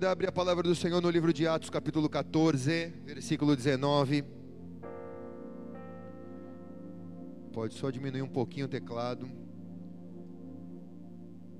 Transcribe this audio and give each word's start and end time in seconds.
Abre 0.00 0.28
a 0.28 0.32
palavra 0.32 0.62
do 0.62 0.76
Senhor 0.76 1.02
no 1.02 1.10
livro 1.10 1.32
de 1.32 1.44
Atos, 1.48 1.70
capítulo 1.70 2.08
14, 2.08 2.86
versículo 3.04 3.56
19. 3.56 4.24
Pode 7.52 7.74
só 7.74 7.90
diminuir 7.90 8.22
um 8.22 8.28
pouquinho 8.28 8.66
o 8.66 8.68
teclado. 8.68 9.28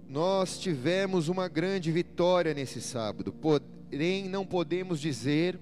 Nós 0.06 0.56
tivemos 0.60 1.26
uma 1.26 1.48
grande 1.48 1.90
vitória 1.90 2.54
nesse 2.54 2.80
sábado, 2.80 3.32
porém 3.32 4.28
não 4.28 4.46
podemos 4.46 5.00
dizer 5.00 5.58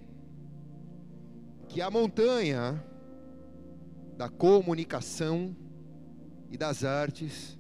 que 1.69 1.81
a 1.81 1.91
montanha 1.91 2.85
da 4.19 4.29
comunicação 4.29 5.57
e 6.51 6.59
das 6.59 6.85
artes 6.85 7.59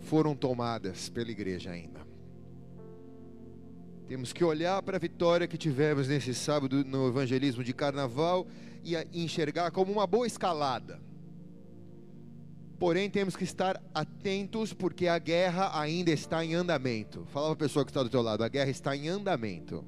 foram 0.00 0.34
tomadas 0.34 1.08
pela 1.08 1.30
igreja 1.30 1.70
ainda. 1.70 2.05
Temos 4.08 4.32
que 4.32 4.44
olhar 4.44 4.80
para 4.82 4.96
a 4.96 5.00
vitória 5.00 5.48
que 5.48 5.58
tivemos 5.58 6.06
nesse 6.06 6.32
sábado 6.32 6.84
no 6.84 7.08
evangelismo 7.08 7.64
de 7.64 7.72
carnaval 7.72 8.46
e 8.84 8.94
enxergar 9.12 9.72
como 9.72 9.92
uma 9.92 10.06
boa 10.06 10.26
escalada. 10.26 11.00
Porém, 12.78 13.10
temos 13.10 13.34
que 13.34 13.42
estar 13.42 13.82
atentos 13.92 14.72
porque 14.72 15.08
a 15.08 15.18
guerra 15.18 15.80
ainda 15.80 16.12
está 16.12 16.44
em 16.44 16.54
andamento. 16.54 17.24
Fala 17.32 17.46
para 17.46 17.54
a 17.54 17.68
pessoa 17.68 17.84
que 17.84 17.90
está 17.90 18.02
do 18.02 18.10
teu 18.10 18.22
lado, 18.22 18.44
a 18.44 18.48
guerra 18.48 18.70
está 18.70 18.94
em 18.94 19.08
andamento. 19.08 19.84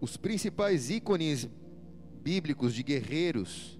Os 0.00 0.16
principais 0.16 0.88
ícones 0.88 1.48
bíblicos 2.22 2.72
de 2.72 2.82
guerreiros 2.82 3.75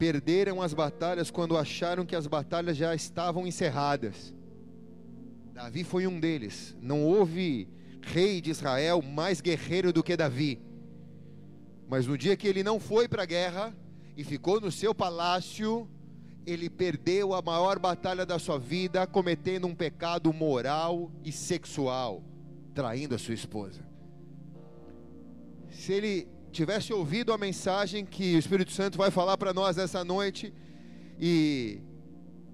perderam 0.00 0.62
as 0.62 0.72
batalhas 0.72 1.30
quando 1.30 1.58
acharam 1.58 2.06
que 2.06 2.16
as 2.16 2.26
batalhas 2.26 2.74
já 2.74 2.94
estavam 2.94 3.46
encerradas. 3.46 4.34
Davi 5.52 5.84
foi 5.84 6.06
um 6.06 6.18
deles. 6.18 6.74
Não 6.80 7.04
houve 7.04 7.68
rei 8.00 8.40
de 8.40 8.48
Israel 8.48 9.02
mais 9.02 9.42
guerreiro 9.42 9.92
do 9.92 10.02
que 10.02 10.16
Davi. 10.16 10.58
Mas 11.86 12.06
no 12.06 12.16
dia 12.16 12.34
que 12.34 12.48
ele 12.48 12.62
não 12.62 12.80
foi 12.80 13.06
para 13.08 13.24
a 13.24 13.26
guerra 13.26 13.76
e 14.16 14.24
ficou 14.24 14.58
no 14.58 14.72
seu 14.72 14.94
palácio, 14.94 15.86
ele 16.46 16.70
perdeu 16.70 17.34
a 17.34 17.42
maior 17.42 17.78
batalha 17.78 18.24
da 18.24 18.38
sua 18.38 18.58
vida, 18.58 19.06
cometendo 19.06 19.66
um 19.66 19.74
pecado 19.74 20.32
moral 20.32 21.12
e 21.22 21.30
sexual, 21.30 22.24
traindo 22.74 23.14
a 23.14 23.18
sua 23.18 23.34
esposa. 23.34 23.82
Se 25.68 25.92
ele 25.92 26.26
tivesse 26.50 26.92
ouvido 26.92 27.32
a 27.32 27.38
mensagem 27.38 28.04
que 28.04 28.34
o 28.34 28.38
Espírito 28.38 28.72
Santo 28.72 28.98
vai 28.98 29.10
falar 29.10 29.38
para 29.38 29.54
nós 29.54 29.78
essa 29.78 30.04
noite 30.04 30.52
e 31.18 31.80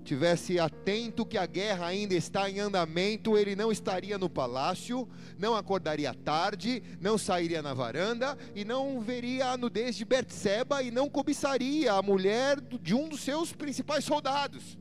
tivesse 0.04 0.58
atento 0.60 1.26
que 1.26 1.36
a 1.36 1.46
guerra 1.46 1.86
ainda 1.86 2.14
está 2.14 2.48
em 2.48 2.60
andamento, 2.60 3.36
ele 3.36 3.56
não 3.56 3.72
estaria 3.72 4.16
no 4.16 4.30
palácio, 4.30 5.08
não 5.36 5.56
acordaria 5.56 6.14
tarde, 6.14 6.80
não 7.00 7.18
sairia 7.18 7.60
na 7.60 7.74
varanda 7.74 8.38
e 8.54 8.64
não 8.64 9.00
veria 9.00 9.48
a 9.48 9.56
nudez 9.56 9.96
de 9.96 10.04
Bertseba 10.04 10.82
e 10.82 10.92
não 10.92 11.10
cobiçaria 11.10 11.92
a 11.92 12.02
mulher 12.02 12.60
de 12.60 12.94
um 12.94 13.08
dos 13.08 13.20
seus 13.20 13.52
principais 13.52 14.04
soldados. 14.04 14.78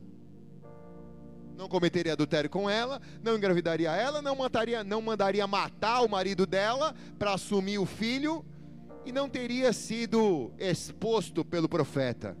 Não 1.56 1.68
cometeria 1.68 2.12
adultério 2.12 2.50
com 2.50 2.68
ela, 2.70 3.00
não 3.22 3.36
engravidaria 3.36 3.90
ela, 3.90 4.22
não 4.22 4.36
mataria, 4.36 4.84
não 4.84 5.00
mandaria 5.00 5.46
matar 5.46 6.02
o 6.02 6.08
marido 6.08 6.46
dela 6.46 6.94
para 7.18 7.32
assumir 7.32 7.78
o 7.78 7.86
filho 7.86 8.44
e 9.06 9.12
não 9.12 9.28
teria 9.28 9.72
sido 9.72 10.52
exposto 10.58 11.44
pelo 11.44 11.68
profeta. 11.68 12.36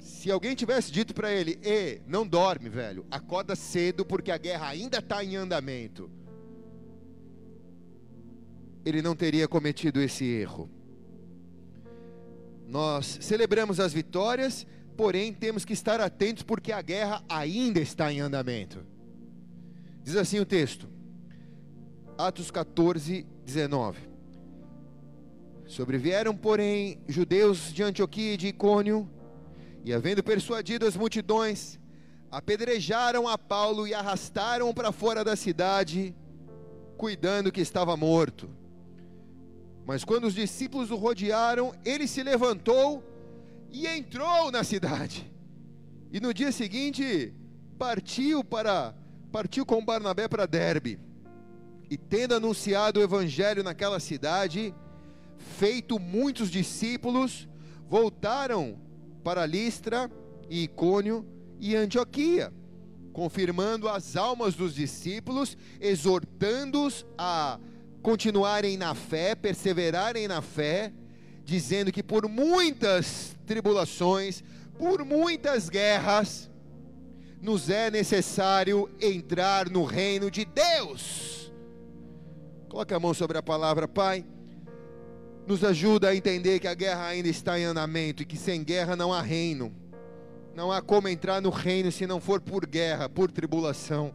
Se 0.00 0.30
alguém 0.30 0.54
tivesse 0.54 0.90
dito 0.90 1.14
para 1.14 1.30
ele: 1.30 1.60
"E, 1.62 2.00
não 2.06 2.26
dorme, 2.26 2.70
velho, 2.70 3.06
acorda 3.10 3.54
cedo 3.54 4.06
porque 4.06 4.30
a 4.32 4.38
guerra 4.38 4.68
ainda 4.68 4.98
está 4.98 5.22
em 5.22 5.36
andamento", 5.36 6.10
ele 8.84 9.02
não 9.02 9.14
teria 9.14 9.46
cometido 9.46 10.00
esse 10.00 10.24
erro. 10.24 10.70
Nós 12.66 13.18
celebramos 13.20 13.78
as 13.80 13.92
vitórias, 13.92 14.66
porém 14.96 15.32
temos 15.32 15.64
que 15.64 15.74
estar 15.74 16.00
atentos 16.00 16.42
porque 16.42 16.72
a 16.72 16.80
guerra 16.80 17.22
ainda 17.28 17.80
está 17.80 18.10
em 18.10 18.20
andamento. 18.20 18.84
Diz 20.02 20.16
assim 20.16 20.40
o 20.40 20.46
texto, 20.46 20.88
Atos 22.16 22.50
14, 22.50 23.26
19. 23.44 24.08
Sobrevieram, 25.68 26.34
porém, 26.34 26.98
judeus 27.06 27.70
de 27.74 27.82
Antioquia 27.82 28.32
e 28.32 28.36
de 28.38 28.48
Icônio, 28.48 29.08
e 29.84 29.92
havendo 29.92 30.24
persuadido 30.24 30.86
as 30.86 30.96
multidões, 30.96 31.78
apedrejaram 32.30 33.28
a 33.28 33.36
Paulo 33.36 33.86
e 33.86 33.92
arrastaram 33.92 34.72
para 34.72 34.90
fora 34.92 35.22
da 35.22 35.36
cidade, 35.36 36.16
cuidando 36.96 37.52
que 37.52 37.60
estava 37.60 37.94
morto. 37.98 38.48
Mas 39.86 40.04
quando 40.04 40.24
os 40.24 40.34
discípulos 40.34 40.90
o 40.90 40.96
rodearam, 40.96 41.74
ele 41.84 42.08
se 42.08 42.22
levantou 42.22 43.04
e 43.70 43.86
entrou 43.86 44.50
na 44.50 44.64
cidade. 44.64 45.30
E 46.10 46.18
no 46.18 46.32
dia 46.32 46.50
seguinte 46.50 47.34
partiu 47.78 48.42
para 48.42 48.94
partiu 49.30 49.66
com 49.66 49.84
Barnabé 49.84 50.28
para 50.28 50.46
Derbe. 50.46 50.98
E 51.90 51.98
tendo 51.98 52.34
anunciado 52.34 53.00
o 53.00 53.02
evangelho 53.02 53.62
naquela 53.62 54.00
cidade, 54.00 54.74
feito 55.38 55.98
muitos 55.98 56.50
discípulos, 56.50 57.48
voltaram 57.88 58.78
para 59.22 59.46
Listra 59.46 60.10
e 60.48 60.64
Icônio 60.64 61.26
e 61.58 61.74
Antioquia, 61.74 62.52
confirmando 63.12 63.88
as 63.88 64.16
almas 64.16 64.54
dos 64.54 64.74
discípulos, 64.74 65.56
exortando-os 65.80 67.06
a 67.16 67.58
continuarem 68.02 68.76
na 68.76 68.94
fé, 68.94 69.34
perseverarem 69.34 70.28
na 70.28 70.40
fé, 70.40 70.92
dizendo 71.44 71.90
que 71.90 72.02
por 72.02 72.28
muitas 72.28 73.36
tribulações, 73.46 74.42
por 74.78 75.04
muitas 75.04 75.68
guerras, 75.68 76.50
nos 77.40 77.70
é 77.70 77.90
necessário 77.90 78.90
entrar 79.00 79.70
no 79.70 79.84
reino 79.84 80.30
de 80.30 80.44
Deus. 80.44 81.52
Coloque 82.68 82.92
a 82.92 83.00
mão 83.00 83.14
sobre 83.14 83.38
a 83.38 83.42
palavra, 83.42 83.88
Pai 83.88 84.24
nos 85.48 85.64
ajuda 85.64 86.10
a 86.10 86.14
entender 86.14 86.58
que 86.58 86.68
a 86.68 86.74
guerra 86.74 87.06
ainda 87.06 87.26
está 87.26 87.58
em 87.58 87.64
andamento 87.64 88.22
e 88.22 88.26
que 88.26 88.36
sem 88.36 88.62
guerra 88.62 88.94
não 88.94 89.14
há 89.14 89.22
reino. 89.22 89.74
Não 90.54 90.70
há 90.70 90.82
como 90.82 91.08
entrar 91.08 91.40
no 91.40 91.48
reino 91.48 91.90
se 91.90 92.06
não 92.06 92.20
for 92.20 92.38
por 92.38 92.66
guerra, 92.66 93.08
por 93.08 93.32
tribulação. 93.32 94.14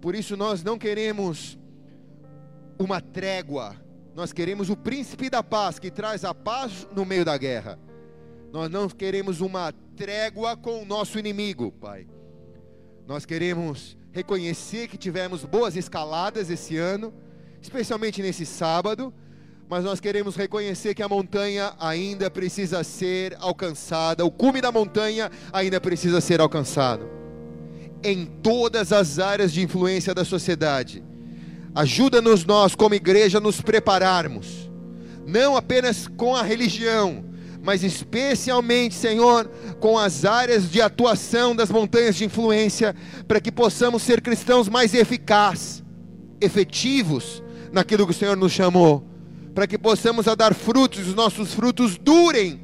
Por 0.00 0.14
isso 0.14 0.36
nós 0.36 0.62
não 0.62 0.78
queremos 0.78 1.58
uma 2.78 3.00
trégua. 3.00 3.74
Nós 4.14 4.32
queremos 4.32 4.70
o 4.70 4.76
príncipe 4.76 5.28
da 5.28 5.42
paz 5.42 5.80
que 5.80 5.90
traz 5.90 6.24
a 6.24 6.32
paz 6.32 6.86
no 6.94 7.04
meio 7.04 7.24
da 7.24 7.36
guerra. 7.36 7.76
Nós 8.52 8.70
não 8.70 8.88
queremos 8.88 9.40
uma 9.40 9.72
trégua 9.96 10.56
com 10.56 10.82
o 10.82 10.86
nosso 10.86 11.18
inimigo, 11.18 11.72
Pai. 11.72 12.06
Nós 13.08 13.26
queremos 13.26 13.98
reconhecer 14.12 14.86
que 14.86 14.96
tivemos 14.96 15.44
boas 15.44 15.74
escaladas 15.74 16.48
esse 16.48 16.76
ano, 16.76 17.12
especialmente 17.60 18.22
nesse 18.22 18.46
sábado 18.46 19.12
mas 19.68 19.84
nós 19.84 20.00
queremos 20.00 20.34
reconhecer 20.34 20.94
que 20.94 21.02
a 21.02 21.08
montanha 21.08 21.74
ainda 21.78 22.30
precisa 22.30 22.82
ser 22.82 23.36
alcançada, 23.38 24.24
o 24.24 24.30
cume 24.30 24.62
da 24.62 24.72
montanha 24.72 25.30
ainda 25.52 25.78
precisa 25.78 26.20
ser 26.22 26.40
alcançado. 26.40 27.06
Em 28.02 28.24
todas 28.24 28.92
as 28.92 29.18
áreas 29.18 29.52
de 29.52 29.60
influência 29.60 30.14
da 30.14 30.24
sociedade. 30.24 31.04
Ajuda-nos 31.74 32.46
nós 32.46 32.74
como 32.74 32.94
igreja 32.94 33.40
nos 33.40 33.60
prepararmos, 33.60 34.70
não 35.26 35.54
apenas 35.54 36.08
com 36.08 36.34
a 36.34 36.42
religião, 36.42 37.24
mas 37.62 37.84
especialmente, 37.84 38.94
Senhor, 38.94 39.50
com 39.78 39.98
as 39.98 40.24
áreas 40.24 40.70
de 40.70 40.80
atuação 40.80 41.54
das 41.54 41.70
montanhas 41.70 42.16
de 42.16 42.24
influência, 42.24 42.96
para 43.26 43.40
que 43.40 43.52
possamos 43.52 44.02
ser 44.02 44.22
cristãos 44.22 44.66
mais 44.66 44.94
eficazes, 44.94 45.84
efetivos 46.40 47.42
naquilo 47.70 48.06
que 48.06 48.12
o 48.12 48.14
Senhor 48.14 48.36
nos 48.36 48.52
chamou 48.52 49.17
para 49.58 49.66
que 49.66 49.76
possamos 49.76 50.28
a 50.28 50.36
dar 50.36 50.54
frutos, 50.54 51.08
os 51.08 51.16
nossos 51.16 51.52
frutos 51.52 51.98
durem, 51.98 52.60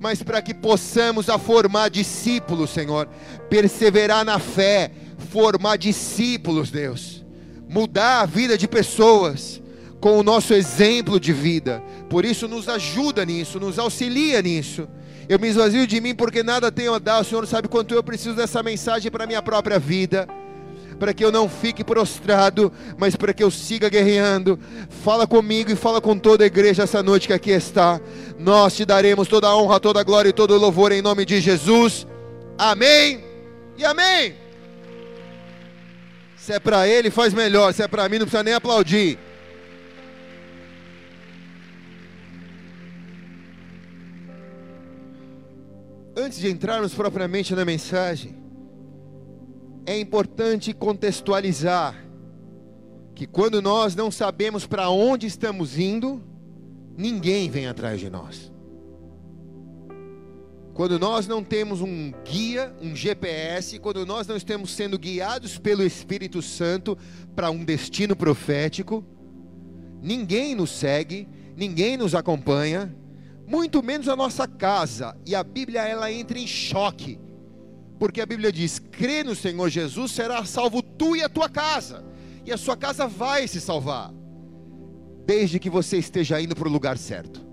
mas 0.00 0.22
para 0.22 0.40
que 0.40 0.54
possamos 0.54 1.28
a 1.28 1.38
formar 1.38 1.90
discípulos, 1.90 2.70
Senhor, 2.70 3.06
perseverar 3.50 4.24
na 4.24 4.38
fé, 4.38 4.90
formar 5.30 5.76
discípulos, 5.76 6.70
Deus, 6.70 7.22
mudar 7.68 8.22
a 8.22 8.24
vida 8.24 8.56
de 8.56 8.66
pessoas 8.66 9.60
com 10.00 10.18
o 10.18 10.22
nosso 10.22 10.54
exemplo 10.54 11.20
de 11.20 11.34
vida. 11.34 11.82
Por 12.08 12.24
isso 12.24 12.48
nos 12.48 12.66
ajuda 12.66 13.22
nisso, 13.26 13.60
nos 13.60 13.78
auxilia 13.78 14.40
nisso. 14.40 14.88
Eu 15.28 15.38
me 15.38 15.48
esvazio 15.48 15.86
de 15.86 16.00
mim 16.00 16.14
porque 16.14 16.42
nada 16.42 16.72
tenho 16.72 16.94
a 16.94 16.98
dar. 16.98 17.20
O 17.20 17.24
Senhor 17.24 17.46
sabe 17.46 17.68
quanto 17.68 17.94
eu 17.94 18.02
preciso 18.02 18.34
dessa 18.34 18.62
mensagem 18.62 19.10
para 19.10 19.24
a 19.24 19.26
minha 19.26 19.42
própria 19.42 19.78
vida 19.78 20.26
para 20.98 21.12
que 21.12 21.24
eu 21.24 21.30
não 21.30 21.48
fique 21.48 21.84
prostrado, 21.84 22.72
mas 22.98 23.16
para 23.16 23.32
que 23.32 23.42
eu 23.42 23.50
siga 23.50 23.88
guerreando. 23.88 24.58
Fala 24.88 25.26
comigo 25.26 25.70
e 25.70 25.76
fala 25.76 26.00
com 26.00 26.18
toda 26.18 26.44
a 26.44 26.46
igreja 26.46 26.82
essa 26.82 27.02
noite 27.02 27.26
que 27.26 27.32
aqui 27.32 27.50
está. 27.50 28.00
Nós 28.38 28.74
te 28.76 28.84
daremos 28.84 29.28
toda 29.28 29.46
a 29.46 29.56
honra, 29.56 29.80
toda 29.80 30.00
a 30.00 30.04
glória 30.04 30.30
e 30.30 30.32
todo 30.32 30.54
o 30.54 30.58
louvor 30.58 30.92
em 30.92 31.02
nome 31.02 31.24
de 31.24 31.40
Jesus. 31.40 32.06
Amém 32.58 33.22
e 33.76 33.84
amém. 33.84 34.34
Se 36.36 36.52
é 36.52 36.60
para 36.60 36.86
ele, 36.86 37.10
faz 37.10 37.34
melhor. 37.34 37.74
Se 37.74 37.82
é 37.82 37.88
para 37.88 38.08
mim, 38.08 38.18
não 38.18 38.26
precisa 38.26 38.42
nem 38.42 38.54
aplaudir. 38.54 39.18
Antes 46.16 46.38
de 46.38 46.48
entrarmos 46.48 46.94
propriamente 46.94 47.54
na 47.54 47.64
mensagem, 47.64 48.34
é 49.86 49.98
importante 49.98 50.72
contextualizar 50.72 51.94
que 53.14 53.26
quando 53.26 53.62
nós 53.62 53.94
não 53.94 54.10
sabemos 54.10 54.66
para 54.66 54.90
onde 54.90 55.26
estamos 55.26 55.78
indo, 55.78 56.22
ninguém 56.98 57.48
vem 57.48 57.66
atrás 57.66 57.98
de 57.98 58.10
nós. 58.10 58.52
Quando 60.74 60.98
nós 60.98 61.26
não 61.26 61.42
temos 61.42 61.80
um 61.80 62.12
guia, 62.22 62.74
um 62.82 62.94
GPS, 62.94 63.78
quando 63.78 64.04
nós 64.04 64.26
não 64.26 64.36
estamos 64.36 64.72
sendo 64.72 64.98
guiados 64.98 65.56
pelo 65.56 65.82
Espírito 65.82 66.42
Santo 66.42 66.98
para 67.34 67.50
um 67.50 67.64
destino 67.64 68.14
profético, 68.14 69.02
ninguém 70.02 70.54
nos 70.54 70.68
segue, 70.70 71.26
ninguém 71.56 71.96
nos 71.96 72.14
acompanha, 72.14 72.94
muito 73.46 73.82
menos 73.82 74.06
a 74.08 74.16
nossa 74.16 74.46
casa. 74.46 75.16
E 75.24 75.34
a 75.34 75.42
Bíblia 75.42 75.80
ela 75.88 76.12
entra 76.12 76.38
em 76.38 76.46
choque. 76.46 77.18
Porque 77.98 78.20
a 78.20 78.26
Bíblia 78.26 78.52
diz: 78.52 78.78
"Crê 78.78 79.24
no 79.24 79.34
Senhor 79.34 79.68
Jesus, 79.68 80.12
será 80.12 80.44
salvo 80.44 80.82
tu 80.82 81.16
e 81.16 81.22
a 81.22 81.28
tua 81.28 81.48
casa". 81.48 82.04
E 82.44 82.52
a 82.52 82.56
sua 82.56 82.76
casa 82.76 83.08
vai 83.08 83.48
se 83.48 83.60
salvar, 83.60 84.12
desde 85.26 85.58
que 85.58 85.68
você 85.68 85.98
esteja 85.98 86.40
indo 86.40 86.54
para 86.54 86.68
o 86.68 86.70
lugar 86.70 86.96
certo. 86.96 87.44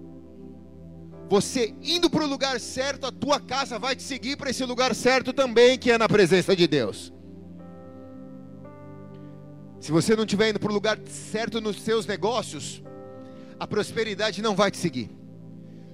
Você 1.29 1.73
indo 1.81 2.09
para 2.11 2.23
o 2.23 2.27
lugar 2.27 2.59
certo, 2.59 3.07
a 3.07 3.11
tua 3.11 3.39
casa 3.39 3.79
vai 3.79 3.95
te 3.95 4.03
seguir 4.03 4.37
para 4.37 4.51
esse 4.51 4.63
lugar 4.65 4.93
certo 4.93 5.33
também, 5.33 5.79
que 5.79 5.89
é 5.89 5.97
na 5.97 6.07
presença 6.07 6.55
de 6.55 6.67
Deus. 6.67 7.11
Se 9.79 9.91
você 9.91 10.15
não 10.15 10.23
estiver 10.23 10.51
indo 10.51 10.59
para 10.59 10.69
o 10.69 10.73
lugar 10.73 10.99
certo 11.07 11.59
nos 11.59 11.81
seus 11.81 12.05
negócios, 12.05 12.83
a 13.59 13.65
prosperidade 13.65 14.41
não 14.41 14.55
vai 14.55 14.69
te 14.69 14.77
seguir. 14.77 15.09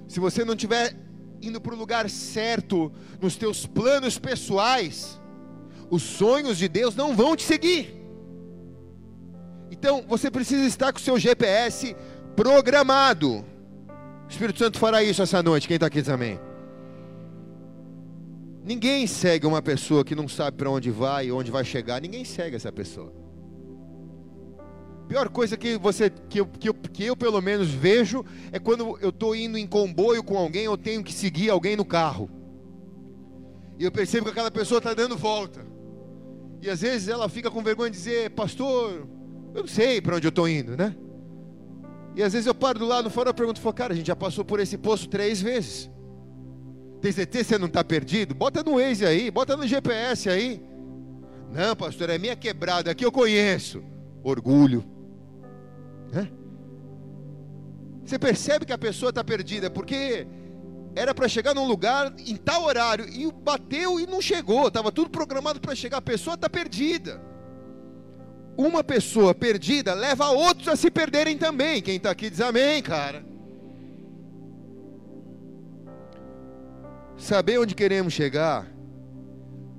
Se 0.06 0.20
você 0.20 0.44
não 0.44 0.54
estiver 0.54 0.94
indo 1.42 1.60
para 1.60 1.74
o 1.74 1.78
lugar 1.78 2.08
certo 2.10 2.92
nos 3.20 3.36
teus 3.36 3.66
planos 3.66 4.18
pessoais, 4.18 5.20
os 5.90 6.02
sonhos 6.02 6.58
de 6.58 6.68
Deus 6.68 6.94
não 6.94 7.14
vão 7.16 7.34
te 7.34 7.42
seguir. 7.42 7.96
Então 9.70 10.04
você 10.06 10.30
precisa 10.30 10.64
estar 10.66 10.92
com 10.92 10.98
o 10.98 11.02
seu 11.02 11.18
GPS 11.18 11.96
programado. 12.36 13.44
O 14.26 14.28
Espírito 14.28 14.58
Santo 14.58 14.78
fará 14.78 15.02
isso 15.02 15.22
essa 15.22 15.42
noite. 15.42 15.66
Quem 15.66 15.76
está 15.76 15.86
aqui 15.86 16.02
amém. 16.10 16.38
Ninguém 18.62 19.06
segue 19.06 19.46
uma 19.46 19.62
pessoa 19.62 20.04
que 20.04 20.14
não 20.14 20.28
sabe 20.28 20.56
para 20.56 20.70
onde 20.70 20.90
vai 20.90 21.26
e 21.26 21.32
onde 21.32 21.50
vai 21.50 21.64
chegar. 21.64 22.00
Ninguém 22.00 22.24
segue 22.24 22.56
essa 22.56 22.70
pessoa. 22.70 23.12
Pior 25.10 25.28
coisa 25.28 25.56
que 25.56 25.76
você 25.76 26.08
que 26.08 26.38
eu, 26.38 26.46
que 26.46 26.68
eu, 26.68 26.74
que 26.74 27.04
eu 27.04 27.16
pelo 27.16 27.40
menos 27.40 27.68
vejo 27.68 28.24
é 28.52 28.60
quando 28.60 28.96
eu 29.00 29.08
estou 29.08 29.34
indo 29.34 29.58
em 29.58 29.66
comboio 29.66 30.22
com 30.22 30.38
alguém, 30.38 30.66
eu 30.66 30.78
tenho 30.78 31.02
que 31.02 31.12
seguir 31.12 31.50
alguém 31.50 31.74
no 31.74 31.84
carro. 31.84 32.30
E 33.76 33.82
eu 33.82 33.90
percebo 33.90 34.26
que 34.26 34.30
aquela 34.30 34.52
pessoa 34.52 34.78
está 34.78 34.94
dando 34.94 35.16
volta. 35.16 35.66
E 36.62 36.70
às 36.70 36.82
vezes 36.82 37.08
ela 37.08 37.28
fica 37.28 37.50
com 37.50 37.60
vergonha 37.60 37.90
de 37.90 37.96
dizer, 37.96 38.30
pastor, 38.30 39.08
eu 39.52 39.62
não 39.62 39.66
sei 39.66 40.00
para 40.00 40.14
onde 40.14 40.28
eu 40.28 40.30
estou 40.30 40.48
indo, 40.48 40.76
né? 40.76 40.94
E 42.14 42.22
às 42.22 42.32
vezes 42.32 42.46
eu 42.46 42.54
paro 42.54 42.78
do 42.78 42.86
lado 42.86 43.10
farol 43.10 43.32
e 43.32 43.34
pergunto, 43.34 43.72
cara, 43.72 43.92
a 43.92 43.96
gente 43.96 44.06
já 44.06 44.14
passou 44.14 44.44
por 44.44 44.60
esse 44.60 44.78
poço 44.78 45.08
três 45.08 45.42
vezes. 45.42 45.90
Tem 47.00 47.10
certeza 47.10 47.42
que 47.42 47.48
você 47.54 47.58
não 47.58 47.66
está 47.66 47.82
perdido? 47.82 48.32
Bota 48.32 48.62
no 48.62 48.76
Waze 48.76 49.04
aí, 49.04 49.28
bota 49.28 49.56
no 49.56 49.66
GPS 49.66 50.30
aí. 50.30 50.62
Não, 51.50 51.74
pastor, 51.74 52.10
é 52.10 52.16
minha 52.16 52.36
quebrada, 52.36 52.92
aqui 52.92 53.04
eu 53.04 53.10
conheço. 53.10 53.82
Orgulho. 54.22 54.99
Você 58.04 58.18
percebe 58.18 58.64
que 58.64 58.72
a 58.72 58.78
pessoa 58.78 59.10
está 59.10 59.22
perdida, 59.22 59.70
porque 59.70 60.26
era 60.96 61.14
para 61.14 61.28
chegar 61.28 61.54
num 61.54 61.66
lugar 61.66 62.12
em 62.18 62.36
tal 62.36 62.64
horário, 62.64 63.08
e 63.08 63.30
bateu 63.30 64.00
e 64.00 64.06
não 64.06 64.20
chegou, 64.20 64.68
estava 64.68 64.90
tudo 64.90 65.10
programado 65.10 65.60
para 65.60 65.74
chegar, 65.74 65.98
a 65.98 66.02
pessoa 66.02 66.34
está 66.34 66.48
perdida 66.48 67.30
uma 68.56 68.84
pessoa 68.84 69.34
perdida 69.34 69.94
leva 69.94 70.28
outros 70.30 70.68
a 70.68 70.76
se 70.76 70.90
perderem 70.90 71.36
também. 71.36 71.80
Quem 71.80 71.96
está 71.96 72.10
aqui 72.10 72.28
diz 72.28 72.40
amém, 72.40 72.82
cara. 72.82 73.24
Saber 77.16 77.58
onde 77.58 77.74
queremos 77.74 78.12
chegar 78.12 78.66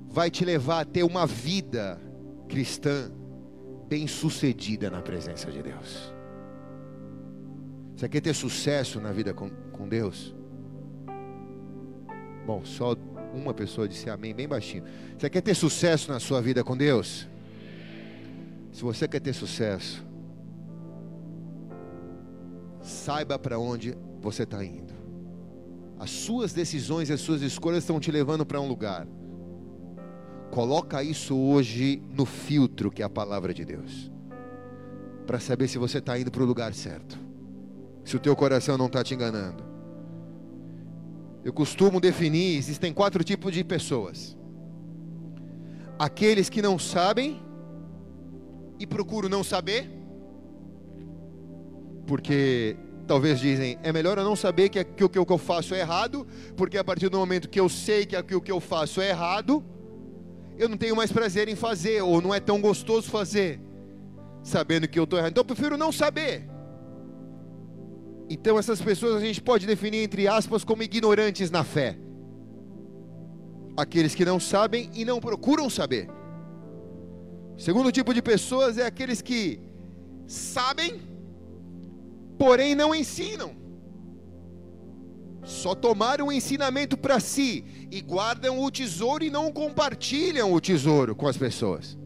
vai 0.08 0.30
te 0.30 0.44
levar 0.44 0.80
a 0.80 0.84
ter 0.84 1.02
uma 1.02 1.26
vida 1.26 2.00
cristã 2.48 3.10
bem-sucedida 3.88 4.90
na 4.90 5.00
presença 5.00 5.50
de 5.50 5.62
Deus. 5.62 6.11
Você 8.02 8.08
quer 8.08 8.20
ter 8.20 8.34
sucesso 8.34 9.00
na 9.00 9.12
vida 9.12 9.32
com, 9.32 9.48
com 9.70 9.88
Deus? 9.88 10.34
Bom, 12.44 12.64
só 12.64 12.96
uma 13.32 13.54
pessoa 13.54 13.86
disse 13.86 14.10
amém 14.10 14.34
bem 14.34 14.48
baixinho. 14.48 14.82
Você 15.16 15.30
quer 15.30 15.40
ter 15.40 15.54
sucesso 15.54 16.10
na 16.10 16.18
sua 16.18 16.42
vida 16.42 16.64
com 16.64 16.76
Deus? 16.76 17.28
Se 18.72 18.82
você 18.82 19.06
quer 19.06 19.20
ter 19.20 19.32
sucesso, 19.32 20.04
saiba 22.80 23.38
para 23.38 23.56
onde 23.56 23.96
você 24.20 24.42
está 24.42 24.64
indo. 24.64 24.92
As 25.96 26.10
suas 26.10 26.52
decisões 26.52 27.08
e 27.08 27.12
as 27.12 27.20
suas 27.20 27.40
escolhas 27.40 27.84
estão 27.84 28.00
te 28.00 28.10
levando 28.10 28.44
para 28.44 28.60
um 28.60 28.66
lugar. 28.66 29.06
Coloca 30.50 31.04
isso 31.04 31.38
hoje 31.38 32.02
no 32.10 32.26
filtro 32.26 32.90
que 32.90 33.00
é 33.00 33.04
a 33.04 33.08
palavra 33.08 33.54
de 33.54 33.64
Deus. 33.64 34.10
Para 35.24 35.38
saber 35.38 35.68
se 35.68 35.78
você 35.78 35.98
está 35.98 36.18
indo 36.18 36.32
para 36.32 36.42
o 36.42 36.46
lugar 36.46 36.74
certo. 36.74 37.30
Se 38.04 38.16
o 38.16 38.20
teu 38.20 38.34
coração 38.34 38.76
não 38.76 38.86
está 38.86 39.02
te 39.02 39.14
enganando. 39.14 39.62
Eu 41.44 41.52
costumo 41.52 42.00
definir, 42.00 42.56
existem 42.56 42.92
quatro 42.92 43.24
tipos 43.24 43.52
de 43.52 43.64
pessoas. 43.64 44.36
Aqueles 45.98 46.48
que 46.48 46.62
não 46.62 46.78
sabem 46.78 47.42
e 48.78 48.86
procuro 48.86 49.28
não 49.28 49.42
saber, 49.42 49.90
porque 52.06 52.76
talvez 53.06 53.40
dizem, 53.40 53.78
é 53.82 53.92
melhor 53.92 54.18
eu 54.18 54.24
não 54.24 54.36
saber 54.36 54.68
que, 54.68 54.82
que, 54.84 55.08
que 55.08 55.18
o 55.18 55.26
que 55.26 55.32
eu 55.32 55.38
faço 55.38 55.74
é 55.74 55.80
errado, 55.80 56.26
porque 56.56 56.78
a 56.78 56.84
partir 56.84 57.08
do 57.08 57.18
momento 57.18 57.48
que 57.48 57.60
eu 57.60 57.68
sei 57.68 58.06
que, 58.06 58.20
que 58.22 58.34
o 58.34 58.40
que 58.40 58.52
eu 58.52 58.60
faço 58.60 59.00
é 59.00 59.10
errado, 59.10 59.64
eu 60.56 60.68
não 60.68 60.76
tenho 60.76 60.94
mais 60.94 61.10
prazer 61.10 61.48
em 61.48 61.56
fazer, 61.56 62.02
ou 62.02 62.20
não 62.20 62.32
é 62.32 62.38
tão 62.38 62.60
gostoso 62.60 63.10
fazer, 63.10 63.60
sabendo 64.42 64.86
que 64.86 64.98
eu 64.98 65.04
estou 65.04 65.18
errado. 65.18 65.30
Então 65.32 65.42
eu 65.42 65.46
prefiro 65.46 65.76
não 65.76 65.90
saber. 65.90 66.51
Então 68.34 68.58
essas 68.58 68.80
pessoas 68.80 69.16
a 69.16 69.20
gente 69.26 69.42
pode 69.42 69.66
definir 69.66 70.02
entre 70.02 70.26
aspas 70.26 70.64
como 70.64 70.82
ignorantes 70.82 71.50
na 71.50 71.62
fé. 71.62 71.98
Aqueles 73.76 74.14
que 74.14 74.24
não 74.24 74.40
sabem 74.40 74.90
e 74.94 75.04
não 75.04 75.20
procuram 75.20 75.68
saber. 75.68 76.08
Segundo 77.58 77.92
tipo 77.92 78.14
de 78.14 78.22
pessoas 78.22 78.78
é 78.78 78.86
aqueles 78.86 79.20
que 79.20 79.60
sabem, 80.26 80.98
porém 82.38 82.74
não 82.74 82.94
ensinam. 82.94 83.50
Só 85.44 85.74
tomaram 85.74 86.28
o 86.28 86.32
ensinamento 86.32 86.96
para 86.96 87.20
si 87.20 87.64
e 87.90 88.00
guardam 88.00 88.62
o 88.62 88.70
tesouro 88.70 89.22
e 89.24 89.30
não 89.30 89.52
compartilham 89.52 90.54
o 90.54 90.60
tesouro 90.60 91.14
com 91.14 91.28
as 91.28 91.36
pessoas. 91.36 91.98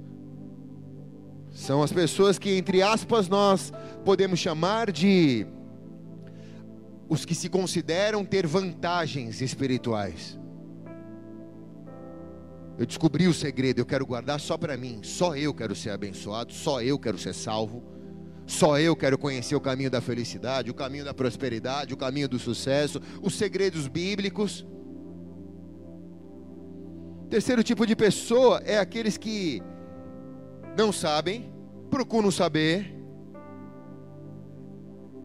São 1.52 1.84
as 1.84 1.92
pessoas 1.92 2.36
que, 2.36 2.50
entre 2.50 2.82
aspas, 2.82 3.28
nós 3.28 3.72
podemos 4.04 4.40
chamar 4.40 4.90
de 4.90 5.46
os 7.08 7.24
que 7.24 7.34
se 7.34 7.48
consideram 7.48 8.24
ter 8.24 8.46
vantagens 8.46 9.40
espirituais. 9.40 10.38
Eu 12.78 12.84
descobri 12.84 13.26
o 13.26 13.32
segredo, 13.32 13.80
eu 13.80 13.86
quero 13.86 14.04
guardar 14.04 14.38
só 14.38 14.58
para 14.58 14.76
mim. 14.76 15.00
Só 15.02 15.34
eu 15.36 15.54
quero 15.54 15.74
ser 15.74 15.90
abençoado, 15.90 16.52
só 16.52 16.82
eu 16.82 16.98
quero 16.98 17.18
ser 17.18 17.34
salvo. 17.34 17.82
Só 18.46 18.78
eu 18.78 18.94
quero 18.94 19.18
conhecer 19.18 19.56
o 19.56 19.60
caminho 19.60 19.90
da 19.90 20.00
felicidade, 20.00 20.70
o 20.70 20.74
caminho 20.74 21.04
da 21.04 21.14
prosperidade, 21.14 21.94
o 21.94 21.96
caminho 21.96 22.28
do 22.28 22.38
sucesso, 22.38 23.00
os 23.22 23.34
segredos 23.34 23.88
bíblicos. 23.88 24.64
Terceiro 27.28 27.64
tipo 27.64 27.84
de 27.86 27.96
pessoa 27.96 28.62
é 28.64 28.78
aqueles 28.78 29.16
que 29.16 29.60
não 30.78 30.92
sabem, 30.92 31.52
procuram 31.90 32.30
saber 32.30 32.94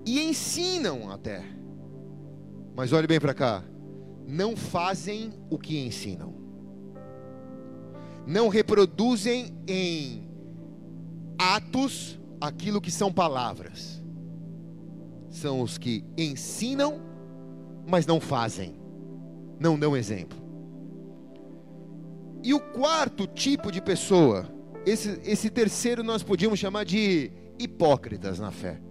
e 0.06 0.20
ensinam 0.22 1.12
até. 1.12 1.61
Mas 2.82 2.92
olhe 2.92 3.06
bem 3.06 3.20
para 3.20 3.36
cá, 3.36 3.64
não 4.28 4.58
fazem 4.58 5.32
o 5.52 5.60
que 5.60 5.78
ensinam 5.78 6.42
não 8.26 8.48
reproduzem 8.48 9.54
em 9.68 10.30
atos 11.38 12.20
aquilo 12.40 12.82
que 12.82 12.92
são 12.92 13.12
palavras. 13.12 14.02
São 15.30 15.62
os 15.62 15.78
que 15.78 16.04
ensinam, 16.18 17.02
mas 17.86 18.06
não 18.06 18.20
fazem, 18.20 18.76
não 19.60 19.78
dão 19.78 19.96
exemplo. 19.96 20.40
E 22.44 22.54
o 22.54 22.60
quarto 22.60 23.28
tipo 23.28 23.72
de 23.72 23.82
pessoa, 23.82 24.48
esse, 24.86 25.20
esse 25.24 25.50
terceiro 25.50 26.04
nós 26.04 26.24
podíamos 26.24 26.60
chamar 26.60 26.86
de 26.86 27.32
hipócritas 27.60 28.40
na 28.40 28.52
fé. 28.52 28.82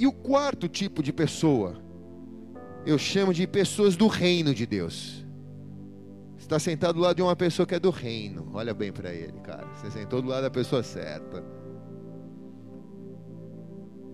E 0.00 0.06
o 0.06 0.12
quarto 0.12 0.66
tipo 0.66 1.02
de 1.02 1.12
pessoa, 1.12 1.76
eu 2.86 2.96
chamo 2.96 3.34
de 3.34 3.46
pessoas 3.46 3.96
do 3.98 4.06
reino 4.06 4.54
de 4.54 4.64
Deus. 4.64 5.22
Você 6.38 6.44
está 6.44 6.58
sentado 6.58 6.94
do 6.94 7.00
lado 7.00 7.16
de 7.16 7.22
uma 7.22 7.36
pessoa 7.36 7.66
que 7.66 7.74
é 7.74 7.78
do 7.78 7.90
reino. 7.90 8.50
Olha 8.54 8.72
bem 8.72 8.90
para 8.90 9.12
ele, 9.12 9.38
cara. 9.40 9.66
Você 9.74 9.90
sentou 9.90 10.22
do 10.22 10.28
lado 10.28 10.44
da 10.44 10.50
pessoa 10.50 10.82
certa. 10.82 11.44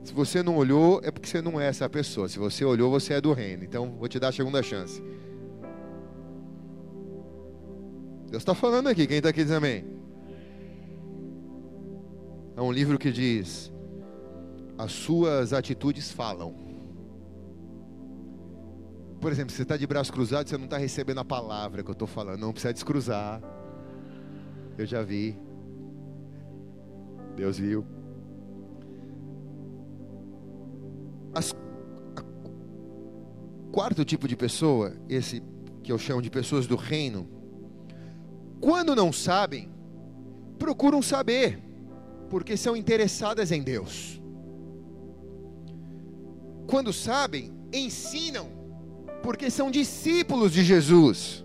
Se 0.02 0.12
você 0.12 0.42
não 0.42 0.56
olhou, 0.56 1.00
é 1.04 1.12
porque 1.12 1.28
você 1.28 1.40
não 1.40 1.60
é 1.60 1.68
essa 1.68 1.88
pessoa. 1.88 2.28
Se 2.28 2.36
você 2.36 2.64
olhou, 2.64 2.90
você 2.90 3.14
é 3.14 3.20
do 3.20 3.32
reino. 3.32 3.62
Então, 3.62 3.92
vou 3.96 4.08
te 4.08 4.18
dar 4.18 4.30
a 4.30 4.32
segunda 4.32 4.64
chance. 4.64 5.00
Deus 8.28 8.42
está 8.42 8.56
falando 8.56 8.88
aqui. 8.88 9.06
Quem 9.06 9.18
está 9.18 9.28
aqui 9.28 9.44
diz 9.44 9.52
amém. 9.52 9.84
É 12.56 12.60
um 12.60 12.72
livro 12.72 12.98
que 12.98 13.12
diz: 13.12 13.72
As 14.78 14.92
suas 14.92 15.52
atitudes 15.52 16.10
falam. 16.12 16.54
Por 19.20 19.32
exemplo, 19.32 19.52
você 19.52 19.62
está 19.62 19.76
de 19.76 19.86
braço 19.86 20.12
cruzado, 20.12 20.48
você 20.48 20.56
não 20.56 20.66
está 20.66 20.76
recebendo 20.76 21.18
a 21.18 21.24
palavra 21.24 21.82
que 21.82 21.88
eu 21.88 21.94
estou 21.94 22.06
falando. 22.06 22.40
Não 22.40 22.52
precisa 22.52 22.72
descruzar. 22.72 23.40
Eu 24.76 24.84
já 24.84 25.02
vi. 25.02 25.38
Deus 27.34 27.58
viu. 27.58 27.84
As, 31.34 31.54
a, 32.14 32.22
quarto 33.72 34.04
tipo 34.04 34.28
de 34.28 34.36
pessoa, 34.36 34.94
esse 35.08 35.42
que 35.82 35.90
eu 35.90 35.98
chamo 35.98 36.20
de 36.20 36.30
pessoas 36.30 36.66
do 36.66 36.76
reino, 36.76 37.28
quando 38.60 38.94
não 38.94 39.12
sabem, 39.12 39.70
procuram 40.58 41.00
saber, 41.00 41.62
porque 42.28 42.56
são 42.56 42.76
interessadas 42.76 43.52
em 43.52 43.62
Deus. 43.62 44.20
Quando 46.66 46.92
sabem, 46.92 47.52
ensinam, 47.72 48.48
porque 49.22 49.50
são 49.50 49.70
discípulos 49.70 50.52
de 50.52 50.64
Jesus. 50.64 51.44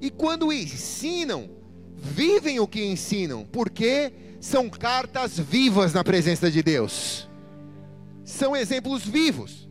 E 0.00 0.10
quando 0.10 0.52
ensinam, 0.52 1.50
vivem 1.94 2.58
o 2.60 2.66
que 2.66 2.84
ensinam, 2.84 3.44
porque 3.44 4.12
são 4.40 4.70
cartas 4.70 5.38
vivas 5.38 5.92
na 5.92 6.02
presença 6.02 6.50
de 6.50 6.62
Deus 6.62 7.30
são 8.30 8.56
exemplos 8.56 9.04
vivos. 9.04 9.68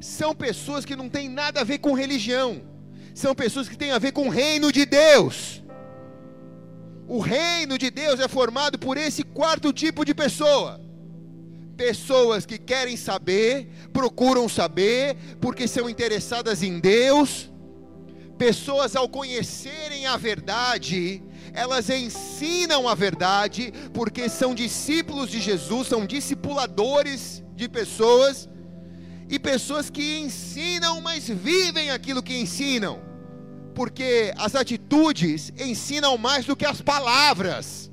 São 0.00 0.34
pessoas 0.34 0.84
que 0.84 0.96
não 0.96 1.08
têm 1.08 1.28
nada 1.28 1.60
a 1.60 1.64
ver 1.64 1.78
com 1.78 1.92
religião. 1.92 2.62
São 3.14 3.34
pessoas 3.34 3.68
que 3.68 3.76
têm 3.76 3.92
a 3.92 3.98
ver 3.98 4.12
com 4.12 4.26
o 4.26 4.30
reino 4.30 4.72
de 4.72 4.84
Deus. 4.84 5.62
O 7.06 7.20
reino 7.20 7.76
de 7.78 7.90
Deus 7.90 8.18
é 8.18 8.26
formado 8.26 8.78
por 8.78 8.96
esse 8.96 9.22
quarto 9.22 9.72
tipo 9.72 10.04
de 10.04 10.14
pessoa. 10.14 10.80
Pessoas 11.76 12.46
que 12.46 12.58
querem 12.58 12.96
saber, 12.96 13.68
procuram 13.92 14.48
saber, 14.48 15.16
porque 15.40 15.66
são 15.66 15.88
interessadas 15.88 16.62
em 16.62 16.78
Deus. 16.78 17.50
Pessoas, 18.38 18.96
ao 18.96 19.08
conhecerem 19.08 20.06
a 20.06 20.16
verdade, 20.16 21.22
elas 21.52 21.88
ensinam 21.88 22.88
a 22.88 22.94
verdade, 22.94 23.72
porque 23.92 24.28
são 24.28 24.54
discípulos 24.54 25.30
de 25.30 25.40
Jesus, 25.40 25.88
são 25.88 26.04
discipuladores 26.04 27.44
de 27.54 27.68
pessoas 27.68 28.48
e 29.28 29.38
pessoas 29.38 29.88
que 29.88 30.18
ensinam, 30.18 31.00
mas 31.00 31.28
vivem 31.28 31.90
aquilo 31.90 32.22
que 32.22 32.36
ensinam, 32.36 33.00
porque 33.74 34.32
as 34.36 34.54
atitudes 34.54 35.52
ensinam 35.58 36.18
mais 36.18 36.44
do 36.44 36.56
que 36.56 36.66
as 36.66 36.80
palavras. 36.80 37.90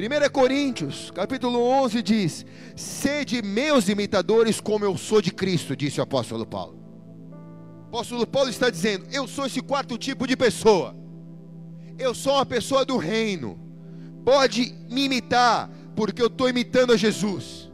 1 0.00 0.30
Coríntios, 0.32 1.10
capítulo 1.10 1.60
11 1.60 2.02
diz: 2.02 2.46
Sede 2.74 3.42
meus 3.42 3.88
imitadores, 3.88 4.60
como 4.60 4.84
eu 4.84 4.96
sou 4.96 5.20
de 5.20 5.30
Cristo, 5.30 5.76
disse 5.76 6.00
o 6.00 6.02
apóstolo 6.02 6.46
Paulo. 6.46 6.78
O 7.84 7.88
apóstolo 7.88 8.26
Paulo 8.26 8.48
está 8.48 8.70
dizendo: 8.70 9.06
Eu 9.12 9.28
sou 9.28 9.46
esse 9.46 9.60
quarto 9.60 9.98
tipo 9.98 10.26
de 10.26 10.36
pessoa. 10.36 10.96
Eu 11.98 12.14
sou 12.14 12.34
uma 12.34 12.46
pessoa 12.46 12.84
do 12.84 12.96
reino. 12.96 13.60
Pode 14.24 14.74
me 14.88 15.04
imitar, 15.04 15.70
porque 15.94 16.22
eu 16.22 16.28
estou 16.28 16.48
imitando 16.48 16.92
a 16.92 16.96
Jesus. 16.96 17.70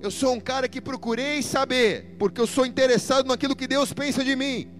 Eu 0.00 0.10
sou 0.10 0.34
um 0.34 0.40
cara 0.40 0.68
que 0.68 0.80
procurei 0.80 1.40
saber, 1.42 2.16
porque 2.18 2.40
eu 2.40 2.46
sou 2.46 2.66
interessado 2.66 3.26
naquilo 3.26 3.54
que 3.54 3.68
Deus 3.68 3.92
pensa 3.92 4.24
de 4.24 4.34
mim. 4.34 4.73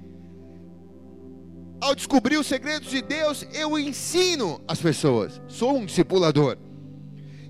Ao 1.80 1.94
descobrir 1.94 2.36
os 2.36 2.46
segredos 2.46 2.90
de 2.90 3.02
Deus, 3.02 3.46
eu 3.52 3.78
ensino 3.78 4.60
as 4.66 4.80
pessoas. 4.80 5.40
Sou 5.48 5.76
um 5.76 5.84
discipulador. 5.84 6.56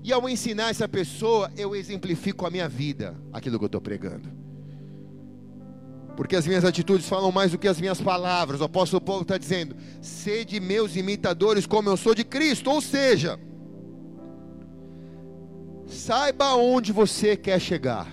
E 0.03 0.11
ao 0.13 0.27
ensinar 0.29 0.69
essa 0.69 0.87
pessoa, 0.87 1.51
eu 1.57 1.75
exemplifico 1.75 2.45
a 2.45 2.51
minha 2.51 2.69
vida, 2.69 3.15
aquilo 3.33 3.57
que 3.57 3.65
eu 3.65 3.67
estou 3.67 3.81
pregando. 3.81 4.29
Porque 6.15 6.35
as 6.35 6.47
minhas 6.47 6.63
atitudes 6.63 7.07
falam 7.07 7.31
mais 7.31 7.51
do 7.51 7.57
que 7.57 7.67
as 7.67 7.79
minhas 7.79 7.99
palavras. 7.99 8.61
O 8.61 8.65
apóstolo 8.65 9.01
Paulo 9.01 9.23
está 9.23 9.37
dizendo: 9.37 9.75
sede 10.01 10.59
meus 10.59 10.95
imitadores, 10.95 11.65
como 11.65 11.89
eu 11.89 11.97
sou 11.97 12.13
de 12.13 12.23
Cristo. 12.23 12.69
Ou 12.69 12.81
seja, 12.81 13.39
Saiba 15.87 16.55
onde 16.55 16.91
você 16.91 17.37
quer 17.37 17.59
chegar. 17.59 18.07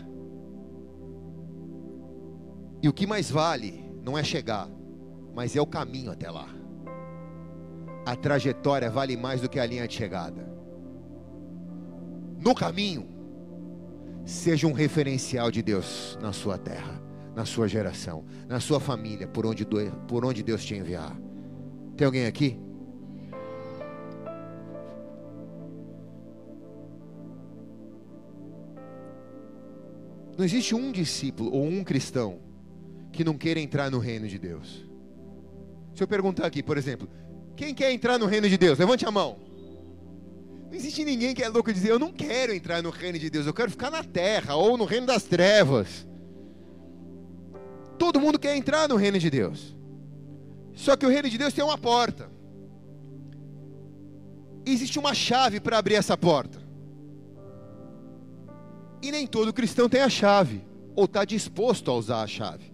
E 2.82 2.88
o 2.88 2.92
que 2.92 3.06
mais 3.06 3.30
vale 3.30 3.84
não 4.04 4.18
é 4.18 4.24
chegar, 4.24 4.68
mas 5.34 5.56
é 5.56 5.60
o 5.60 5.66
caminho 5.66 6.10
até 6.10 6.30
lá. 6.30 6.48
A 8.04 8.16
trajetória 8.16 8.90
vale 8.90 9.16
mais 9.16 9.40
do 9.40 9.48
que 9.48 9.58
a 9.58 9.66
linha 9.66 9.86
de 9.86 9.94
chegada. 9.94 10.50
No 12.38 12.54
caminho, 12.54 13.06
seja 14.24 14.66
um 14.66 14.72
referencial 14.72 15.50
de 15.50 15.62
Deus 15.62 16.18
na 16.20 16.32
sua 16.32 16.58
terra, 16.58 17.00
na 17.34 17.44
sua 17.44 17.68
geração, 17.68 18.24
na 18.48 18.60
sua 18.60 18.80
família, 18.80 19.28
por 19.28 19.46
onde, 19.46 19.66
por 20.08 20.24
onde 20.24 20.42
Deus 20.42 20.64
te 20.64 20.74
enviar. 20.74 21.16
Tem 21.96 22.04
alguém 22.04 22.26
aqui? 22.26 22.58
Não 30.36 30.44
existe 30.44 30.74
um 30.74 30.90
discípulo 30.90 31.52
ou 31.52 31.64
um 31.64 31.84
cristão 31.84 32.40
que 33.12 33.22
não 33.22 33.36
queira 33.36 33.60
entrar 33.60 33.90
no 33.90 33.98
reino 33.98 34.26
de 34.26 34.38
Deus. 34.38 34.91
Se 35.94 36.02
eu 36.02 36.08
perguntar 36.08 36.46
aqui, 36.46 36.62
por 36.62 36.78
exemplo, 36.78 37.08
quem 37.56 37.74
quer 37.74 37.92
entrar 37.92 38.18
no 38.18 38.26
reino 38.26 38.48
de 38.48 38.56
Deus? 38.56 38.78
Levante 38.78 39.06
a 39.06 39.10
mão. 39.10 39.36
Não 40.66 40.74
existe 40.74 41.04
ninguém 41.04 41.34
que 41.34 41.42
é 41.42 41.48
louco 41.48 41.70
e 41.70 41.74
dizer, 41.74 41.90
eu 41.90 41.98
não 41.98 42.10
quero 42.10 42.54
entrar 42.54 42.82
no 42.82 42.88
reino 42.88 43.18
de 43.18 43.28
Deus, 43.28 43.46
eu 43.46 43.52
quero 43.52 43.70
ficar 43.70 43.90
na 43.90 44.02
terra 44.02 44.54
ou 44.54 44.78
no 44.78 44.84
reino 44.84 45.06
das 45.06 45.22
trevas. 45.24 46.06
Todo 47.98 48.18
mundo 48.18 48.38
quer 48.38 48.56
entrar 48.56 48.88
no 48.88 48.96
reino 48.96 49.18
de 49.18 49.28
Deus. 49.28 49.76
Só 50.74 50.96
que 50.96 51.04
o 51.04 51.10
reino 51.10 51.28
de 51.28 51.36
Deus 51.36 51.52
tem 51.52 51.62
uma 51.62 51.76
porta. 51.76 52.30
Existe 54.64 54.98
uma 54.98 55.12
chave 55.12 55.60
para 55.60 55.76
abrir 55.76 55.96
essa 55.96 56.16
porta. 56.16 56.58
E 59.02 59.12
nem 59.12 59.26
todo 59.26 59.52
cristão 59.52 59.88
tem 59.88 60.00
a 60.00 60.08
chave, 60.08 60.64
ou 60.96 61.04
está 61.04 61.24
disposto 61.24 61.90
a 61.90 61.94
usar 61.94 62.22
a 62.22 62.26
chave. 62.26 62.71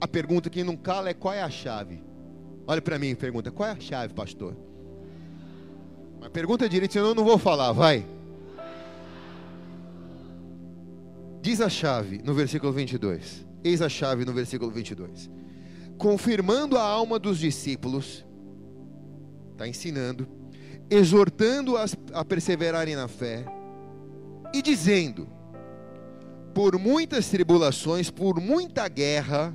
A 0.00 0.06
pergunta 0.06 0.50
que 0.50 0.62
não 0.62 0.76
cala 0.76 1.10
é: 1.10 1.14
qual 1.14 1.32
é 1.32 1.42
a 1.42 1.50
chave? 1.50 2.02
Olha 2.66 2.82
para 2.82 2.98
mim 2.98 3.08
e 3.08 3.14
pergunta: 3.14 3.50
qual 3.50 3.68
é 3.68 3.72
a 3.72 3.80
chave, 3.80 4.12
pastor? 4.12 4.56
Mas 6.20 6.30
pergunta 6.30 6.68
direito, 6.68 6.92
senão 6.92 7.08
eu 7.08 7.14
não 7.14 7.24
vou 7.24 7.38
falar, 7.38 7.72
vai. 7.72 8.04
Diz 11.40 11.60
a 11.60 11.68
chave 11.68 12.20
no 12.24 12.34
versículo 12.34 12.72
22. 12.72 13.46
Eis 13.62 13.80
a 13.80 13.88
chave 13.88 14.24
no 14.24 14.32
versículo 14.32 14.70
22. 14.70 15.30
Confirmando 15.96 16.76
a 16.76 16.82
alma 16.82 17.18
dos 17.18 17.38
discípulos, 17.38 18.24
está 19.52 19.66
ensinando, 19.66 20.28
exortando-as 20.90 21.96
a 22.12 22.24
perseverarem 22.24 22.96
na 22.96 23.08
fé, 23.08 23.44
e 24.52 24.60
dizendo: 24.60 25.28
Por 26.52 26.78
muitas 26.78 27.28
tribulações, 27.28 28.10
por 28.10 28.40
muita 28.40 28.88
guerra, 28.88 29.54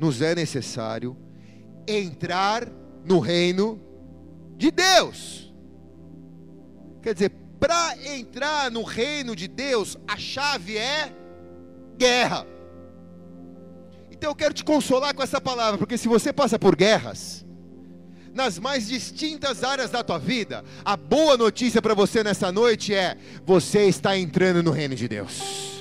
nos 0.00 0.22
é 0.22 0.34
necessário 0.34 1.14
entrar 1.86 2.66
no 3.04 3.18
reino 3.18 3.78
de 4.56 4.70
Deus. 4.70 5.54
Quer 7.02 7.12
dizer, 7.12 7.30
para 7.60 7.96
entrar 8.16 8.70
no 8.70 8.82
reino 8.82 9.36
de 9.36 9.46
Deus, 9.46 9.98
a 10.08 10.16
chave 10.16 10.78
é 10.78 11.12
guerra. 11.98 12.46
Então 14.10 14.30
eu 14.30 14.34
quero 14.34 14.54
te 14.54 14.64
consolar 14.64 15.14
com 15.14 15.22
essa 15.22 15.40
palavra, 15.40 15.76
porque 15.76 15.98
se 15.98 16.08
você 16.08 16.32
passa 16.32 16.58
por 16.58 16.74
guerras, 16.74 17.44
nas 18.32 18.58
mais 18.58 18.88
distintas 18.88 19.62
áreas 19.62 19.90
da 19.90 20.02
tua 20.02 20.18
vida, 20.18 20.64
a 20.82 20.96
boa 20.96 21.36
notícia 21.36 21.82
para 21.82 21.92
você 21.92 22.24
nessa 22.24 22.50
noite 22.50 22.94
é: 22.94 23.18
você 23.44 23.84
está 23.84 24.16
entrando 24.16 24.62
no 24.62 24.70
reino 24.70 24.94
de 24.94 25.06
Deus. 25.06 25.79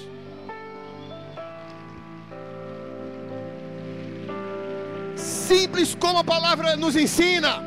Simples 5.20 5.96
como 5.96 6.20
a 6.20 6.24
palavra 6.24 6.76
nos 6.76 6.96
ensina. 6.96 7.62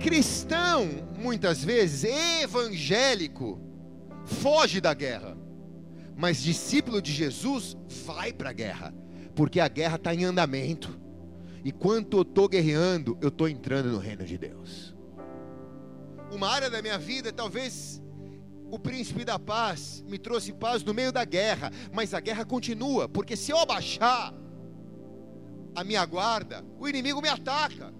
Cristão, 0.00 0.88
muitas 1.18 1.62
vezes, 1.64 2.04
evangélico, 2.42 3.60
foge 4.24 4.80
da 4.80 4.94
guerra, 4.94 5.36
mas 6.16 6.42
discípulo 6.42 7.02
de 7.02 7.12
Jesus 7.12 7.76
vai 8.06 8.32
para 8.32 8.50
a 8.50 8.52
guerra, 8.52 8.94
porque 9.34 9.60
a 9.60 9.68
guerra 9.68 9.96
está 9.96 10.14
em 10.14 10.24
andamento. 10.24 10.98
E 11.64 11.70
quando 11.70 12.16
eu 12.16 12.22
estou 12.22 12.48
guerreando, 12.48 13.18
eu 13.20 13.28
estou 13.28 13.48
entrando 13.48 13.90
no 13.90 13.98
reino 13.98 14.24
de 14.24 14.38
Deus. 14.38 14.94
Uma 16.32 16.48
área 16.48 16.70
da 16.70 16.80
minha 16.80 16.96
vida, 16.96 17.32
talvez 17.32 18.02
o 18.70 18.78
príncipe 18.78 19.24
da 19.24 19.38
paz 19.38 20.02
me 20.08 20.18
trouxe 20.18 20.52
paz 20.52 20.82
no 20.82 20.94
meio 20.94 21.12
da 21.12 21.24
guerra, 21.24 21.70
mas 21.92 22.14
a 22.14 22.20
guerra 22.20 22.44
continua, 22.44 23.08
porque 23.08 23.36
se 23.36 23.50
eu 23.50 23.58
abaixar 23.58 24.32
a 25.74 25.84
minha 25.84 26.04
guarda, 26.04 26.64
o 26.78 26.88
inimigo 26.88 27.22
me 27.22 27.28
ataca. 27.28 27.92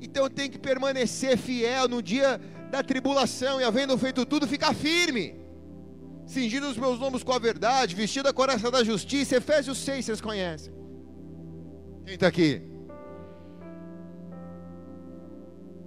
Então 0.00 0.24
eu 0.24 0.30
tenho 0.30 0.50
que 0.50 0.58
permanecer 0.58 1.36
fiel 1.36 1.88
no 1.88 2.02
dia 2.02 2.40
da 2.70 2.82
tribulação 2.82 3.60
e, 3.60 3.64
havendo 3.64 3.96
feito 3.98 4.24
tudo, 4.24 4.46
ficar 4.46 4.74
firme, 4.74 5.34
cingindo 6.26 6.68
os 6.68 6.76
meus 6.76 6.98
lombos 6.98 7.22
com 7.22 7.32
a 7.32 7.38
verdade, 7.38 7.94
vestido 7.94 8.28
a 8.28 8.32
coraça 8.32 8.70
da 8.70 8.84
justiça. 8.84 9.36
Efésios 9.36 9.78
6, 9.78 10.04
vocês 10.04 10.20
conhecem. 10.20 10.72
Quem 12.04 12.14
está 12.14 12.28
aqui? 12.28 12.62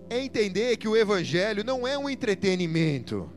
É 0.09 0.19
entender 0.19 0.75
que 0.77 0.87
o 0.87 0.97
Evangelho 0.97 1.63
não 1.63 1.87
é 1.87 1.97
um 1.97 2.09
entretenimento. 2.09 3.29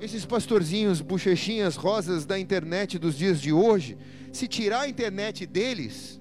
Esses 0.00 0.24
pastorzinhos, 0.24 1.00
bochechinhas 1.00 1.76
rosas 1.76 2.26
da 2.26 2.38
internet 2.38 2.98
dos 2.98 3.16
dias 3.16 3.40
de 3.40 3.52
hoje, 3.52 3.96
se 4.32 4.46
tirar 4.46 4.82
a 4.82 4.88
internet 4.88 5.46
deles, 5.46 6.20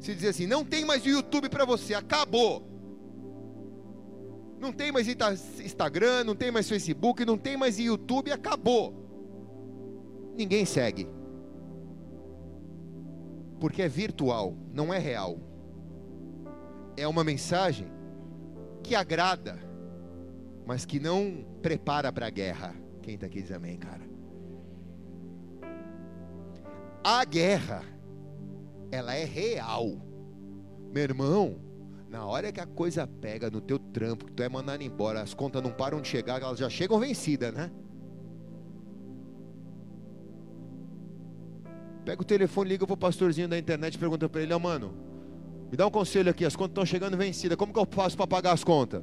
se 0.00 0.14
dizer 0.14 0.28
assim, 0.28 0.46
não 0.46 0.64
tem 0.64 0.84
mais 0.84 1.04
YouTube 1.04 1.48
para 1.48 1.64
você, 1.64 1.94
acabou. 1.94 2.68
Não 4.58 4.72
tem 4.72 4.92
mais 4.92 5.08
Instagram, 5.08 6.24
não 6.24 6.36
tem 6.36 6.50
mais 6.50 6.68
Facebook, 6.68 7.24
não 7.24 7.36
tem 7.36 7.56
mais 7.56 7.78
YouTube, 7.78 8.30
acabou. 8.30 8.94
Ninguém 10.36 10.64
segue. 10.64 11.08
Porque 13.60 13.82
é 13.82 13.88
virtual, 13.88 14.56
não 14.72 14.92
é 14.92 14.98
real. 14.98 15.38
É 16.96 17.06
uma 17.06 17.24
mensagem 17.24 17.88
que 18.82 18.94
agrada, 18.94 19.58
mas 20.66 20.84
que 20.84 20.98
não 20.98 21.44
prepara 21.60 22.12
para 22.12 22.26
a 22.26 22.30
guerra. 22.30 22.74
Quem 23.02 23.14
está 23.14 23.26
aqui 23.26 23.42
diz 23.42 23.52
amém, 23.52 23.76
cara? 23.78 24.02
A 27.04 27.24
guerra, 27.24 27.82
ela 28.92 29.14
é 29.14 29.24
real. 29.24 29.90
Meu 30.92 31.02
irmão, 31.02 31.56
na 32.08 32.24
hora 32.24 32.52
que 32.52 32.60
a 32.60 32.66
coisa 32.66 33.06
pega 33.06 33.50
no 33.50 33.60
teu 33.60 33.78
trampo, 33.78 34.26
que 34.26 34.32
tu 34.32 34.42
é 34.42 34.48
mandado 34.48 34.84
embora, 34.84 35.20
as 35.20 35.34
contas 35.34 35.60
não 35.62 35.72
param 35.72 36.00
de 36.00 36.06
chegar, 36.06 36.40
elas 36.40 36.60
já 36.60 36.70
chegam 36.70 37.00
vencidas, 37.00 37.52
né? 37.52 37.72
Pega 42.04 42.22
o 42.22 42.24
telefone, 42.24 42.68
liga 42.70 42.86
pro 42.86 42.96
pastorzinho 42.96 43.48
da 43.48 43.58
internet 43.58 43.94
e 43.94 43.98
pergunta 43.98 44.28
para 44.28 44.42
ele, 44.42 44.54
oh, 44.54 44.60
mano, 44.60 44.94
me 45.70 45.76
dá 45.76 45.86
um 45.86 45.90
conselho 45.90 46.30
aqui, 46.30 46.44
as 46.44 46.54
contas 46.54 46.70
estão 46.70 46.86
chegando 46.86 47.16
vencidas, 47.16 47.56
como 47.56 47.72
que 47.72 47.78
eu 47.80 47.88
faço 47.90 48.16
para 48.16 48.26
pagar 48.28 48.52
as 48.52 48.62
contas? 48.62 49.02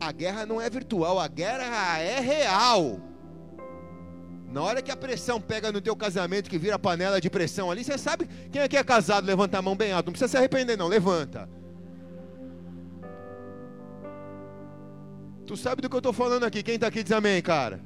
A 0.00 0.12
guerra 0.12 0.44
não 0.44 0.60
é 0.60 0.68
virtual, 0.68 1.18
a 1.18 1.28
guerra 1.28 1.98
é 1.98 2.20
real. 2.20 3.09
Na 4.50 4.62
hora 4.62 4.82
que 4.82 4.90
a 4.90 4.96
pressão 4.96 5.40
pega 5.40 5.70
no 5.70 5.80
teu 5.80 5.94
casamento, 5.94 6.50
que 6.50 6.58
vira 6.58 6.78
panela 6.78 7.20
de 7.20 7.30
pressão 7.30 7.70
ali, 7.70 7.84
você 7.84 7.96
sabe 7.96 8.28
quem 8.50 8.60
aqui 8.60 8.76
é 8.76 8.82
casado, 8.82 9.24
levanta 9.24 9.58
a 9.58 9.62
mão 9.62 9.76
bem 9.76 9.92
alto. 9.92 10.06
Não 10.06 10.12
precisa 10.12 10.30
se 10.30 10.36
arrepender, 10.36 10.76
não, 10.76 10.88
levanta. 10.88 11.48
Tu 15.46 15.56
sabe 15.56 15.82
do 15.82 15.88
que 15.88 15.94
eu 15.94 15.98
estou 15.98 16.12
falando 16.12 16.44
aqui? 16.44 16.62
Quem 16.62 16.74
está 16.74 16.88
aqui 16.88 17.02
diz 17.02 17.12
amém, 17.12 17.40
cara. 17.40 17.80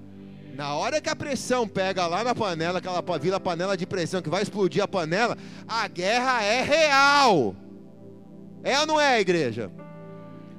Na 0.55 0.75
hora 0.75 1.01
que 1.01 1.11
a 1.11 1.17
pressão 1.17 1.69
pega 1.69 2.07
lá 2.07 2.25
na 2.25 2.35
panela, 2.35 2.79
aquela 2.79 3.03
vira 3.19 3.39
panela 3.41 3.77
de 3.77 3.87
pressão 3.87 4.23
que 4.23 4.31
vai 4.31 4.43
explodir 4.43 4.83
a 4.83 4.89
panela, 4.89 5.37
a 5.69 5.87
guerra 5.89 6.43
é 6.43 6.63
real. 6.63 7.55
É 8.63 8.79
ou 8.81 8.87
não 8.87 9.01
é, 9.01 9.21
igreja? 9.21 9.71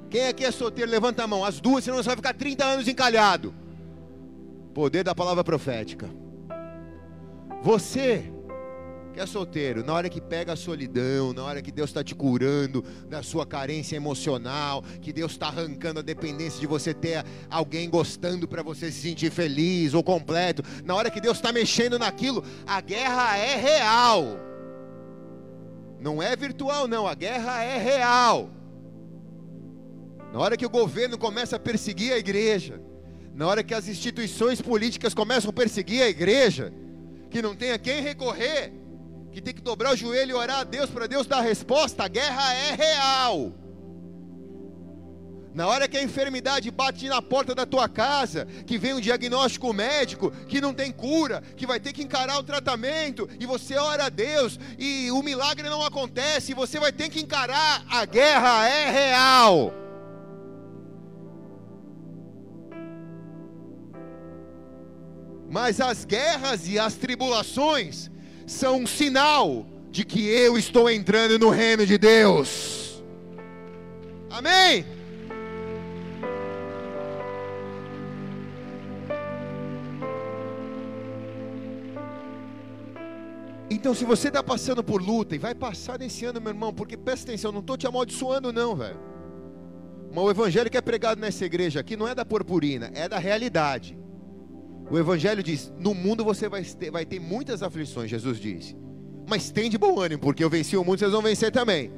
Quem 0.08 0.28
aqui 0.28 0.44
é 0.44 0.50
solteiro, 0.52 0.90
levanta 0.90 1.24
a 1.24 1.26
mão. 1.26 1.44
As 1.44 1.58
duas, 1.60 1.82
senão 1.82 1.96
você 1.96 2.08
vai 2.08 2.16
ficar 2.16 2.34
30 2.34 2.64
anos 2.64 2.86
encalhado. 2.86 3.52
Poder 4.76 5.02
da 5.02 5.14
palavra 5.14 5.42
profética. 5.42 6.06
Você 7.62 8.30
que 9.14 9.18
é 9.18 9.24
solteiro, 9.24 9.82
na 9.82 9.94
hora 9.94 10.10
que 10.10 10.20
pega 10.20 10.52
a 10.52 10.56
solidão, 10.56 11.32
na 11.32 11.42
hora 11.42 11.62
que 11.62 11.72
Deus 11.72 11.88
está 11.88 12.04
te 12.04 12.14
curando 12.14 12.84
da 13.08 13.22
sua 13.22 13.46
carência 13.46 13.96
emocional, 13.96 14.82
que 15.00 15.14
Deus 15.14 15.32
está 15.32 15.46
arrancando 15.46 16.00
a 16.00 16.02
dependência 16.02 16.60
de 16.60 16.66
você 16.66 16.92
ter 16.92 17.24
alguém 17.48 17.88
gostando 17.88 18.46
para 18.46 18.62
você 18.62 18.92
se 18.92 19.00
sentir 19.00 19.30
feliz 19.30 19.94
ou 19.94 20.04
completo, 20.04 20.62
na 20.84 20.94
hora 20.94 21.10
que 21.10 21.22
Deus 21.22 21.38
está 21.38 21.50
mexendo 21.52 21.98
naquilo, 21.98 22.44
a 22.66 22.78
guerra 22.82 23.38
é 23.38 23.56
real. 23.56 24.24
Não 25.98 26.22
é 26.22 26.36
virtual, 26.36 26.86
não, 26.86 27.06
a 27.06 27.14
guerra 27.14 27.64
é 27.64 27.78
real. 27.78 28.50
Na 30.34 30.38
hora 30.38 30.54
que 30.54 30.66
o 30.66 30.70
governo 30.70 31.16
começa 31.16 31.56
a 31.56 31.58
perseguir 31.58 32.12
a 32.12 32.18
igreja, 32.18 32.78
na 33.36 33.46
hora 33.46 33.62
que 33.62 33.74
as 33.74 33.86
instituições 33.86 34.62
políticas 34.62 35.12
começam 35.12 35.50
a 35.50 35.52
perseguir 35.52 36.02
a 36.02 36.08
igreja, 36.08 36.72
que 37.30 37.42
não 37.42 37.54
tem 37.54 37.70
a 37.70 37.78
quem 37.78 38.00
recorrer, 38.00 38.72
que 39.30 39.42
tem 39.42 39.52
que 39.52 39.60
dobrar 39.60 39.92
o 39.92 39.96
joelho 39.96 40.30
e 40.30 40.34
orar 40.34 40.60
a 40.60 40.64
Deus 40.64 40.88
para 40.88 41.06
Deus 41.06 41.26
dar 41.26 41.38
a 41.38 41.42
resposta, 41.42 42.02
a 42.02 42.08
guerra 42.08 42.54
é 42.54 42.74
real. 42.74 43.52
Na 45.52 45.66
hora 45.66 45.86
que 45.86 45.98
a 45.98 46.02
enfermidade 46.02 46.70
bate 46.70 47.06
na 47.10 47.20
porta 47.20 47.54
da 47.54 47.66
tua 47.66 47.90
casa, 47.90 48.46
que 48.66 48.78
vem 48.78 48.94
um 48.94 49.00
diagnóstico 49.00 49.70
médico, 49.70 50.30
que 50.48 50.58
não 50.58 50.72
tem 50.72 50.90
cura, 50.90 51.42
que 51.56 51.66
vai 51.66 51.78
ter 51.78 51.92
que 51.92 52.02
encarar 52.02 52.38
o 52.38 52.42
tratamento, 52.42 53.28
e 53.38 53.44
você 53.44 53.76
ora 53.76 54.06
a 54.06 54.08
Deus, 54.08 54.58
e 54.78 55.10
o 55.10 55.22
milagre 55.22 55.68
não 55.68 55.84
acontece, 55.84 56.52
e 56.52 56.54
você 56.54 56.80
vai 56.80 56.90
ter 56.90 57.10
que 57.10 57.20
encarar, 57.20 57.84
a 57.90 58.06
guerra 58.06 58.66
é 58.66 58.90
real. 58.90 59.85
Mas 65.56 65.80
as 65.80 66.04
guerras 66.04 66.68
e 66.68 66.78
as 66.78 66.96
tribulações 66.96 68.10
são 68.46 68.82
um 68.82 68.86
sinal 68.86 69.64
de 69.90 70.04
que 70.04 70.28
eu 70.28 70.58
estou 70.58 70.90
entrando 70.90 71.38
no 71.38 71.48
reino 71.48 71.86
de 71.86 71.96
Deus. 71.96 73.02
Amém? 74.28 74.84
Então, 83.70 83.94
se 83.94 84.04
você 84.04 84.28
está 84.28 84.42
passando 84.42 84.84
por 84.84 85.00
luta, 85.00 85.34
e 85.34 85.38
vai 85.38 85.54
passar 85.54 85.98
nesse 85.98 86.26
ano, 86.26 86.38
meu 86.38 86.50
irmão, 86.50 86.74
porque 86.74 86.98
presta 86.98 87.30
atenção, 87.30 87.50
não 87.50 87.60
estou 87.60 87.78
te 87.78 87.86
amaldiçoando, 87.86 88.52
não, 88.52 88.76
velho. 88.76 89.00
O 90.14 90.30
evangelho 90.30 90.70
que 90.70 90.76
é 90.76 90.82
pregado 90.82 91.18
nessa 91.18 91.46
igreja 91.46 91.80
aqui 91.80 91.96
não 91.96 92.06
é 92.06 92.14
da 92.14 92.26
purpurina, 92.26 92.90
é 92.94 93.08
da 93.08 93.18
realidade. 93.18 93.96
O 94.90 94.98
Evangelho 94.98 95.42
diz: 95.42 95.72
No 95.78 95.94
mundo 95.94 96.24
você 96.24 96.48
vai 96.48 96.62
ter, 96.62 96.90
vai 96.90 97.04
ter 97.04 97.20
muitas 97.20 97.62
aflições, 97.62 98.10
Jesus 98.10 98.38
disse. 98.38 98.76
Mas 99.28 99.50
tem 99.50 99.68
de 99.68 99.76
bom 99.76 99.98
ânimo, 100.00 100.20
porque 100.20 100.42
eu 100.44 100.50
venci 100.50 100.76
o 100.76 100.84
mundo, 100.84 100.98
vocês 100.98 101.10
vão 101.10 101.22
vencer 101.22 101.50
também. 101.50 101.90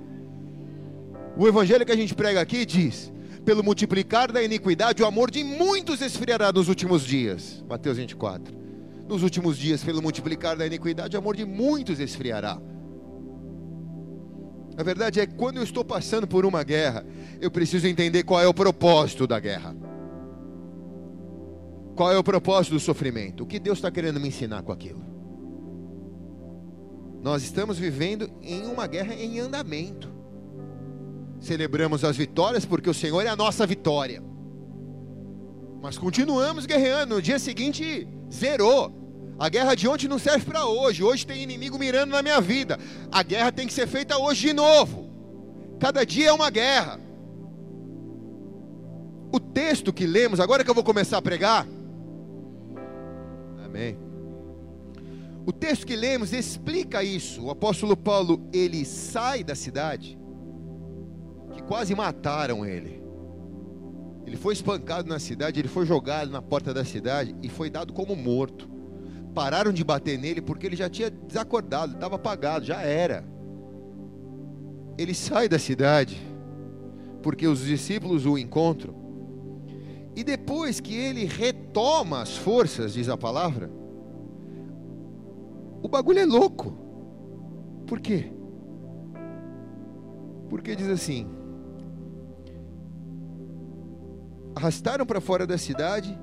O 1.36 1.46
Evangelho 1.46 1.84
que 1.84 1.92
a 1.92 1.96
gente 1.96 2.14
prega 2.14 2.40
aqui 2.40 2.64
diz: 2.64 3.12
Pelo 3.44 3.62
multiplicar 3.62 4.32
da 4.32 4.42
iniquidade, 4.42 5.02
o 5.02 5.06
amor 5.06 5.30
de 5.30 5.44
muitos 5.44 6.00
esfriará 6.00 6.50
nos 6.50 6.68
últimos 6.68 7.04
dias. 7.04 7.64
Mateus 7.68 7.98
24. 7.98 8.56
Nos 9.06 9.22
últimos 9.22 9.56
dias, 9.56 9.82
pelo 9.82 10.02
multiplicar 10.02 10.56
da 10.56 10.66
iniquidade, 10.66 11.16
o 11.16 11.18
amor 11.18 11.36
de 11.36 11.44
muitos 11.44 11.98
esfriará. 11.98 12.60
A 14.76 14.82
verdade 14.82 15.18
é 15.18 15.26
que 15.26 15.34
quando 15.34 15.56
eu 15.56 15.62
estou 15.62 15.84
passando 15.84 16.26
por 16.26 16.44
uma 16.44 16.62
guerra, 16.62 17.04
eu 17.40 17.50
preciso 17.50 17.86
entender 17.86 18.22
qual 18.22 18.40
é 18.40 18.46
o 18.46 18.54
propósito 18.54 19.26
da 19.26 19.40
guerra. 19.40 19.74
Qual 21.98 22.12
é 22.12 22.16
o 22.16 22.22
propósito 22.22 22.74
do 22.74 22.78
sofrimento? 22.78 23.42
O 23.42 23.46
que 23.46 23.58
Deus 23.58 23.78
está 23.78 23.90
querendo 23.90 24.20
me 24.20 24.28
ensinar 24.28 24.62
com 24.62 24.70
aquilo? 24.70 25.04
Nós 27.20 27.42
estamos 27.42 27.76
vivendo 27.76 28.30
em 28.40 28.66
uma 28.66 28.86
guerra 28.86 29.14
em 29.14 29.40
andamento. 29.40 30.08
Celebramos 31.40 32.04
as 32.04 32.16
vitórias 32.16 32.64
porque 32.64 32.88
o 32.88 32.94
Senhor 32.94 33.26
é 33.26 33.28
a 33.28 33.34
nossa 33.34 33.66
vitória. 33.66 34.22
Mas 35.82 35.98
continuamos 35.98 36.66
guerreando. 36.66 37.16
No 37.16 37.20
dia 37.20 37.36
seguinte, 37.36 38.06
zerou. 38.32 38.94
A 39.36 39.48
guerra 39.48 39.74
de 39.74 39.88
ontem 39.88 40.06
não 40.06 40.20
serve 40.20 40.44
para 40.44 40.66
hoje. 40.66 41.02
Hoje 41.02 41.26
tem 41.26 41.42
inimigo 41.42 41.76
mirando 41.80 42.12
na 42.12 42.22
minha 42.22 42.40
vida. 42.40 42.78
A 43.10 43.24
guerra 43.24 43.50
tem 43.50 43.66
que 43.66 43.72
ser 43.72 43.88
feita 43.88 44.16
hoje 44.16 44.46
de 44.46 44.52
novo. 44.52 45.10
Cada 45.80 46.06
dia 46.06 46.28
é 46.28 46.32
uma 46.32 46.48
guerra. 46.48 47.00
O 49.32 49.40
texto 49.40 49.92
que 49.92 50.06
lemos, 50.06 50.38
agora 50.38 50.62
que 50.62 50.70
eu 50.70 50.74
vou 50.76 50.84
começar 50.84 51.18
a 51.18 51.22
pregar, 51.22 51.66
Amém. 53.78 53.96
O 55.46 55.52
texto 55.52 55.86
que 55.86 55.94
lemos 55.94 56.32
explica 56.32 57.04
isso. 57.04 57.44
O 57.44 57.50
apóstolo 57.50 57.96
Paulo, 57.96 58.48
ele 58.52 58.84
sai 58.84 59.44
da 59.44 59.54
cidade, 59.54 60.18
que 61.52 61.62
quase 61.62 61.94
mataram 61.94 62.66
ele. 62.66 63.00
Ele 64.26 64.36
foi 64.36 64.52
espancado 64.52 65.08
na 65.08 65.20
cidade, 65.20 65.60
ele 65.60 65.68
foi 65.68 65.86
jogado 65.86 66.30
na 66.30 66.42
porta 66.42 66.74
da 66.74 66.84
cidade 66.84 67.34
e 67.40 67.48
foi 67.48 67.70
dado 67.70 67.92
como 67.92 68.16
morto. 68.16 68.68
Pararam 69.32 69.72
de 69.72 69.84
bater 69.84 70.18
nele 70.18 70.42
porque 70.42 70.66
ele 70.66 70.76
já 70.76 70.90
tinha 70.90 71.08
desacordado, 71.08 71.94
estava 71.94 72.16
apagado, 72.16 72.64
já 72.64 72.82
era. 72.82 73.24
Ele 74.98 75.14
sai 75.14 75.48
da 75.48 75.58
cidade 75.58 76.20
porque 77.22 77.46
os 77.46 77.60
discípulos 77.60 78.26
o 78.26 78.36
encontram. 78.36 79.07
E 80.18 80.24
depois 80.24 80.80
que 80.80 80.96
ele 80.96 81.24
retoma 81.26 82.20
as 82.20 82.36
forças, 82.36 82.92
diz 82.92 83.08
a 83.08 83.16
palavra, 83.16 83.70
o 85.80 85.86
bagulho 85.86 86.18
é 86.18 86.26
louco. 86.26 86.76
Por 87.86 88.00
quê? 88.00 88.32
Porque 90.48 90.74
diz 90.74 90.88
assim: 90.88 91.24
arrastaram 94.56 95.06
para 95.06 95.20
fora 95.20 95.46
da 95.46 95.56
cidade, 95.56 96.18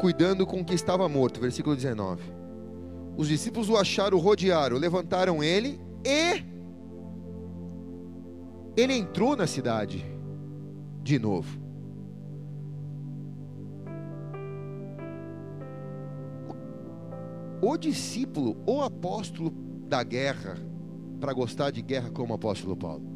cuidando 0.00 0.46
com 0.46 0.62
o 0.62 0.64
que 0.64 0.74
estava 0.74 1.06
morto. 1.06 1.42
Versículo 1.42 1.76
19. 1.76 2.22
Os 3.18 3.28
discípulos 3.28 3.68
o 3.68 3.76
acharam, 3.76 4.16
o 4.16 4.20
rodearam, 4.20 4.78
levantaram 4.78 5.44
ele 5.44 5.78
e 6.06 6.42
ele 8.74 8.94
entrou 8.94 9.36
na 9.36 9.46
cidade 9.46 10.02
de 11.02 11.18
novo. 11.18 11.59
O 17.62 17.76
discípulo, 17.76 18.56
o 18.66 18.80
apóstolo 18.80 19.50
da 19.86 20.02
guerra, 20.02 20.56
para 21.20 21.32
gostar 21.34 21.70
de 21.70 21.82
guerra 21.82 22.10
como 22.10 22.32
o 22.32 22.36
apóstolo 22.36 22.74
Paulo. 22.74 23.10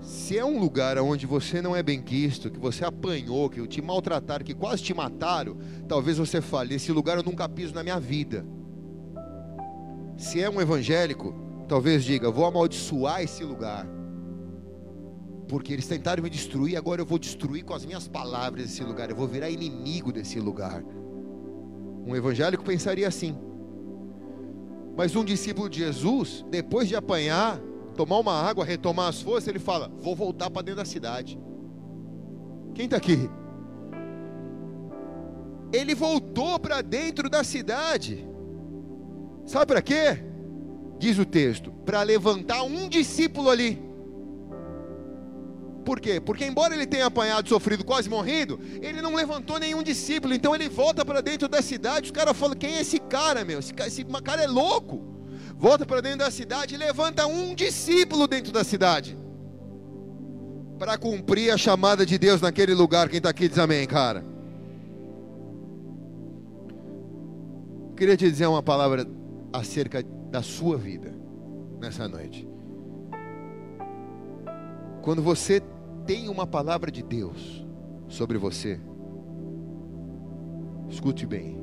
Se 0.00 0.38
é 0.38 0.44
um 0.44 0.60
lugar 0.60 0.98
onde 0.98 1.26
você 1.26 1.60
não 1.60 1.74
é 1.74 1.82
bem 1.82 2.00
quisto, 2.00 2.50
que 2.50 2.58
você 2.58 2.84
apanhou, 2.84 3.48
que 3.48 3.66
te 3.66 3.82
maltrataram, 3.82 4.44
que 4.44 4.54
quase 4.54 4.82
te 4.82 4.94
mataram, 4.94 5.56
talvez 5.88 6.18
você 6.18 6.40
fale: 6.40 6.74
esse 6.74 6.92
lugar 6.92 7.16
eu 7.16 7.22
nunca 7.22 7.48
piso 7.48 7.74
na 7.74 7.82
minha 7.82 7.98
vida. 7.98 8.46
Se 10.16 10.40
é 10.40 10.48
um 10.48 10.60
evangélico, 10.60 11.34
talvez 11.66 12.04
diga: 12.04 12.30
vou 12.30 12.44
amaldiçoar 12.44 13.22
esse 13.22 13.42
lugar. 13.44 13.86
Porque 15.48 15.72
eles 15.72 15.86
tentaram 15.86 16.22
me 16.22 16.28
destruir, 16.28 16.76
agora 16.76 17.00
eu 17.00 17.06
vou 17.06 17.18
destruir 17.18 17.64
com 17.64 17.72
as 17.72 17.86
minhas 17.86 18.06
palavras 18.06 18.66
esse 18.66 18.84
lugar, 18.84 19.08
eu 19.08 19.16
vou 19.16 19.26
virar 19.26 19.48
inimigo 19.48 20.12
desse 20.12 20.38
lugar. 20.38 20.84
Um 22.08 22.16
evangélico 22.16 22.64
pensaria 22.64 23.06
assim. 23.06 23.36
Mas 24.96 25.14
um 25.14 25.22
discípulo 25.22 25.68
de 25.68 25.80
Jesus, 25.80 26.42
depois 26.50 26.88
de 26.88 26.96
apanhar, 26.96 27.60
tomar 27.94 28.16
uma 28.18 28.32
água, 28.32 28.64
retomar 28.64 29.08
as 29.08 29.20
forças, 29.20 29.46
ele 29.46 29.58
fala: 29.58 29.92
Vou 30.00 30.16
voltar 30.16 30.48
para 30.48 30.62
dentro 30.62 30.78
da 30.78 30.86
cidade. 30.86 31.38
Quem 32.74 32.86
está 32.86 32.96
aqui? 32.96 33.28
Ele 35.70 35.94
voltou 35.94 36.58
para 36.58 36.80
dentro 36.80 37.28
da 37.28 37.44
cidade. 37.44 38.26
Sabe 39.44 39.66
para 39.66 39.82
quê? 39.82 40.24
Diz 40.98 41.18
o 41.18 41.26
texto: 41.26 41.70
para 41.84 42.02
levantar 42.02 42.62
um 42.62 42.88
discípulo 42.88 43.50
ali. 43.50 43.87
Por 45.88 46.00
quê? 46.00 46.20
Porque 46.20 46.44
embora 46.44 46.74
ele 46.74 46.86
tenha 46.86 47.06
apanhado, 47.06 47.48
sofrido, 47.48 47.82
quase 47.82 48.10
morrido, 48.10 48.60
ele 48.82 49.00
não 49.00 49.14
levantou 49.14 49.58
nenhum 49.58 49.82
discípulo. 49.82 50.34
Então 50.34 50.54
ele 50.54 50.68
volta 50.68 51.02
para 51.02 51.22
dentro 51.22 51.48
da 51.48 51.62
cidade. 51.62 52.08
Os 52.08 52.10
caras 52.10 52.36
falam: 52.36 52.54
quem 52.54 52.76
é 52.76 52.82
esse 52.82 52.98
cara, 52.98 53.42
meu? 53.42 53.58
Esse 53.58 53.72
cara, 53.72 53.88
esse 53.88 54.04
cara 54.04 54.42
é 54.42 54.46
louco. 54.46 55.02
Volta 55.56 55.86
para 55.86 56.02
dentro 56.02 56.18
da 56.18 56.30
cidade 56.30 56.74
e 56.74 56.76
levanta 56.76 57.26
um 57.26 57.54
discípulo 57.54 58.26
dentro 58.28 58.52
da 58.52 58.62
cidade. 58.62 59.16
Para 60.78 60.98
cumprir 60.98 61.50
a 61.54 61.56
chamada 61.56 62.04
de 62.04 62.18
Deus 62.18 62.42
naquele 62.42 62.74
lugar. 62.74 63.08
Quem 63.08 63.16
está 63.16 63.30
aqui 63.30 63.48
diz 63.48 63.58
amém, 63.58 63.86
cara. 63.86 64.22
Queria 67.96 68.14
te 68.14 68.30
dizer 68.30 68.46
uma 68.46 68.62
palavra 68.62 69.06
acerca 69.54 70.02
da 70.30 70.42
sua 70.42 70.76
vida 70.76 71.14
nessa 71.80 72.06
noite. 72.06 72.46
Quando 75.00 75.22
você 75.22 75.62
tem 76.08 76.30
uma 76.30 76.46
palavra 76.46 76.90
de 76.90 77.02
Deus 77.02 77.62
sobre 78.08 78.38
você, 78.38 78.80
escute 80.88 81.26
bem. 81.26 81.58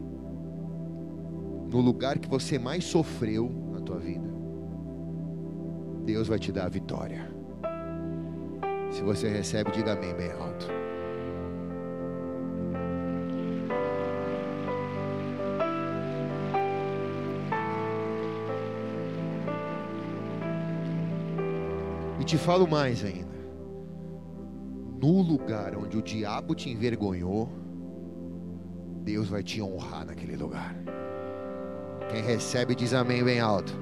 No 1.68 1.82
lugar 1.82 2.20
que 2.20 2.30
você 2.30 2.60
mais 2.60 2.84
sofreu 2.84 3.50
na 3.72 3.82
tua 3.82 3.98
vida, 3.98 4.30
Deus 6.04 6.28
vai 6.28 6.38
te 6.38 6.52
dar 6.52 6.68
a 6.68 6.70
vitória. 6.70 7.28
Se 8.92 9.02
você 9.02 9.28
recebe, 9.28 9.72
diga 9.72 9.94
amém 9.94 10.14
bem 10.14 10.32
alto. 10.32 10.68
E 22.20 22.24
te 22.24 22.38
falo 22.38 22.68
mais 22.68 23.04
ainda 23.04 23.35
no 25.02 25.22
lugar 25.22 25.76
onde 25.76 25.98
o 25.98 26.02
diabo 26.02 26.56
te 26.56 26.70
envergonhou, 26.70 27.50
Deus 29.04 29.28
vai 29.28 29.44
te 29.44 29.62
honrar 29.62 30.06
naquele 30.06 30.36
lugar. 30.36 30.76
Quem 32.10 32.22
recebe 32.24 32.74
diz 32.74 32.94
amém 32.94 33.24
bem 33.24 33.40
alto. 33.40 33.74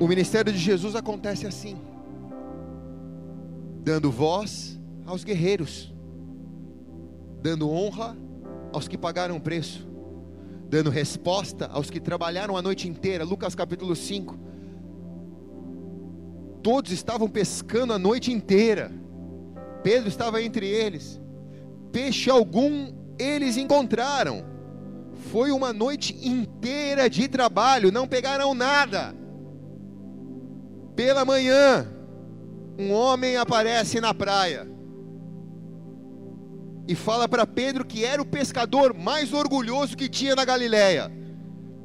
O 0.00 0.08
ministério 0.08 0.52
de 0.52 0.58
Jesus 0.58 0.94
acontece 0.96 1.46
assim, 1.46 1.78
dando 3.82 4.10
voz 4.10 4.78
aos 5.06 5.24
guerreiros, 5.24 5.94
dando 7.40 7.70
honra 7.70 8.16
aos 8.72 8.86
que 8.86 8.98
pagaram 8.98 9.40
preço 9.40 9.93
dando 10.74 10.90
resposta 10.90 11.70
aos 11.72 11.88
que 11.88 12.00
trabalharam 12.00 12.56
a 12.56 12.62
noite 12.62 12.88
inteira. 12.88 13.22
Lucas 13.22 13.54
capítulo 13.54 13.94
5. 13.94 14.36
Todos 16.64 16.90
estavam 16.90 17.28
pescando 17.28 17.92
a 17.92 17.98
noite 17.98 18.32
inteira. 18.32 18.90
Pedro 19.84 20.08
estava 20.08 20.42
entre 20.42 20.66
eles. 20.66 21.20
Peixe 21.92 22.28
algum 22.28 22.92
eles 23.16 23.56
encontraram. 23.56 24.44
Foi 25.30 25.52
uma 25.52 25.72
noite 25.72 26.12
inteira 26.26 27.08
de 27.08 27.28
trabalho, 27.28 27.92
não 27.92 28.08
pegaram 28.08 28.52
nada. 28.52 29.14
Pela 30.96 31.24
manhã, 31.24 31.86
um 32.76 32.90
homem 32.92 33.36
aparece 33.36 34.00
na 34.00 34.12
praia 34.12 34.73
e 36.86 36.94
fala 36.94 37.28
para 37.28 37.46
Pedro 37.46 37.84
que 37.84 38.04
era 38.04 38.20
o 38.20 38.26
pescador 38.26 38.94
mais 38.94 39.32
orgulhoso 39.32 39.96
que 39.96 40.08
tinha 40.08 40.34
na 40.34 40.44
Galiléia. 40.44 41.10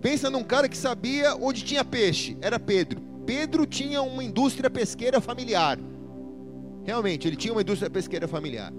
Pensa 0.02 0.30
num 0.30 0.44
cara 0.44 0.68
que 0.68 0.78
sabia 0.78 1.36
onde 1.36 1.64
tinha 1.64 1.84
peixe, 1.84 2.38
era 2.42 2.60
Pedro. 2.60 3.02
Pedro 3.26 3.66
tinha 3.66 4.02
uma 4.02 4.24
indústria 4.24 4.70
pesqueira 4.70 5.22
familiar. 5.22 5.78
Realmente, 6.84 7.28
ele 7.28 7.36
tinha 7.36 7.54
uma 7.54 7.62
indústria 7.62 7.90
pesqueira 7.90 8.28
familiar. 8.28 8.74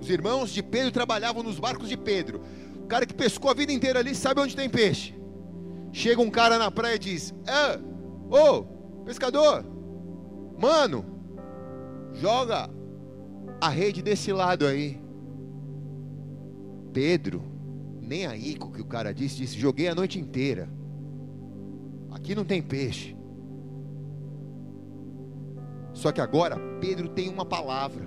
Os 0.00 0.08
irmãos 0.08 0.50
de 0.50 0.62
Pedro 0.62 0.92
trabalhavam 0.92 1.42
nos 1.42 1.58
barcos 1.58 1.88
de 1.88 1.96
Pedro. 1.96 2.40
O 2.76 2.86
cara 2.86 3.04
que 3.04 3.14
pescou 3.14 3.50
a 3.50 3.54
vida 3.54 3.72
inteira 3.72 3.98
ali 3.98 4.14
sabe 4.14 4.40
onde 4.40 4.56
tem 4.56 4.68
peixe. 4.68 5.14
Chega 5.92 6.20
um 6.20 6.30
cara 6.30 6.58
na 6.58 6.70
praia 6.70 6.94
e 6.94 6.98
diz: 6.98 7.34
É, 7.46 7.78
ô, 8.30 8.64
pescador, 9.04 9.64
mano, 10.56 11.04
joga 12.14 12.70
a 13.60 13.68
rede 13.68 14.02
desse 14.02 14.32
lado 14.32 14.66
aí. 14.66 15.00
Pedro, 16.92 17.42
nem 18.00 18.26
aí 18.26 18.56
com 18.56 18.68
o 18.68 18.72
que 18.72 18.80
o 18.80 18.86
cara 18.86 19.12
disse, 19.12 19.36
disse: 19.36 19.58
joguei 19.58 19.88
a 19.88 19.94
noite 19.94 20.18
inteira. 20.18 20.68
Aqui 22.10 22.34
não 22.34 22.44
tem 22.44 22.62
peixe. 22.62 23.16
Só 25.92 26.12
que 26.12 26.20
agora 26.20 26.56
Pedro 26.80 27.08
tem 27.08 27.28
uma 27.28 27.44
palavra. 27.44 28.06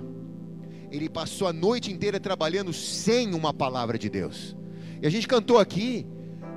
Ele 0.90 1.10
passou 1.10 1.48
a 1.48 1.54
noite 1.54 1.92
inteira 1.92 2.20
trabalhando 2.20 2.74
sem 2.74 3.34
uma 3.34 3.54
palavra 3.54 3.98
de 3.98 4.10
Deus. 4.10 4.56
E 5.02 5.08
a 5.08 5.10
gente 5.10 5.28
cantou 5.28 5.58
aqui 5.58 6.06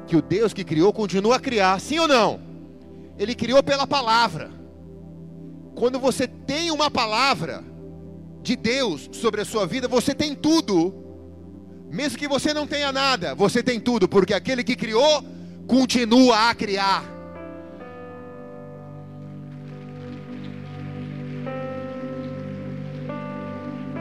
que 0.07 0.17
o 0.17 0.23
Deus 0.23 0.53
que 0.53 0.65
criou 0.65 0.93
continua 0.93 1.37
a 1.37 1.41
criar, 1.41 1.81
sim 1.81 1.99
ou 1.99 2.09
não? 2.09 2.41
Ele 3.19 3.35
criou 3.35 3.63
pela 3.63 3.87
palavra. 3.87 4.51
Quando 5.75 5.99
você 5.99 6.27
tem 6.27 6.71
uma 6.71 6.91
palavra, 6.91 7.65
de 8.45 8.55
Deus 8.55 9.09
sobre 9.11 9.41
a 9.41 9.45
sua 9.45 9.67
vida, 9.67 9.89
você 9.89 10.15
tem 10.15 10.35
tudo. 10.35 10.95
Mesmo 11.91 12.19
que 12.19 12.29
você 12.29 12.53
não 12.53 12.67
tenha 12.67 12.93
nada, 12.93 13.35
você 13.35 13.63
tem 13.63 13.81
tudo, 13.81 14.07
porque 14.07 14.35
aquele 14.35 14.63
que 14.63 14.77
criou 14.77 15.25
continua 15.67 16.51
a 16.51 16.55
criar. 16.55 17.03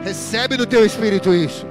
Recebe 0.02 0.58
no 0.58 0.66
teu 0.66 0.84
espírito 0.84 1.32
isso. 1.32 1.66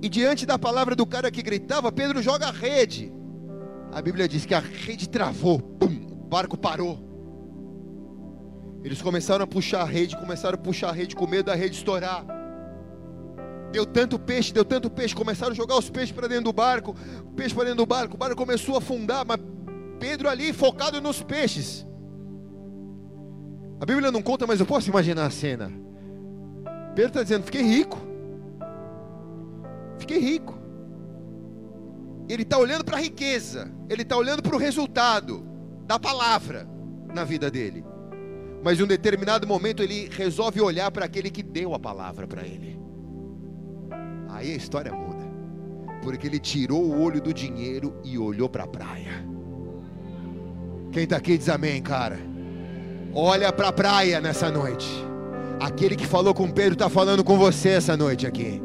E 0.00 0.08
diante 0.08 0.46
da 0.46 0.58
palavra 0.58 0.94
do 0.94 1.04
cara 1.04 1.30
que 1.30 1.42
gritava, 1.42 1.90
Pedro 1.90 2.22
joga 2.22 2.46
a 2.46 2.52
rede. 2.52 3.12
A 3.90 4.00
Bíblia 4.00 4.28
diz 4.28 4.46
que 4.46 4.54
a 4.54 4.60
rede 4.60 5.08
travou, 5.08 5.58
pum, 5.58 6.06
o 6.22 6.28
barco 6.28 6.56
parou. 6.56 7.11
Eles 8.84 9.00
começaram 9.00 9.44
a 9.44 9.46
puxar 9.46 9.82
a 9.82 9.84
rede, 9.84 10.16
começaram 10.16 10.54
a 10.54 10.58
puxar 10.58 10.88
a 10.88 10.92
rede 10.92 11.14
com 11.14 11.26
medo 11.26 11.46
da 11.46 11.54
rede 11.54 11.76
estourar. 11.76 12.24
Deu 13.70 13.86
tanto 13.86 14.18
peixe, 14.18 14.52
deu 14.52 14.64
tanto 14.64 14.90
peixe, 14.90 15.14
começaram 15.14 15.52
a 15.52 15.54
jogar 15.54 15.78
os 15.78 15.88
peixes 15.88 16.12
para 16.12 16.28
dentro 16.28 16.44
do 16.44 16.52
barco, 16.52 16.94
peixe 17.36 17.54
para 17.54 17.64
dentro 17.64 17.78
do 17.78 17.86
barco, 17.86 18.14
o 18.14 18.18
barco 18.18 18.36
começou 18.36 18.74
a 18.74 18.78
afundar, 18.78 19.24
mas 19.26 19.38
Pedro 19.98 20.28
ali 20.28 20.52
focado 20.52 21.00
nos 21.00 21.22
peixes. 21.22 21.86
A 23.80 23.86
Bíblia 23.86 24.12
não 24.12 24.20
conta, 24.20 24.46
mas 24.46 24.60
eu 24.60 24.66
posso 24.66 24.90
imaginar 24.90 25.26
a 25.26 25.30
cena. 25.30 25.72
Pedro 26.94 27.08
está 27.08 27.22
dizendo: 27.22 27.44
fiquei 27.44 27.62
rico. 27.62 27.98
Fiquei 29.98 30.18
rico. 30.18 30.58
Ele 32.28 32.42
está 32.42 32.58
olhando 32.58 32.84
para 32.84 32.96
a 32.96 33.00
riqueza, 33.00 33.70
ele 33.88 34.02
está 34.02 34.16
olhando 34.16 34.42
para 34.42 34.54
o 34.54 34.58
resultado 34.58 35.44
da 35.86 35.98
palavra 35.98 36.68
na 37.12 37.24
vida 37.24 37.50
dele. 37.50 37.84
Mas 38.62 38.78
em 38.78 38.84
um 38.84 38.86
determinado 38.86 39.46
momento 39.46 39.82
ele 39.82 40.08
resolve 40.12 40.60
olhar 40.60 40.90
para 40.90 41.04
aquele 41.04 41.30
que 41.30 41.42
deu 41.42 41.74
a 41.74 41.78
palavra 41.78 42.26
para 42.26 42.42
ele. 42.42 42.78
Aí 44.28 44.52
a 44.52 44.56
história 44.56 44.92
muda. 44.92 45.22
Porque 46.02 46.26
ele 46.26 46.38
tirou 46.38 46.82
o 46.82 47.02
olho 47.02 47.20
do 47.20 47.32
dinheiro 47.32 47.94
e 48.04 48.18
olhou 48.18 48.48
para 48.48 48.64
a 48.64 48.68
praia. 48.68 49.24
Quem 50.90 51.04
está 51.04 51.16
aqui 51.16 51.36
diz 51.36 51.48
amém, 51.48 51.82
cara. 51.82 52.18
Olha 53.14 53.52
para 53.52 53.68
a 53.68 53.72
praia 53.72 54.20
nessa 54.20 54.50
noite. 54.50 54.88
Aquele 55.60 55.96
que 55.96 56.06
falou 56.06 56.34
com 56.34 56.50
Pedro 56.50 56.74
está 56.74 56.88
falando 56.88 57.22
com 57.22 57.36
você 57.36 57.70
essa 57.70 57.96
noite 57.96 58.26
aqui. 58.26 58.62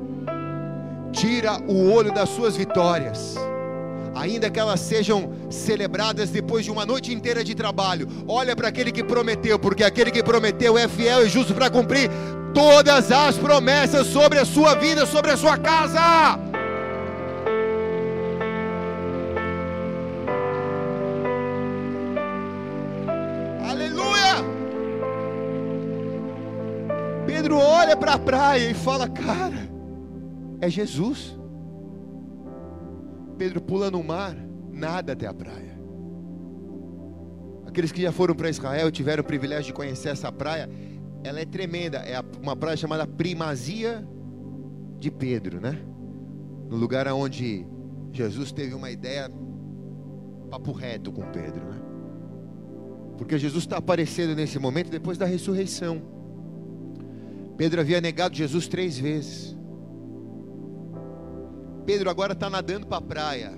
Tira 1.11 1.59
o 1.61 1.91
olho 1.91 2.13
das 2.13 2.29
suas 2.29 2.55
vitórias 2.55 3.35
ainda 4.17 4.49
que 4.49 4.59
elas 4.59 4.79
sejam 4.79 5.31
celebradas 5.49 6.29
depois 6.29 6.65
de 6.65 6.71
uma 6.71 6.85
noite 6.85 7.13
inteira 7.13 7.43
de 7.43 7.53
trabalho. 7.53 8.07
Olha 8.27 8.55
para 8.55 8.67
aquele 8.67 8.91
que 8.91 9.03
prometeu, 9.03 9.59
porque 9.59 9.83
aquele 9.83 10.11
que 10.11 10.23
prometeu 10.23 10.77
é 10.77 10.87
fiel 10.87 11.25
e 11.25 11.29
justo 11.29 11.53
para 11.53 11.69
cumprir 11.69 12.09
todas 12.53 13.11
as 13.11 13.37
promessas 13.37 14.07
sobre 14.07 14.39
a 14.39 14.45
sua 14.45 14.73
vida, 14.75 15.05
sobre 15.05 15.31
a 15.31 15.37
sua 15.37 15.57
casa. 15.57 16.39
Aleluia! 23.69 24.43
Pedro 27.25 27.57
olha 27.57 27.95
para 27.95 28.13
a 28.13 28.19
praia 28.19 28.71
e 28.71 28.73
fala: 28.73 29.07
Cara, 29.07 29.69
é 30.59 30.69
Jesus. 30.69 31.36
Pedro 33.37 33.61
pula 33.61 33.91
no 33.91 34.03
mar, 34.03 34.35
nada 34.71 35.13
até 35.13 35.27
a 35.27 35.33
praia. 35.33 35.77
Aqueles 37.65 37.91
que 37.91 38.01
já 38.01 38.11
foram 38.11 38.33
para 38.33 38.49
Israel 38.49 38.91
tiveram 38.91 39.21
o 39.21 39.25
privilégio 39.25 39.65
de 39.65 39.73
conhecer 39.73 40.09
essa 40.09 40.31
praia, 40.31 40.69
ela 41.23 41.39
é 41.39 41.45
tremenda. 41.45 41.99
É 41.99 42.19
uma 42.41 42.55
praia 42.55 42.77
chamada 42.77 43.05
Primazia 43.05 44.07
de 44.99 45.11
Pedro, 45.11 45.61
né? 45.61 45.79
No 46.69 46.77
lugar 46.77 47.07
onde 47.07 47.65
Jesus 48.11 48.51
teve 48.51 48.73
uma 48.73 48.89
ideia 48.89 49.29
papo 50.49 50.71
reto 50.71 51.11
com 51.11 51.21
Pedro, 51.31 51.65
né? 51.65 51.79
Porque 53.17 53.37
Jesus 53.37 53.63
está 53.63 53.77
aparecendo 53.77 54.35
nesse 54.35 54.59
momento 54.59 54.89
depois 54.89 55.17
da 55.17 55.25
ressurreição. 55.25 56.01
Pedro 57.57 57.81
havia 57.81 57.99
negado 57.99 58.35
Jesus 58.35 58.67
três 58.67 58.97
vezes. 58.97 59.56
Pedro 61.87 62.09
agora 62.09 62.33
está 62.33 62.49
nadando 62.49 62.85
para 62.85 62.97
a 62.97 63.01
praia, 63.01 63.53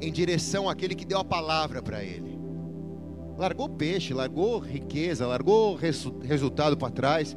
em 0.00 0.10
direção 0.10 0.70
àquele 0.70 0.94
que 0.94 1.04
deu 1.04 1.18
a 1.18 1.24
palavra 1.24 1.82
para 1.82 2.02
ele. 2.02 2.40
Largou 3.36 3.68
peixe, 3.68 4.14
largou 4.14 4.58
riqueza, 4.58 5.26
largou 5.26 5.74
resu 5.74 6.18
resultado 6.20 6.78
para 6.78 6.90
trás. 6.90 7.36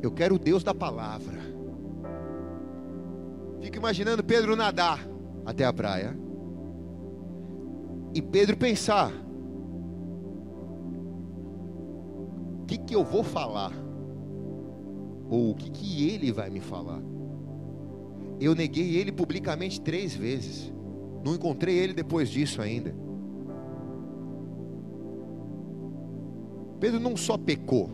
Eu 0.00 0.10
quero 0.10 0.36
o 0.36 0.38
Deus 0.38 0.64
da 0.64 0.74
palavra. 0.74 1.38
Fico 3.60 3.76
imaginando 3.76 4.24
Pedro 4.24 4.56
nadar 4.56 5.06
até 5.44 5.66
a 5.66 5.72
praia. 5.72 6.16
E 8.14 8.22
Pedro 8.22 8.56
pensar: 8.56 9.12
o 12.62 12.64
que, 12.66 12.78
que 12.78 12.96
eu 12.96 13.04
vou 13.04 13.22
falar? 13.22 13.72
Ou 15.28 15.50
o 15.50 15.54
que, 15.54 15.70
que 15.70 16.08
ele 16.08 16.32
vai 16.32 16.48
me 16.48 16.60
falar? 16.60 17.19
Eu 18.40 18.54
neguei 18.54 18.96
ele 18.96 19.12
publicamente 19.12 19.80
três 19.80 20.14
vezes. 20.16 20.72
Não 21.24 21.34
encontrei 21.34 21.76
ele 21.76 21.92
depois 21.92 22.30
disso 22.30 22.62
ainda. 22.62 22.94
Pedro 26.80 26.98
não 26.98 27.16
só 27.16 27.36
pecou. 27.36 27.90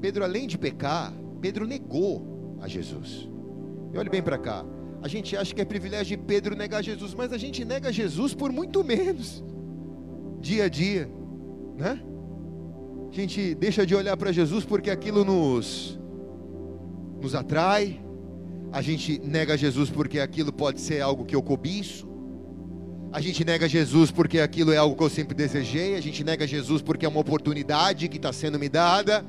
Pedro, 0.00 0.24
além 0.24 0.48
de 0.48 0.58
pecar, 0.58 1.14
Pedro 1.40 1.64
negou 1.66 2.56
a 2.60 2.66
Jesus. 2.66 3.28
E 3.92 3.96
olhe 3.96 4.10
bem 4.10 4.22
para 4.22 4.36
cá. 4.36 4.64
A 5.00 5.06
gente 5.06 5.36
acha 5.36 5.54
que 5.54 5.60
é 5.60 5.64
privilégio 5.64 6.16
de 6.16 6.22
Pedro 6.24 6.56
negar 6.56 6.82
Jesus, 6.82 7.14
mas 7.14 7.32
a 7.32 7.38
gente 7.38 7.64
nega 7.64 7.92
Jesus 7.92 8.34
por 8.34 8.50
muito 8.50 8.82
menos. 8.82 9.44
Dia 10.40 10.64
a 10.64 10.68
dia, 10.68 11.08
né? 11.76 12.02
A 13.08 13.14
gente 13.14 13.54
deixa 13.54 13.86
de 13.86 13.94
olhar 13.94 14.16
para 14.16 14.32
Jesus 14.32 14.64
porque 14.64 14.90
aquilo 14.90 15.24
nos 15.24 15.98
nos 17.20 17.34
atrai, 17.34 18.03
a 18.74 18.82
gente 18.82 19.20
nega 19.20 19.56
Jesus 19.56 19.88
porque 19.88 20.18
aquilo 20.18 20.52
pode 20.52 20.80
ser 20.80 21.00
algo 21.00 21.24
que 21.24 21.36
eu 21.36 21.40
cobiço. 21.40 22.08
A 23.12 23.20
gente 23.20 23.44
nega 23.44 23.68
Jesus 23.68 24.10
porque 24.10 24.40
aquilo 24.40 24.72
é 24.72 24.76
algo 24.76 24.96
que 24.96 25.02
eu 25.04 25.08
sempre 25.08 25.32
desejei. 25.32 25.94
A 25.94 26.00
gente 26.00 26.24
nega 26.24 26.44
Jesus 26.44 26.82
porque 26.82 27.06
é 27.06 27.08
uma 27.08 27.20
oportunidade 27.20 28.08
que 28.08 28.16
está 28.16 28.32
sendo 28.32 28.58
me 28.58 28.68
dada. 28.68 29.24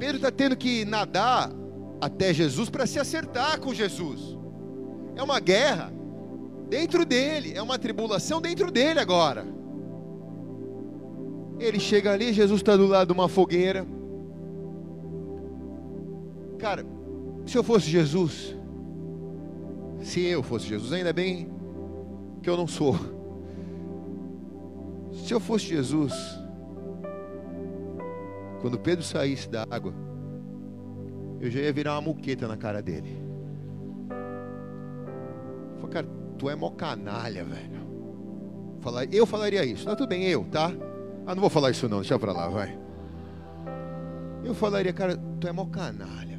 Pedro 0.00 0.16
está 0.16 0.32
tendo 0.32 0.56
que 0.56 0.84
nadar 0.84 1.52
até 2.00 2.34
Jesus 2.34 2.68
para 2.68 2.84
se 2.84 2.98
acertar 2.98 3.60
com 3.60 3.72
Jesus. 3.72 4.36
É 5.14 5.22
uma 5.22 5.38
guerra 5.38 5.92
dentro 6.68 7.04
dele, 7.04 7.52
é 7.54 7.62
uma 7.62 7.78
tribulação 7.78 8.40
dentro 8.40 8.72
dele 8.72 8.98
agora. 8.98 9.46
Ele 11.60 11.78
chega 11.78 12.12
ali, 12.12 12.32
Jesus 12.32 12.60
está 12.60 12.76
do 12.76 12.88
lado 12.88 13.06
de 13.06 13.12
uma 13.12 13.28
fogueira. 13.28 13.86
Cara, 16.58 16.84
se 17.44 17.56
eu 17.56 17.62
fosse 17.62 17.88
Jesus, 17.88 18.56
se 20.00 20.24
eu 20.24 20.42
fosse 20.42 20.66
Jesus, 20.66 20.92
ainda 20.92 21.12
bem 21.12 21.50
que 22.42 22.48
eu 22.48 22.56
não 22.56 22.66
sou. 22.66 22.96
Se 25.12 25.32
eu 25.32 25.40
fosse 25.40 25.66
Jesus, 25.66 26.12
quando 28.60 28.78
Pedro 28.78 29.04
saísse 29.04 29.48
da 29.48 29.66
água, 29.70 29.92
eu 31.40 31.50
já 31.50 31.60
ia 31.60 31.72
virar 31.72 31.94
uma 31.94 32.02
muqueta 32.02 32.48
na 32.48 32.56
cara 32.56 32.82
dele. 32.82 33.22
Falei, 35.76 35.90
cara, 35.90 36.08
tu 36.38 36.48
é 36.48 36.56
mó 36.56 36.70
canalha, 36.70 37.44
velho. 37.44 37.86
Eu 39.10 39.26
falaria 39.26 39.64
isso. 39.64 39.86
Não, 39.86 39.96
tudo 39.96 40.08
bem, 40.08 40.24
eu, 40.24 40.44
tá? 40.44 40.72
Ah, 41.26 41.34
não 41.34 41.40
vou 41.40 41.50
falar 41.50 41.70
isso 41.70 41.88
não, 41.88 42.00
deixa 42.00 42.18
pra 42.18 42.32
lá, 42.32 42.48
vai. 42.48 42.78
Eu 44.44 44.54
falaria, 44.54 44.92
cara, 44.92 45.16
tu 45.40 45.48
é 45.48 45.52
mó 45.52 45.66
canalha 45.66 46.35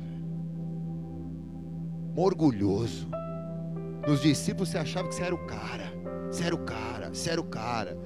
orgulhoso. 2.17 3.08
Nos 4.08 4.21
discípulos 4.21 4.69
você 4.69 4.77
achava 4.80 5.08
que 5.08 5.15
você 5.15 5.23
era 5.23 5.36
o 5.36 5.45
cara, 5.45 5.93
você 6.32 6.43
era 6.43 6.56
o 6.56 6.60
cara, 6.60 7.10
você 7.13 7.30
era 7.30 7.39
o 7.39 7.43
cara. 7.43 7.97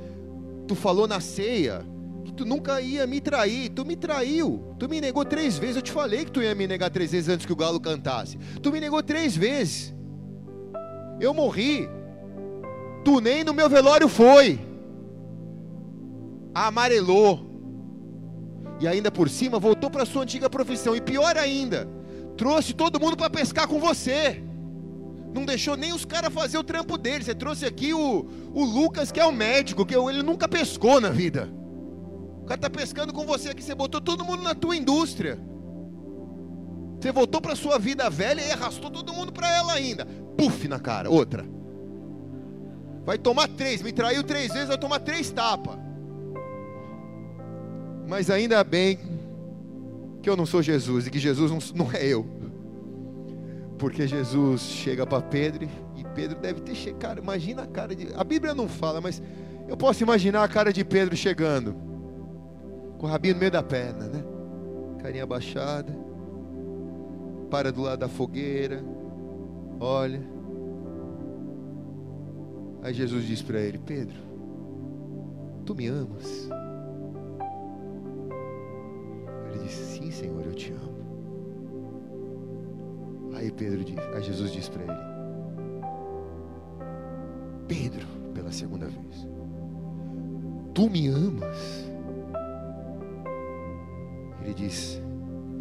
Tu 0.67 0.76
falou 0.76 1.08
na 1.08 1.21
ceia 1.21 1.86
que 2.26 2.34
tu 2.34 2.45
nunca 2.45 2.82
ia 2.82 3.08
me 3.08 3.21
trair, 3.21 3.69
tu 3.69 3.86
me 3.86 3.95
traiu, 3.95 4.76
tu 4.78 4.89
me 4.89 5.00
negou 5.00 5.24
três 5.24 5.58
vezes. 5.58 5.78
Eu 5.78 5.82
te 5.82 5.91
falei 5.91 6.26
que 6.26 6.32
tu 6.32 6.41
ia 6.41 6.54
me 6.54 6.67
negar 6.67 6.89
três 6.89 7.12
vezes 7.12 7.30
antes 7.30 7.45
que 7.45 7.54
o 7.54 7.56
galo 7.56 7.80
cantasse. 7.80 8.38
Tu 8.62 8.71
me 8.71 8.82
negou 8.82 9.02
três 9.02 9.36
vezes. 9.36 9.93
Eu 11.19 11.34
morri, 11.34 11.88
tu 13.06 13.21
nem 13.21 13.43
no 13.43 13.54
meu 13.54 13.69
velório 13.69 14.10
foi. 14.10 14.60
Amarelou. 16.54 17.50
E 18.80 18.88
ainda 18.88 19.12
por 19.12 19.30
cima 19.30 19.60
voltou 19.60 19.91
para 19.91 20.06
sua 20.06 20.24
antiga 20.24 20.50
profissão. 20.50 20.95
E 20.95 21.02
pior 21.02 21.38
ainda, 21.38 21.88
trouxe 22.38 22.74
todo 22.74 23.00
mundo 23.00 23.17
para 23.17 23.30
pescar 23.30 23.67
com 23.67 23.80
você. 23.80 24.44
Não 25.34 25.46
deixou 25.46 25.78
nem 25.78 25.94
os 25.94 26.04
caras 26.04 26.34
fazer 26.34 26.58
o 26.58 26.63
trampo 26.63 26.98
dele. 26.98 27.24
Você 27.24 27.34
trouxe 27.34 27.65
aqui 27.65 27.94
o, 27.94 28.28
o 28.54 28.63
Lucas, 28.63 29.12
que 29.12 29.20
é 29.20 29.26
o 29.26 29.32
médico, 29.32 29.86
que 29.86 29.96
ele 29.96 30.22
nunca 30.22 30.48
pescou 30.48 31.00
na 31.00 31.10
vida. 31.10 31.50
O 32.41 32.46
cara 32.46 32.58
está 32.58 32.70
pescando 32.70 33.13
com 33.13 33.26
você 33.26 33.50
aqui. 33.50 33.63
Você 33.63 33.74
botou 33.74 34.02
todo 34.02 34.26
mundo 34.26 34.44
na 34.44 34.54
tua 34.54 34.76
indústria. 34.76 35.39
Você 37.00 37.12
voltou 37.12 37.41
para 37.41 37.56
sua 37.56 37.80
vida 37.80 38.10
velha 38.10 38.41
e 38.41 38.52
arrastou 38.52 38.91
todo 38.91 39.13
mundo 39.13 39.32
para 39.32 39.50
ela 39.56 39.74
ainda. 39.74 40.06
Puf 40.38 40.67
na 40.67 40.80
cara, 40.80 41.10
outra. 41.10 41.46
Vai 43.06 43.17
tomar 43.17 43.48
três. 43.48 43.82
Me 43.82 43.91
traiu 43.91 44.24
três 44.24 44.52
vezes, 44.52 44.67
vai 44.67 44.78
tomar 44.78 45.00
três 45.00 45.32
tapas. 45.32 45.78
Mas 48.08 48.30
ainda 48.30 48.63
bem 48.63 49.00
que 50.21 50.29
eu 50.29 50.38
não 50.38 50.45
sou 50.45 50.62
Jesus 50.62 51.07
e 51.07 51.10
que 51.10 51.19
Jesus 51.19 51.51
não, 51.51 51.86
não 51.86 51.91
é 51.91 52.05
eu. 52.05 52.25
Porque 53.77 54.07
Jesus 54.07 54.62
chega 54.62 55.07
para 55.07 55.21
Pedro 55.21 55.67
e 55.95 56.03
Pedro 56.13 56.39
deve 56.39 56.62
ter 56.62 56.75
chegado. 56.75 57.19
Imagina 57.19 57.63
a 57.63 57.67
cara 57.67 57.95
de. 57.95 58.10
A 58.15 58.23
Bíblia 58.23 58.53
não 58.53 58.67
fala, 58.67 59.01
mas 59.01 59.21
eu 59.67 59.75
posso 59.75 60.03
imaginar 60.03 60.43
a 60.43 60.47
cara 60.47 60.71
de 60.71 60.86
Pedro 60.86 61.15
chegando. 61.15 61.73
Com 62.99 63.07
o 63.07 63.10
rabinho 63.10 63.34
no 63.34 63.39
meio 63.39 63.51
da 63.51 63.63
perna, 63.63 64.05
né? 64.07 64.23
Carinha 65.01 65.25
baixada. 65.25 65.91
Para 67.49 67.71
do 67.71 67.81
lado 67.81 67.99
da 67.99 68.07
fogueira. 68.07 68.84
Olha. 69.79 70.21
Aí 72.84 72.93
Jesus 72.93 73.25
diz 73.25 73.41
para 73.41 73.60
ele: 73.60 73.79
Pedro, 73.79 74.17
tu 75.65 75.73
me 75.73 75.88
amas? 75.88 76.49
Senhor, 80.21 80.45
eu 80.45 80.53
te 80.53 80.71
amo. 80.71 81.01
Aí 83.34 83.51
Pedro 83.51 83.84
diz, 83.84 83.97
aí 84.13 84.21
Jesus 84.21 84.51
diz 84.51 84.69
para 84.69 84.84
ele: 84.84 84.93
Pedro, 87.67 88.05
pela 88.31 88.51
segunda 88.51 88.86
vez, 88.86 89.27
tu 90.75 90.88
me 90.91 91.07
amas? 91.07 91.89
Ele 94.43 94.53
diz: 94.53 95.01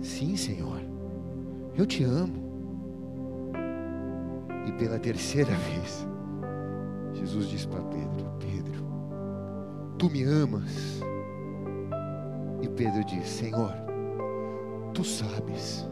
Sim, 0.03 0.37
Senhor, 0.37 0.83
eu 1.75 1.87
te 1.87 2.05
amo. 2.05 2.51
E 4.67 4.73
pela 4.73 4.99
terceira 4.99 5.53
vez, 5.55 6.07
Jesus 7.15 7.49
diz 7.49 7.65
para 7.65 7.81
Pedro: 7.85 8.31
Pedro, 8.39 8.85
tu 9.97 10.11
me 10.11 10.23
amas? 10.23 11.01
E 12.61 12.69
Pedro 12.69 13.03
diz: 13.07 13.27
Senhor, 13.27 13.90
tu 14.93 15.05
sabes 15.05 15.89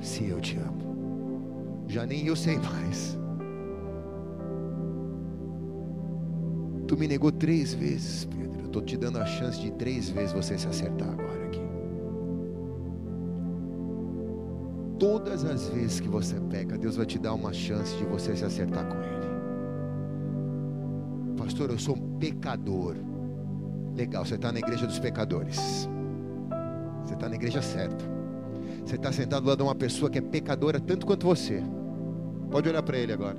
se 0.00 0.28
eu 0.28 0.40
te 0.40 0.56
amo. 0.56 1.84
Já 1.86 2.06
nem 2.06 2.26
eu 2.26 2.36
sei 2.36 2.56
mais. 2.58 3.18
Tu 6.86 6.96
me 6.96 7.06
negou 7.06 7.30
três 7.30 7.74
vezes, 7.74 8.24
Pedro. 8.24 8.60
Eu 8.60 8.66
estou 8.66 8.82
te 8.82 8.96
dando 8.96 9.18
a 9.18 9.26
chance 9.26 9.60
de 9.60 9.70
três 9.72 10.08
vezes 10.10 10.32
você 10.32 10.58
se 10.58 10.66
acertar 10.66 11.08
agora 11.08 11.44
aqui. 11.46 11.60
Todas 14.98 15.44
as 15.44 15.68
vezes 15.68 16.00
que 16.00 16.08
você 16.08 16.40
peca, 16.50 16.76
Deus 16.76 16.96
vai 16.96 17.06
te 17.06 17.18
dar 17.18 17.34
uma 17.34 17.52
chance 17.52 17.96
de 17.96 18.04
você 18.04 18.36
se 18.36 18.44
acertar 18.44 18.86
com 18.86 18.96
Ele. 18.96 19.30
Pastor, 21.36 21.70
eu 21.70 21.78
sou 21.78 21.96
um 21.96 22.18
pecador. 22.18 22.96
Legal, 23.96 24.24
você 24.24 24.34
está 24.34 24.52
na 24.52 24.58
igreja 24.58 24.86
dos 24.86 24.98
pecadores. 24.98 25.88
Você 27.04 27.14
está 27.14 27.28
na 27.28 27.34
igreja 27.34 27.62
certa. 27.62 28.04
Você 28.84 28.96
está 28.96 29.12
sentado 29.12 29.42
do 29.42 29.48
lado 29.48 29.58
de 29.58 29.64
uma 29.64 29.74
pessoa 29.74 30.10
que 30.10 30.18
é 30.18 30.22
pecadora 30.22 30.80
tanto 30.80 31.06
quanto 31.06 31.26
você. 31.26 31.62
Pode 32.50 32.68
olhar 32.68 32.82
para 32.82 32.98
ele 32.98 33.12
agora. 33.12 33.36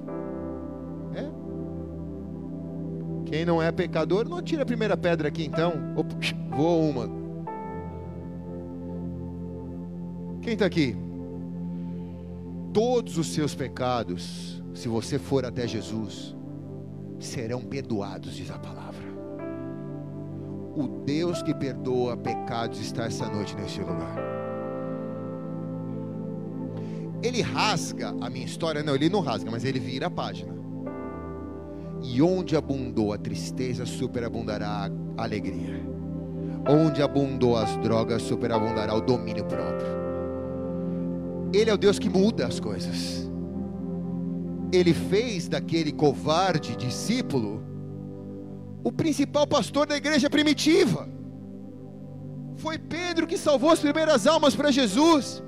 É? 1.15 1.41
Quem 3.25 3.45
não 3.45 3.61
é 3.61 3.71
pecador, 3.71 4.27
não 4.27 4.41
tira 4.41 4.63
a 4.63 4.65
primeira 4.65 4.97
pedra 4.97 5.27
aqui 5.27 5.45
então. 5.45 5.73
Opa, 5.95 6.15
voa 6.55 6.89
uma. 6.89 7.21
Quem 10.41 10.53
está 10.53 10.65
aqui? 10.65 10.95
Todos 12.73 13.17
os 13.17 13.27
seus 13.27 13.53
pecados, 13.53 14.61
se 14.73 14.87
você 14.87 15.19
for 15.19 15.45
até 15.45 15.67
Jesus, 15.67 16.35
serão 17.19 17.61
perdoados, 17.61 18.35
diz 18.35 18.49
a 18.49 18.57
palavra. 18.57 18.90
O 20.75 20.87
Deus 21.05 21.41
que 21.41 21.53
perdoa 21.53 22.15
pecados 22.15 22.79
está 22.79 23.05
essa 23.05 23.27
noite 23.27 23.55
neste 23.55 23.81
lugar. 23.81 24.15
Ele 27.21 27.41
rasga 27.41 28.15
a 28.21 28.29
minha 28.29 28.45
história, 28.45 28.81
não, 28.81 28.95
ele 28.95 29.09
não 29.09 29.19
rasga, 29.19 29.51
mas 29.51 29.63
ele 29.63 29.79
vira 29.79 30.07
a 30.07 30.09
página. 30.09 30.53
E 32.01 32.21
onde 32.21 32.55
abundou 32.55 33.13
a 33.13 33.17
tristeza, 33.17 33.85
superabundará 33.85 34.89
a 35.17 35.23
alegria. 35.23 35.79
Onde 36.67 37.01
abundou 37.01 37.57
as 37.57 37.75
drogas, 37.77 38.23
superabundará 38.23 38.95
o 38.95 39.01
domínio 39.01 39.45
próprio. 39.45 40.01
Ele 41.53 41.69
é 41.69 41.73
o 41.73 41.77
Deus 41.77 41.99
que 41.99 42.09
muda 42.09 42.47
as 42.47 42.59
coisas. 42.59 43.29
Ele 44.71 44.93
fez 44.93 45.47
daquele 45.47 45.91
covarde 45.91 46.75
discípulo 46.75 47.61
o 48.83 48.91
principal 48.91 49.45
pastor 49.45 49.85
da 49.85 49.95
igreja 49.95 50.29
primitiva. 50.29 51.07
Foi 52.57 52.77
Pedro 52.77 53.27
que 53.27 53.37
salvou 53.37 53.71
as 53.71 53.79
primeiras 53.79 54.27
almas 54.27 54.55
para 54.55 54.71
Jesus. 54.71 55.41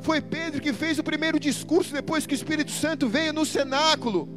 Foi 0.00 0.20
Pedro 0.20 0.60
que 0.60 0.72
fez 0.72 0.98
o 0.98 1.04
primeiro 1.04 1.38
discurso 1.38 1.92
depois 1.92 2.26
que 2.26 2.34
o 2.34 2.36
Espírito 2.36 2.70
Santo 2.70 3.08
veio 3.08 3.32
no 3.32 3.44
cenáculo. 3.44 4.28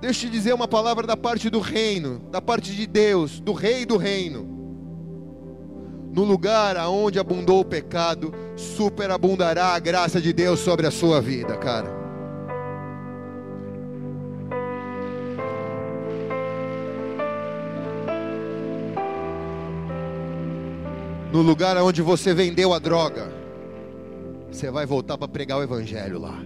Deixa 0.00 0.26
eu 0.26 0.30
te 0.30 0.32
dizer 0.32 0.54
uma 0.54 0.66
palavra 0.66 1.06
da 1.06 1.16
parte 1.16 1.50
do 1.50 1.60
reino, 1.60 2.20
da 2.30 2.40
parte 2.40 2.74
de 2.74 2.86
Deus, 2.86 3.38
do 3.38 3.52
rei 3.52 3.84
do 3.84 3.96
reino. 3.96 4.48
No 6.12 6.24
lugar 6.24 6.76
aonde 6.76 7.18
abundou 7.18 7.60
o 7.60 7.64
pecado, 7.64 8.32
superabundará 8.56 9.68
a 9.68 9.78
graça 9.78 10.20
de 10.20 10.32
Deus 10.32 10.60
sobre 10.60 10.86
a 10.86 10.90
sua 10.90 11.20
vida, 11.20 11.56
cara. 11.56 11.99
No 21.32 21.42
lugar 21.42 21.76
onde 21.76 22.02
você 22.02 22.34
vendeu 22.34 22.74
a 22.74 22.80
droga, 22.80 23.32
você 24.50 24.68
vai 24.68 24.84
voltar 24.84 25.16
para 25.16 25.28
pregar 25.28 25.58
o 25.58 25.62
evangelho 25.62 26.18
lá. 26.18 26.36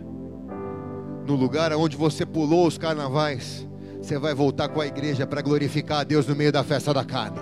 No 1.26 1.34
lugar 1.34 1.72
onde 1.72 1.96
você 1.96 2.26
pulou 2.26 2.66
os 2.66 2.76
carnavais, 2.76 3.66
você 4.02 4.18
vai 4.18 4.34
voltar 4.34 4.68
com 4.68 4.82
a 4.82 4.86
igreja 4.86 5.26
para 5.26 5.40
glorificar 5.40 6.00
a 6.00 6.04
Deus 6.04 6.26
no 6.26 6.36
meio 6.36 6.52
da 6.52 6.62
festa 6.62 6.92
da 6.92 7.02
carne. 7.02 7.38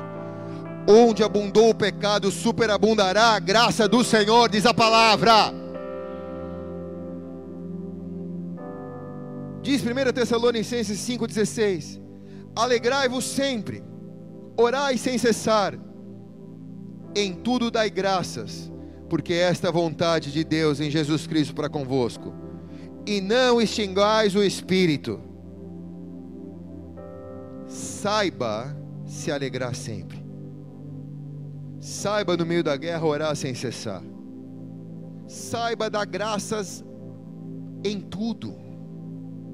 Onde 0.88 1.24
abundou 1.24 1.70
o 1.70 1.74
pecado, 1.74 2.30
superabundará 2.30 3.30
a 3.30 3.40
graça 3.40 3.88
do 3.88 4.04
Senhor, 4.04 4.48
diz 4.48 4.64
a 4.64 4.72
palavra. 4.72 5.52
Diz 9.62 9.82
1 9.82 10.12
Tessalonicenses 10.12 10.98
5,16: 11.00 12.00
Alegrai-vos 12.54 13.24
sempre, 13.24 13.82
orai 14.56 14.96
sem 14.96 15.18
cessar, 15.18 15.76
em 17.14 17.32
tudo 17.32 17.70
dai 17.70 17.90
graças, 17.90 18.70
porque 19.08 19.34
esta 19.34 19.66
é 19.66 19.70
a 19.70 19.72
vontade 19.72 20.32
de 20.32 20.44
Deus 20.44 20.80
em 20.80 20.90
Jesus 20.90 21.26
Cristo 21.26 21.54
para 21.54 21.68
convosco. 21.68 22.32
E 23.06 23.20
não 23.20 23.60
extingais 23.60 24.34
o 24.34 24.42
espírito. 24.42 25.20
Saiba 27.66 28.76
se 29.04 29.30
alegrar 29.30 29.74
sempre. 29.74 30.24
Saiba 31.80 32.36
no 32.36 32.46
meio 32.46 32.62
da 32.62 32.76
guerra 32.76 33.04
orar 33.04 33.36
sem 33.36 33.54
cessar. 33.54 34.02
Saiba 35.26 35.90
dar 35.90 36.06
graças 36.06 36.84
em 37.84 38.00
tudo. 38.00 38.54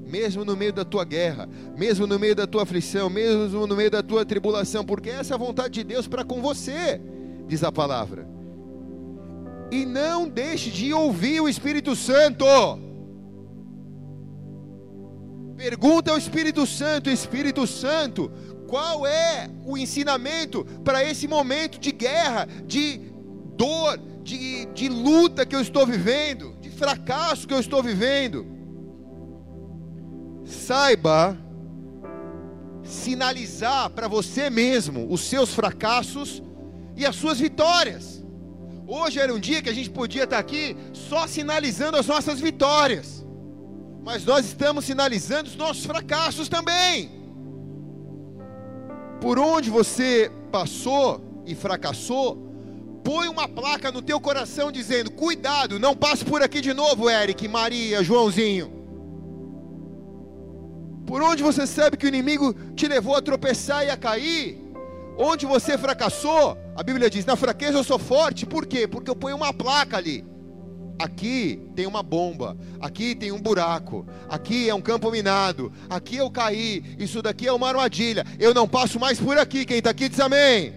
Mesmo 0.05 0.45
no 0.45 0.55
meio 0.55 0.73
da 0.73 0.83
tua 0.85 1.03
guerra, 1.03 1.47
mesmo 1.77 2.07
no 2.07 2.17
meio 2.17 2.35
da 2.35 2.47
tua 2.47 2.63
aflição, 2.63 3.09
mesmo 3.09 3.67
no 3.67 3.75
meio 3.75 3.91
da 3.91 4.01
tua 4.01 4.25
tribulação, 4.25 4.83
porque 4.83 5.09
essa 5.09 5.33
é 5.33 5.35
a 5.35 5.37
vontade 5.37 5.73
de 5.75 5.83
Deus 5.83 6.07
para 6.07 6.23
com 6.23 6.41
você 6.41 6.99
diz 7.49 7.63
a 7.63 7.71
palavra. 7.71 8.27
E 9.71 9.85
não 9.85 10.29
deixe 10.29 10.69
de 10.69 10.93
ouvir 10.93 11.41
o 11.41 11.49
Espírito 11.49 11.95
Santo. 11.95 12.45
Pergunta 15.57 16.11
ao 16.11 16.17
Espírito 16.17 16.65
Santo, 16.65 17.09
Espírito 17.09 17.67
Santo, 17.67 18.31
qual 18.67 19.05
é 19.05 19.49
o 19.65 19.77
ensinamento 19.77 20.63
para 20.85 21.03
esse 21.03 21.27
momento 21.27 21.79
de 21.79 21.91
guerra, 21.91 22.47
de 22.65 23.01
dor, 23.57 23.97
de, 24.23 24.65
de 24.67 24.87
luta 24.87 25.45
que 25.45 25.55
eu 25.55 25.61
estou 25.61 25.85
vivendo, 25.85 26.55
de 26.61 26.69
fracasso 26.69 27.47
que 27.47 27.53
eu 27.53 27.59
estou 27.59 27.81
vivendo? 27.83 28.45
Saiba 30.45 31.37
sinalizar 32.83 33.89
para 33.89 34.07
você 34.07 34.49
mesmo 34.49 35.11
os 35.11 35.21
seus 35.21 35.53
fracassos 35.53 36.41
e 36.99 37.05
as 37.05 37.15
suas 37.15 37.39
vitórias. 37.39 38.21
Hoje 38.85 39.19
era 39.19 39.33
um 39.33 39.39
dia 39.39 39.61
que 39.61 39.69
a 39.69 39.73
gente 39.73 39.89
podia 39.89 40.25
estar 40.25 40.37
aqui 40.37 40.75
só 40.91 41.25
sinalizando 41.25 41.95
as 41.95 42.07
nossas 42.07 42.39
vitórias, 42.41 43.25
mas 44.03 44.25
nós 44.25 44.45
estamos 44.45 44.83
sinalizando 44.83 45.49
os 45.49 45.55
nossos 45.55 45.85
fracassos 45.85 46.49
também. 46.49 47.09
Por 49.21 49.39
onde 49.39 49.69
você 49.69 50.29
passou 50.51 51.21
e 51.45 51.55
fracassou, 51.55 52.37
põe 53.03 53.29
uma 53.29 53.47
placa 53.47 53.91
no 53.91 54.01
teu 54.01 54.19
coração 54.19 54.71
dizendo: 54.71 55.09
cuidado, 55.11 55.79
não 55.79 55.95
passe 55.95 56.25
por 56.25 56.43
aqui 56.43 56.59
de 56.59 56.73
novo, 56.73 57.09
Eric, 57.09 57.47
Maria, 57.47 58.03
Joãozinho. 58.03 58.77
Por 61.05 61.21
onde 61.21 61.41
você 61.41 61.65
sabe 61.65 61.95
que 61.95 62.05
o 62.05 62.09
inimigo 62.09 62.53
te 62.75 62.87
levou 62.87 63.15
a 63.15 63.21
tropeçar 63.21 63.85
e 63.85 63.89
a 63.89 63.97
cair, 63.97 64.68
Onde 65.21 65.45
você 65.45 65.77
fracassou, 65.77 66.57
a 66.73 66.81
Bíblia 66.81 67.09
diz: 67.09 67.25
na 67.25 67.35
fraqueza 67.35 67.77
eu 67.77 67.83
sou 67.83 67.99
forte. 67.99 68.45
Por 68.45 68.65
quê? 68.65 68.87
Porque 68.87 69.11
eu 69.11 69.15
ponho 69.15 69.35
uma 69.35 69.53
placa 69.53 69.97
ali. 69.97 70.23
Aqui 70.97 71.59
tem 71.75 71.85
uma 71.85 72.01
bomba, 72.01 72.57
aqui 72.79 73.15
tem 73.15 73.31
um 73.31 73.39
buraco, 73.39 74.05
aqui 74.29 74.69
é 74.69 74.75
um 74.75 74.81
campo 74.81 75.09
minado, 75.11 75.71
aqui 75.89 76.17
eu 76.17 76.29
caí, 76.29 76.83
isso 76.97 77.21
daqui 77.21 77.47
é 77.47 77.53
uma 77.53 77.69
armadilha, 77.69 78.25
eu 78.37 78.53
não 78.53 78.67
passo 78.67 78.99
mais 78.99 79.17
por 79.17 79.37
aqui. 79.37 79.65
Quem 79.65 79.77
está 79.77 79.91
aqui 79.91 80.09
diz 80.09 80.19
amém. 80.19 80.73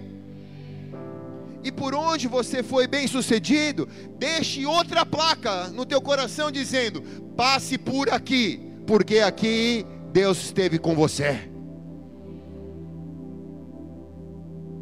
E 1.65 1.71
por 1.71 1.95
onde 1.95 2.27
você 2.27 2.65
foi 2.65 2.89
bem 2.89 3.07
sucedido, 3.07 3.89
deixe 4.19 4.67
outra 4.67 5.07
placa 5.07 5.69
no 5.69 5.87
teu 5.87 6.01
coração 6.01 6.51
dizendo: 6.51 7.01
passe 7.37 7.79
por 7.79 8.11
aqui, 8.11 8.61
porque 8.89 9.21
aqui 9.21 9.87
Deus 10.13 10.39
esteve 10.39 10.81
com 10.81 10.97
você. 10.97 11.52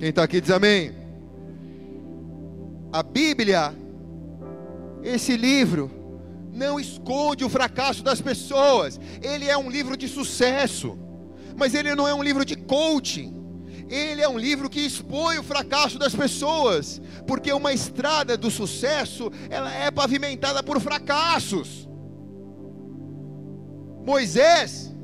Quem 0.01 0.09
está 0.09 0.23
aqui 0.23 0.41
diz 0.41 0.51
amém. 0.51 0.95
A 2.91 3.03
Bíblia 3.03 3.75
esse 5.03 5.37
livro 5.37 5.91
não 6.55 6.81
esconde 6.81 7.45
o 7.45 7.51
fracasso 7.51 8.03
das 8.03 8.19
pessoas. 8.19 8.99
Ele 9.23 9.47
é 9.47 9.59
um 9.59 9.69
livro 9.71 9.99
de 9.99 10.09
sucesso, 10.09 10.99
mas 11.55 11.75
ele 11.75 11.95
não 11.95 12.09
é 12.09 12.15
um 12.15 12.23
livro 12.23 12.47
de 12.47 12.57
coaching. 12.57 13.37
Ele 13.91 14.23
é 14.23 14.29
um 14.29 14.39
livro 14.39 14.71
que 14.71 14.81
expõe 14.81 15.37
o 15.39 15.43
fracasso 15.43 15.99
das 15.99 16.15
pessoas, 16.15 16.99
porque 17.27 17.53
uma 17.53 17.75
estrada 17.75 18.39
do 18.39 18.51
sucesso, 18.51 19.31
ela 19.51 19.71
é 19.71 19.91
pavimentada 19.91 20.63
por 20.63 20.81
fracassos. 20.81 21.87
Moisés, 24.03 24.95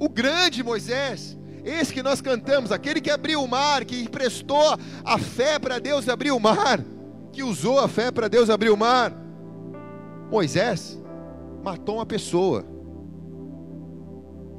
o 0.00 0.08
grande 0.08 0.64
Moisés, 0.64 1.38
esse 1.64 1.92
que 1.92 2.02
nós 2.02 2.20
cantamos, 2.20 2.72
aquele 2.72 3.00
que 3.00 3.10
abriu 3.10 3.42
o 3.42 3.48
mar, 3.48 3.84
que 3.84 4.02
emprestou 4.02 4.76
a 5.04 5.18
fé 5.18 5.58
para 5.58 5.78
Deus 5.78 6.08
abrir 6.08 6.32
o 6.32 6.40
mar, 6.40 6.84
que 7.32 7.42
usou 7.42 7.78
a 7.78 7.88
fé 7.88 8.10
para 8.10 8.28
Deus 8.28 8.50
abrir 8.50 8.70
o 8.70 8.76
mar. 8.76 9.12
Moisés 10.30 10.98
matou 11.62 11.96
uma 11.96 12.06
pessoa. 12.06 12.64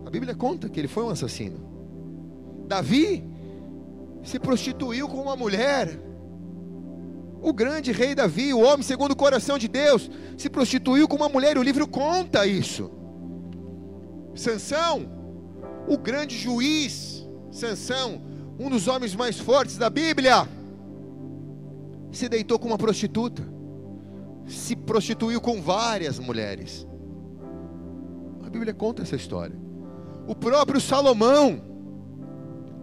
A 0.05 0.09
Bíblia 0.09 0.33
conta 0.33 0.69
que 0.69 0.79
ele 0.79 0.87
foi 0.87 1.03
um 1.03 1.09
assassino. 1.09 1.73
Davi 2.67 3.23
se 4.23 4.39
prostituiu 4.39 5.07
com 5.07 5.17
uma 5.17 5.35
mulher. 5.35 5.99
O 7.41 7.51
grande 7.51 7.91
rei 7.91 8.15
Davi, 8.15 8.53
o 8.53 8.61
homem 8.61 8.83
segundo 8.83 9.11
o 9.11 9.15
coração 9.17 9.57
de 9.57 9.67
Deus, 9.67 10.09
se 10.37 10.49
prostituiu 10.49 11.07
com 11.07 11.17
uma 11.17 11.27
mulher. 11.27 11.57
O 11.57 11.63
livro 11.63 11.85
conta 11.85 12.47
isso. 12.47 12.89
Sansão, 14.33 15.22
o 15.87 15.97
grande 15.97 16.37
juiz, 16.37 17.25
Sansão, 17.51 18.21
um 18.59 18.69
dos 18.69 18.87
homens 18.87 19.15
mais 19.15 19.39
fortes 19.39 19.77
da 19.77 19.89
Bíblia, 19.89 20.47
se 22.11 22.29
deitou 22.29 22.59
com 22.59 22.67
uma 22.67 22.77
prostituta 22.77 23.53
se 24.47 24.75
prostituiu 24.75 25.39
com 25.39 25.61
várias 25.61 26.19
mulheres. 26.19 26.87
A 28.45 28.49
Bíblia 28.49 28.73
conta 28.73 29.01
essa 29.01 29.15
história. 29.15 29.55
O 30.27 30.35
próprio 30.35 30.79
Salomão, 30.79 31.61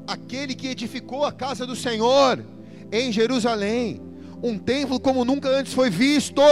aquele 0.07 0.55
que 0.55 0.69
edificou 0.69 1.25
a 1.25 1.33
casa 1.33 1.67
do 1.67 1.77
Senhor 1.77 2.45
em 2.91 3.13
Jerusalém, 3.13 4.01
um 4.43 4.59
templo 4.59 4.99
como 4.99 5.25
nunca 5.25 5.49
antes 5.49 5.73
foi 5.73 5.91
visto, 5.91 6.43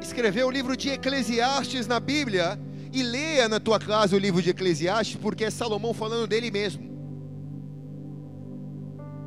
escreveu 0.00 0.46
o 0.48 0.50
livro 0.50 0.76
de 0.76 0.90
Eclesiastes 0.90 1.86
na 1.86 1.98
Bíblia, 1.98 2.58
e 2.94 3.02
leia 3.02 3.48
na 3.48 3.58
tua 3.58 3.78
casa 3.78 4.16
o 4.16 4.18
livro 4.18 4.40
de 4.40 4.50
Eclesiastes, 4.50 5.16
porque 5.16 5.44
é 5.44 5.50
Salomão 5.50 5.92
falando 5.92 6.26
dele 6.26 6.50
mesmo. 6.50 6.94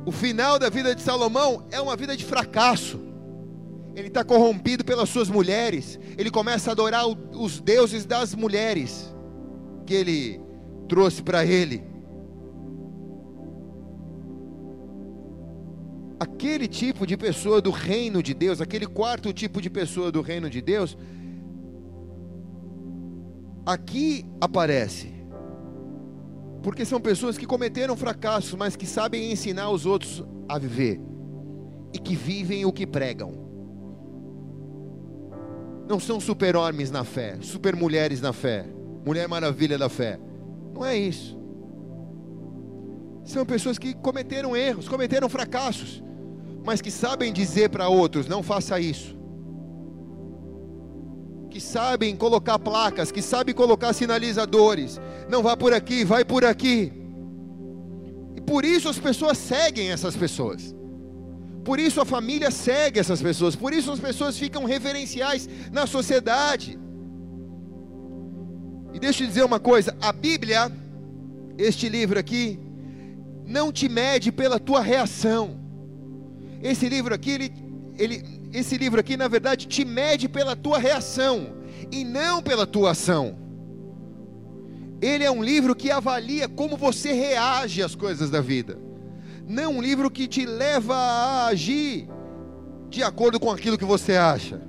O 0.06 0.10
final 0.10 0.58
da 0.58 0.70
vida 0.70 0.94
de 0.94 1.02
Salomão 1.02 1.66
é 1.70 1.80
uma 1.80 1.94
vida 1.94 2.16
de 2.16 2.24
fracasso 2.24 3.08
ele 3.98 4.08
está 4.08 4.22
corrompido 4.22 4.84
pelas 4.84 5.08
suas 5.08 5.28
mulheres, 5.28 5.98
ele 6.16 6.30
começa 6.30 6.70
a 6.70 6.72
adorar 6.72 7.06
os 7.06 7.60
deuses 7.60 8.04
das 8.04 8.34
mulheres 8.34 9.12
que 9.84 9.92
ele 9.92 10.40
trouxe 10.88 11.20
para 11.20 11.44
ele. 11.44 11.82
Aquele 16.20 16.68
tipo 16.68 17.06
de 17.06 17.16
pessoa 17.16 17.60
do 17.60 17.70
reino 17.70 18.22
de 18.22 18.34
Deus, 18.34 18.60
aquele 18.60 18.86
quarto 18.86 19.32
tipo 19.32 19.60
de 19.60 19.68
pessoa 19.68 20.12
do 20.12 20.20
reino 20.20 20.48
de 20.48 20.60
Deus, 20.60 20.96
aqui 23.68 24.24
aparece. 24.40 25.12
Porque 26.62 26.84
são 26.84 27.00
pessoas 27.00 27.36
que 27.36 27.46
cometeram 27.46 27.96
fracassos, 27.96 28.54
mas 28.54 28.74
que 28.74 28.86
sabem 28.86 29.30
ensinar 29.30 29.70
os 29.70 29.84
outros 29.84 30.24
a 30.48 30.58
viver 30.58 31.00
e 31.92 31.98
que 31.98 32.16
vivem 32.16 32.64
o 32.64 32.72
que 32.72 32.86
pregam 32.86 33.48
não 35.88 35.98
são 35.98 36.20
super-homens 36.20 36.90
na 36.90 37.02
fé, 37.02 37.38
super-mulheres 37.40 38.20
na 38.20 38.32
fé, 38.32 38.66
mulher 39.06 39.26
maravilha 39.26 39.78
da 39.78 39.88
fé. 39.88 40.20
Não 40.74 40.84
é 40.84 40.96
isso. 40.96 41.38
São 43.24 43.44
pessoas 43.46 43.78
que 43.78 43.94
cometeram 43.94 44.54
erros, 44.54 44.86
cometeram 44.86 45.28
fracassos, 45.30 46.02
mas 46.62 46.82
que 46.82 46.90
sabem 46.90 47.32
dizer 47.32 47.70
para 47.70 47.88
outros: 47.88 48.28
não 48.28 48.42
faça 48.42 48.78
isso. 48.78 49.17
Que 51.50 51.60
sabem 51.60 52.14
colocar 52.16 52.58
placas, 52.58 53.10
que 53.10 53.22
sabem 53.22 53.54
colocar 53.54 53.92
sinalizadores. 53.92 55.00
Não 55.28 55.42
vá 55.42 55.56
por 55.56 55.72
aqui, 55.72 56.04
vai 56.04 56.24
por 56.24 56.44
aqui. 56.44 56.92
E 58.36 58.40
por 58.40 58.64
isso 58.64 58.88
as 58.88 58.98
pessoas 58.98 59.38
seguem 59.38 59.90
essas 59.90 60.14
pessoas. 60.14 60.74
Por 61.64 61.78
isso 61.78 62.00
a 62.00 62.04
família 62.04 62.50
segue 62.50 62.98
essas 62.98 63.20
pessoas, 63.20 63.54
por 63.54 63.74
isso 63.74 63.92
as 63.92 64.00
pessoas 64.00 64.38
ficam 64.38 64.64
referenciais 64.64 65.48
na 65.70 65.86
sociedade. 65.86 66.78
E 68.94 68.98
deixa 68.98 69.22
eu 69.22 69.28
dizer 69.28 69.44
uma 69.44 69.60
coisa: 69.60 69.94
a 70.00 70.12
Bíblia, 70.12 70.72
este 71.58 71.88
livro 71.88 72.18
aqui, 72.18 72.58
não 73.44 73.72
te 73.72 73.88
mede 73.88 74.32
pela 74.32 74.58
tua 74.58 74.80
reação. 74.80 75.58
Esse 76.62 76.88
livro 76.88 77.14
aqui, 77.14 77.30
ele, 77.32 77.52
ele, 77.98 78.22
esse 78.52 78.76
livro 78.78 79.00
aqui, 79.00 79.16
na 79.16 79.28
verdade, 79.28 79.66
te 79.66 79.84
mede 79.84 80.28
pela 80.28 80.56
tua 80.56 80.78
reação 80.78 81.54
e 81.92 82.04
não 82.04 82.42
pela 82.42 82.66
tua 82.66 82.92
ação. 82.92 83.36
Ele 85.00 85.24
é 85.24 85.30
um 85.30 85.42
livro 85.42 85.76
que 85.76 85.90
avalia 85.90 86.48
como 86.48 86.76
você 86.76 87.12
reage 87.12 87.82
às 87.82 87.94
coisas 87.94 88.30
da 88.30 88.40
vida 88.40 88.88
não 89.48 89.78
um 89.78 89.82
livro 89.82 90.10
que 90.10 90.28
te 90.28 90.44
leva 90.44 90.94
a 90.94 91.46
agir 91.46 92.06
de 92.90 93.02
acordo 93.02 93.40
com 93.40 93.50
aquilo 93.50 93.78
que 93.78 93.84
você 93.84 94.14
acha. 94.14 94.60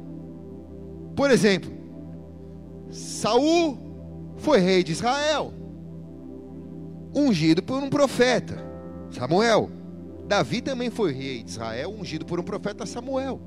Por 1.16 1.30
exemplo, 1.30 1.70
Saul 2.90 3.78
foi 4.38 4.60
rei 4.60 4.82
de 4.82 4.94
Israel, 4.94 5.54
ungido 7.14 7.62
por 7.62 7.84
um 7.84 7.90
profeta, 7.90 8.58
Samuel. 9.12 9.70
Davi 10.26 10.62
também 10.62 10.90
foi 10.90 11.12
rei 11.12 11.44
de 11.44 11.50
Israel, 11.50 11.92
ungido 11.92 12.26
por 12.26 12.40
um 12.40 12.44
profeta 12.44 12.86
Samuel. 12.86 13.42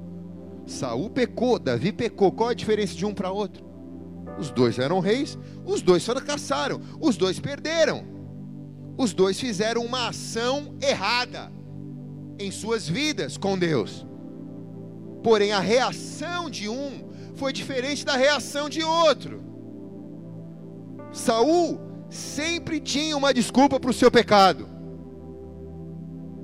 Saul 0.66 1.10
pecou, 1.10 1.58
Davi 1.58 1.92
pecou. 1.92 2.32
Qual 2.32 2.48
a 2.48 2.54
diferença 2.54 2.94
de 2.94 3.04
um 3.04 3.14
para 3.14 3.30
outro? 3.30 3.64
Os 4.38 4.50
dois 4.50 4.78
eram 4.78 5.00
reis, 5.00 5.38
os 5.64 5.82
dois 5.82 6.04
fracassaram, 6.04 6.80
os 7.00 7.16
dois 7.16 7.38
perderam 7.38 8.12
os 8.96 9.12
dois 9.12 9.40
fizeram 9.40 9.84
uma 9.84 10.08
ação 10.08 10.74
errada 10.80 11.50
em 12.38 12.50
suas 12.50 12.88
vidas 12.88 13.36
com 13.36 13.58
Deus. 13.58 14.06
Porém, 15.22 15.52
a 15.52 15.60
reação 15.60 16.50
de 16.50 16.68
um 16.68 17.10
foi 17.34 17.52
diferente 17.52 18.04
da 18.04 18.16
reação 18.16 18.68
de 18.68 18.82
outro. 18.82 19.42
Saul 21.12 21.80
sempre 22.10 22.80
tinha 22.80 23.16
uma 23.16 23.32
desculpa 23.32 23.78
para 23.78 23.90
o 23.90 23.94
seu 23.94 24.10
pecado. 24.10 24.68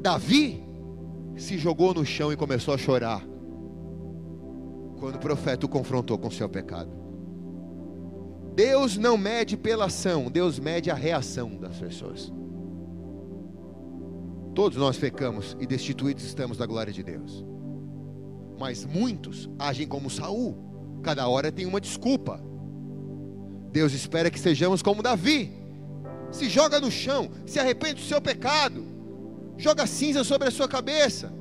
Davi 0.01 0.63
se 1.37 1.59
jogou 1.59 1.93
no 1.93 2.05
chão 2.05 2.33
e 2.33 2.37
começou 2.37 2.75
a 2.75 2.79
chorar 2.79 3.25
quando 4.99 5.17
o 5.17 5.21
profeta 5.21 5.67
o 5.67 5.69
confrontou 5.69 6.19
com 6.19 6.29
o 6.29 6.33
seu 6.33 6.49
pecado. 6.49 6.91
Deus 8.55 8.97
não 8.97 9.17
mede 9.17 9.57
pela 9.57 9.87
ação, 9.87 10.31
Deus 10.31 10.59
mede 10.59 10.91
a 10.91 10.95
reação 10.95 11.57
das 11.57 11.77
pessoas. 11.77 12.33
Todos 14.55 14.77
nós 14.77 14.99
pecamos 14.99 15.57
e 15.61 15.67
destituídos 15.67 16.25
estamos 16.25 16.59
da 16.59 16.67
glória 16.67 16.93
de 16.93 17.03
Deus. 17.03 17.45
Mas 18.59 18.85
muitos 18.85 19.49
agem 19.57 19.87
como 19.87 20.11
Saul. 20.11 21.01
Cada 21.03 21.29
hora 21.29 21.53
tem 21.53 21.65
uma 21.65 21.81
desculpa. 21.81 22.43
Deus 23.71 23.93
espera 23.93 24.31
que 24.31 24.41
sejamos 24.41 24.83
como 24.83 25.03
Davi. 25.03 25.53
Se 26.33 26.49
joga 26.49 26.81
no 26.81 26.91
chão, 26.91 27.31
se 27.47 27.61
arrepende 27.61 28.03
do 28.03 28.09
seu 28.09 28.21
pecado. 28.21 28.85
Joga 29.57 29.87
cinza 29.87 30.25
sobre 30.25 30.49
a 30.49 30.51
sua 30.51 30.67
cabeça. 30.67 31.33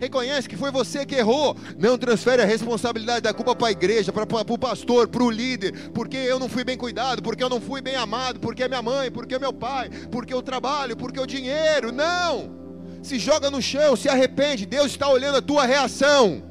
Reconhece 0.00 0.48
que 0.48 0.56
foi 0.56 0.70
você 0.70 1.04
que 1.04 1.14
errou. 1.14 1.54
Não 1.78 1.98
transfere 1.98 2.40
a 2.40 2.46
responsabilidade 2.46 3.20
da 3.20 3.34
culpa 3.34 3.54
para 3.54 3.68
a 3.68 3.72
igreja, 3.72 4.10
para 4.10 4.24
o 4.24 4.58
pastor, 4.58 5.06
para 5.06 5.22
o 5.22 5.30
líder, 5.30 5.90
porque 5.90 6.16
eu 6.16 6.38
não 6.38 6.48
fui 6.48 6.64
bem 6.64 6.78
cuidado, 6.78 7.22
porque 7.22 7.44
eu 7.44 7.50
não 7.50 7.60
fui 7.60 7.82
bem 7.82 7.96
amado, 7.96 8.40
porque 8.40 8.62
é 8.62 8.68
minha 8.68 8.80
mãe, 8.80 9.10
porque 9.10 9.34
é 9.34 9.38
meu 9.38 9.52
pai, 9.52 9.90
porque 10.10 10.34
o 10.34 10.40
trabalho, 10.40 10.96
porque 10.96 11.20
o 11.20 11.26
dinheiro. 11.26 11.92
Não! 11.92 12.58
Se 13.02 13.18
joga 13.18 13.50
no 13.50 13.60
chão, 13.60 13.94
se 13.94 14.08
arrepende. 14.08 14.64
Deus 14.64 14.86
está 14.86 15.06
olhando 15.06 15.36
a 15.36 15.42
tua 15.42 15.66
reação. 15.66 16.42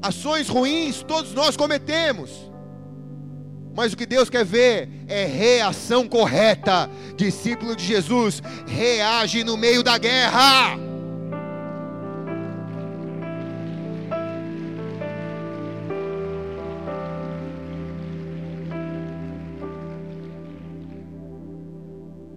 Ações 0.00 0.48
ruins 0.48 1.02
todos 1.02 1.34
nós 1.34 1.56
cometemos. 1.56 2.30
Mas 3.74 3.92
o 3.92 3.96
que 3.96 4.06
Deus 4.06 4.30
quer 4.30 4.44
ver 4.44 4.88
é 5.08 5.24
reação 5.24 6.06
correta. 6.06 6.88
Discípulo 7.16 7.74
de 7.74 7.84
Jesus 7.84 8.40
reage 8.66 9.42
no 9.42 9.56
meio 9.56 9.82
da 9.82 9.98
guerra. 9.98 10.91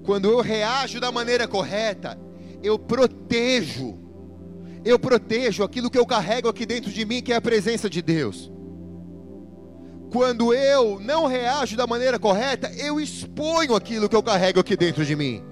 Quando 0.05 0.29
eu 0.29 0.39
reajo 0.39 0.99
da 0.99 1.11
maneira 1.11 1.47
correta, 1.47 2.17
eu 2.61 2.77
protejo, 2.77 3.97
eu 4.83 4.99
protejo 4.99 5.63
aquilo 5.63 5.89
que 5.89 5.97
eu 5.97 6.05
carrego 6.05 6.47
aqui 6.47 6.65
dentro 6.65 6.91
de 6.91 7.03
mim, 7.05 7.23
que 7.23 7.33
é 7.33 7.35
a 7.35 7.41
presença 7.41 7.89
de 7.89 8.03
Deus. 8.03 8.51
Quando 10.11 10.53
eu 10.53 10.99
não 10.99 11.25
reajo 11.25 11.75
da 11.75 11.87
maneira 11.87 12.19
correta, 12.19 12.71
eu 12.77 13.01
exponho 13.01 13.75
aquilo 13.75 14.07
que 14.07 14.15
eu 14.15 14.21
carrego 14.21 14.59
aqui 14.59 14.77
dentro 14.77 15.03
de 15.03 15.15
mim. 15.15 15.43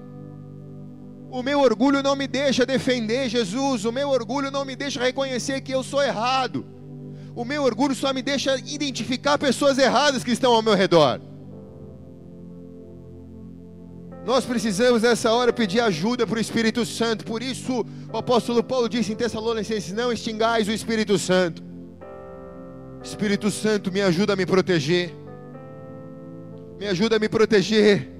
O 1.30 1.42
meu 1.42 1.60
orgulho 1.60 2.00
não 2.00 2.14
me 2.14 2.28
deixa 2.28 2.64
defender 2.64 3.28
Jesus, 3.28 3.84
o 3.84 3.90
meu 3.90 4.08
orgulho 4.08 4.52
não 4.52 4.64
me 4.64 4.76
deixa 4.76 5.00
reconhecer 5.00 5.60
que 5.62 5.72
eu 5.72 5.82
sou 5.82 6.00
errado. 6.00 6.64
O 7.34 7.44
meu 7.44 7.64
orgulho 7.64 7.94
só 7.94 8.12
me 8.12 8.22
deixa 8.22 8.56
identificar 8.58 9.36
pessoas 9.36 9.78
erradas 9.78 10.22
que 10.22 10.30
estão 10.30 10.54
ao 10.54 10.62
meu 10.62 10.74
redor. 10.74 11.20
Nós 14.24 14.46
precisamos 14.46 15.02
nessa 15.02 15.30
hora 15.32 15.52
pedir 15.52 15.80
ajuda 15.80 16.26
para 16.26 16.38
o 16.38 16.40
Espírito 16.40 16.86
Santo. 16.86 17.26
Por 17.26 17.42
isso, 17.42 17.84
o 18.10 18.16
apóstolo 18.16 18.64
Paulo 18.64 18.88
disse 18.88 19.12
em 19.12 19.16
Tessalonicenses: 19.16 19.92
Não 19.92 20.10
extingais 20.10 20.66
o 20.66 20.72
Espírito 20.72 21.18
Santo. 21.18 21.62
Espírito 23.02 23.50
Santo, 23.50 23.92
me 23.92 24.00
ajuda 24.00 24.32
a 24.32 24.36
me 24.36 24.46
proteger. 24.46 25.14
Me 26.78 26.86
ajuda 26.86 27.16
a 27.16 27.18
me 27.18 27.28
proteger. 27.28 28.10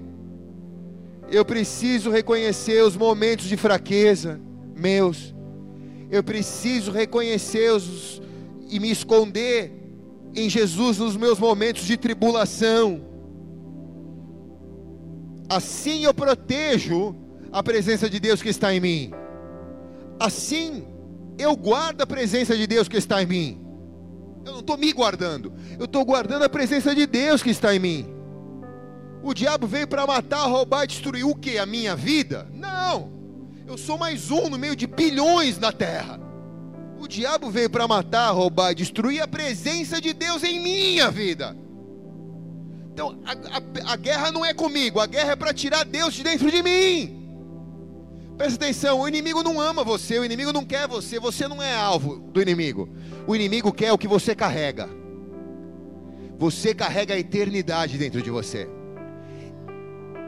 Eu 1.31 1.43
preciso 1.43 2.11
reconhecer 2.11 2.83
os 2.83 2.95
momentos 2.95 3.47
de 3.47 3.57
fraqueza 3.57 4.39
meus. 4.77 5.35
Eu 6.11 6.23
preciso 6.23 6.93
reconhecer 6.93 7.73
os, 7.73 8.21
e 8.69 8.79
me 8.79 8.91
esconder 8.91 9.73
em 10.35 10.51
Jesus 10.51 10.99
nos 10.99 11.17
meus 11.17 11.39
momentos 11.39 11.85
de 11.85 11.97
tribulação 11.97 13.14
Assim 15.49 16.05
eu 16.05 16.15
protejo 16.15 17.15
a 17.53 17.63
presença 17.63 18.09
de 18.09 18.19
Deus 18.19 18.43
que 18.43 18.49
está 18.49 18.75
em 18.75 18.81
mim. 18.81 19.11
Assim 20.19 20.85
eu 21.39 21.57
guardo 21.57 22.01
a 22.01 22.07
presença 22.07 22.57
de 22.57 22.67
Deus 22.67 22.89
que 22.89 22.97
está 22.97 23.23
em 23.23 23.27
mim. 23.27 23.61
Eu 24.45 24.53
não 24.53 24.61
estou 24.61 24.77
me 24.77 24.93
guardando, 24.93 25.53
eu 25.79 25.87
estou 25.87 26.05
guardando 26.05 26.43
a 26.43 26.49
presença 26.49 26.95
de 26.95 27.07
Deus 27.07 27.43
que 27.43 27.51
está 27.51 27.75
em 27.75 27.79
mim. 27.79 28.07
O 29.23 29.33
diabo 29.33 29.67
veio 29.67 29.89
para 29.89 30.07
matar, 30.07 30.45
roubar 30.47 30.85
e 30.85 30.89
destruir 30.89 31.25
o 31.25 31.35
que? 31.35 31.57
A 31.59 31.65
minha 31.65 31.97
vida? 31.97 32.47
Não, 32.53 33.11
eu 33.67 33.79
sou 33.79 33.97
mais 33.97 34.31
um 34.31 34.51
no 34.51 34.59
meio 34.59 34.77
de 34.77 34.87
bilhões 34.87 35.59
na 35.59 35.73
terra. 35.73 36.21
O 36.99 37.09
diabo 37.09 37.51
veio 37.51 37.71
para 37.71 37.89
matar, 37.89 38.31
roubar 38.33 38.73
e 38.73 38.75
destruir 38.75 39.23
a 39.23 39.29
presença 39.29 40.01
de 40.01 40.13
Deus 40.13 40.43
em 40.43 40.61
minha 40.61 41.11
vida. 41.11 41.57
Então, 42.95 43.19
a, 43.27 43.33
a, 43.33 43.93
a 43.95 43.97
guerra 43.97 44.31
não 44.31 44.45
é 44.45 44.55
comigo, 44.55 45.01
a 45.01 45.07
guerra 45.07 45.33
é 45.33 45.37
para 45.37 45.53
tirar 45.53 45.85
Deus 45.85 46.15
de 46.15 46.23
dentro 46.23 46.49
de 46.49 46.63
mim. 46.63 47.25
Presta 48.39 48.55
atenção, 48.55 49.01
o 49.01 49.09
inimigo 49.09 49.43
não 49.43 49.61
ama 49.61 49.83
você, 49.83 50.17
o 50.17 50.25
inimigo 50.25 50.53
não 50.53 50.65
quer 50.65 50.87
você, 50.87 51.19
você 51.19 51.49
não 51.49 51.61
é 51.61 51.75
alvo 51.75 52.21
do 52.31 52.41
inimigo. 52.41 52.89
O 53.27 53.35
inimigo 53.35 53.73
quer 53.73 53.93
o 53.93 53.99
que 53.99 54.07
você 54.07 54.33
carrega. 54.33 54.89
Você 56.39 56.73
carrega 56.73 57.15
a 57.15 57.19
eternidade 57.19 57.99
dentro 57.99 58.23
de 58.23 58.31
você. 58.31 58.69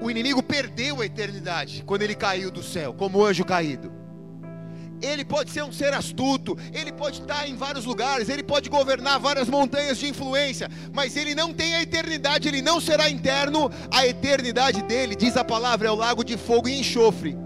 O 0.02 0.10
inimigo 0.10 0.42
perdeu 0.42 1.00
a 1.00 1.06
eternidade 1.06 1.84
quando 1.86 2.02
ele 2.02 2.16
caiu 2.16 2.50
do 2.50 2.64
céu, 2.64 2.92
como 2.92 3.24
anjo 3.24 3.44
caído. 3.44 3.92
Ele 5.02 5.24
pode 5.24 5.50
ser 5.50 5.62
um 5.62 5.72
ser 5.72 5.92
astuto, 5.94 6.56
ele 6.72 6.92
pode 6.92 7.20
estar 7.20 7.48
em 7.48 7.54
vários 7.54 7.84
lugares, 7.84 8.28
ele 8.28 8.42
pode 8.42 8.68
governar 8.68 9.20
várias 9.20 9.48
montanhas 9.48 9.98
de 9.98 10.08
influência, 10.08 10.68
mas 10.92 11.16
ele 11.16 11.34
não 11.34 11.52
tem 11.52 11.74
a 11.74 11.82
eternidade, 11.82 12.48
ele 12.48 12.62
não 12.62 12.80
será 12.80 13.08
interno. 13.08 13.70
A 13.90 14.06
eternidade 14.06 14.82
dele, 14.82 15.14
diz 15.14 15.36
a 15.36 15.44
palavra, 15.44 15.88
é 15.88 15.90
o 15.90 15.94
lago 15.94 16.24
de 16.24 16.36
fogo 16.36 16.68
e 16.68 16.78
enxofre. 16.78 17.36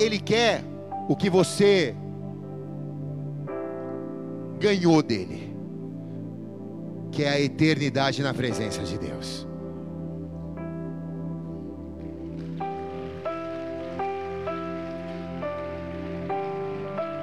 Ele 0.00 0.18
quer 0.18 0.62
o 1.08 1.16
que 1.16 1.30
você 1.30 1.94
ganhou 4.58 5.02
dele, 5.02 5.54
que 7.10 7.24
é 7.24 7.30
a 7.30 7.40
eternidade 7.40 8.22
na 8.22 8.34
presença 8.34 8.82
de 8.82 8.98
Deus. 8.98 9.47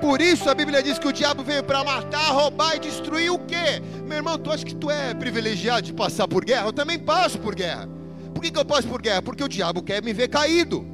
Por 0.05 0.21
isso 0.21 0.47
a 0.47 0.53
Bíblia 0.53 0.83
diz 0.83 0.99
que 0.99 1.07
o 1.07 1.11
diabo 1.11 1.43
veio 1.43 1.63
para 1.63 1.83
matar, 1.83 2.29
roubar 2.29 2.75
e 2.75 2.79
destruir 2.79 3.31
o 3.31 3.39
quê? 3.39 3.81
Meu 4.05 4.17
irmão, 4.17 4.37
tu 4.37 4.51
acha 4.51 4.63
que 4.63 4.75
tu 4.75 4.87
é 4.87 5.15
privilegiado 5.15 5.81
de 5.81 5.93
passar 5.93 6.27
por 6.27 6.45
guerra? 6.45 6.67
Eu 6.67 6.71
também 6.71 6.99
passo 6.99 7.39
por 7.39 7.55
guerra. 7.55 7.89
Por 8.31 8.39
que, 8.39 8.51
que 8.51 8.59
eu 8.59 8.63
passo 8.63 8.87
por 8.87 9.01
guerra? 9.01 9.23
Porque 9.23 9.43
o 9.43 9.47
diabo 9.47 9.81
quer 9.81 10.03
me 10.03 10.13
ver 10.13 10.27
caído. 10.27 10.85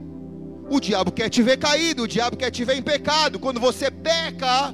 O 0.70 0.80
diabo 0.80 1.12
quer 1.12 1.28
te 1.30 1.43
ver 1.43 1.57
caído, 1.57 2.03
o 2.03 2.07
diabo 2.07 2.38
quer 2.38 2.51
te 2.51 2.64
ver 2.64 2.78
em 2.78 2.82
pecado. 2.82 3.38
Quando 3.38 3.59
você 3.59 3.91
peca, 3.91 4.74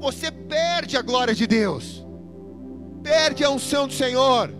você 0.00 0.30
perde 0.30 0.96
a 0.96 1.02
glória 1.02 1.34
de 1.34 1.46
Deus. 1.46 2.02
Perde 3.02 3.44
a 3.44 3.50
unção 3.50 3.86
do 3.86 3.92
Senhor. 3.92 4.50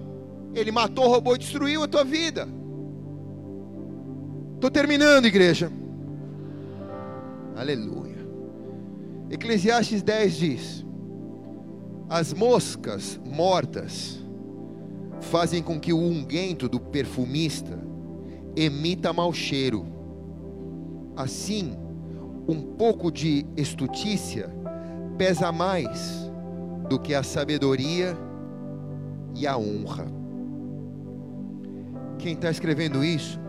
Ele 0.55 0.70
matou, 0.70 1.09
roubou 1.09 1.35
e 1.35 1.39
destruiu 1.39 1.83
a 1.83 1.89
tua 1.89 2.05
vida. 2.05 2.47
Estou 4.57 4.70
terminando, 4.70 5.25
igreja. 5.25 5.72
Aleluia. 7.57 8.04
Eclesiastes 9.31 10.03
10 10.03 10.37
diz: 10.37 10.87
As 12.09 12.33
moscas 12.35 13.18
mortas 13.25 14.22
fazem 15.20 15.62
com 15.62 15.81
que 15.81 15.93
o 15.93 15.99
unguento 15.99 16.68
do 16.68 16.79
perfumista 16.79 17.79
emita 18.55 19.12
mau 19.12 19.33
cheiro. 19.33 19.87
Assim, 21.16 21.77
um 22.47 22.61
pouco 22.61 23.11
de 23.11 23.47
estutícia 23.57 24.51
pesa 25.16 25.51
mais 25.51 26.31
do 26.89 26.99
que 26.99 27.14
a 27.14 27.22
sabedoria 27.22 28.16
e 29.35 29.47
a 29.47 29.57
honra. 29.57 30.07
Quem 32.18 32.35
está 32.35 32.51
escrevendo 32.51 33.03
isso 33.03 33.41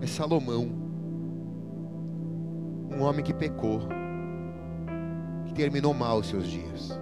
é 0.00 0.06
Salomão, 0.06 0.70
um 2.90 3.02
homem 3.02 3.24
que 3.24 3.34
pecou 3.34 3.80
terminou 5.54 5.94
mal 5.94 6.18
os 6.18 6.26
seus 6.28 6.46
dias. 6.46 6.98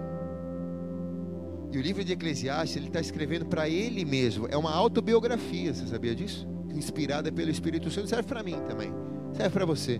E 1.71 1.77
o 1.77 1.81
livro 1.81 2.03
de 2.03 2.13
Eclesiastes, 2.13 2.77
ele 2.77 2.87
está 2.87 3.01
escrevendo 3.01 3.45
para 3.47 3.67
ele 3.67 4.05
mesmo. 4.05 4.47
É 4.47 4.55
uma 4.55 4.71
autobiografia, 4.71 5.73
você 5.73 5.87
sabia 5.87 6.13
disso? 6.13 6.47
Inspirada 6.73 7.31
pelo 7.31 7.49
Espírito 7.49 7.89
Santo. 7.89 8.07
Serve 8.07 8.27
para 8.27 8.43
mim 8.43 8.55
também. 8.67 8.93
Serve 9.33 9.49
para 9.49 9.65
você. 9.65 9.99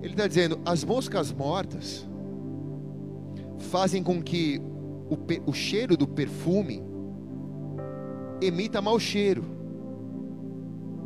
Ele 0.00 0.12
está 0.12 0.28
dizendo: 0.28 0.60
as 0.64 0.84
moscas 0.84 1.32
mortas 1.32 2.08
fazem 3.58 4.02
com 4.02 4.22
que 4.22 4.60
o, 5.10 5.50
o 5.50 5.52
cheiro 5.52 5.96
do 5.96 6.06
perfume 6.06 6.82
emita 8.40 8.80
mau 8.80 9.00
cheiro. 9.00 9.44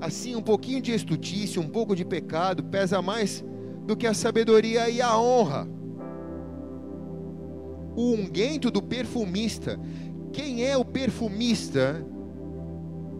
Assim, 0.00 0.34
um 0.34 0.42
pouquinho 0.42 0.80
de 0.80 0.92
estutícia, 0.92 1.60
um 1.60 1.68
pouco 1.68 1.96
de 1.96 2.04
pecado 2.04 2.64
pesa 2.64 3.00
mais 3.00 3.44
do 3.90 3.96
que 3.96 4.06
a 4.06 4.14
sabedoria 4.14 4.88
e 4.88 5.02
a 5.02 5.18
honra. 5.18 5.66
O 7.96 8.14
unguento 8.14 8.70
do 8.70 8.80
perfumista. 8.80 9.80
Quem 10.32 10.64
é 10.64 10.76
o 10.76 10.84
perfumista 10.84 12.00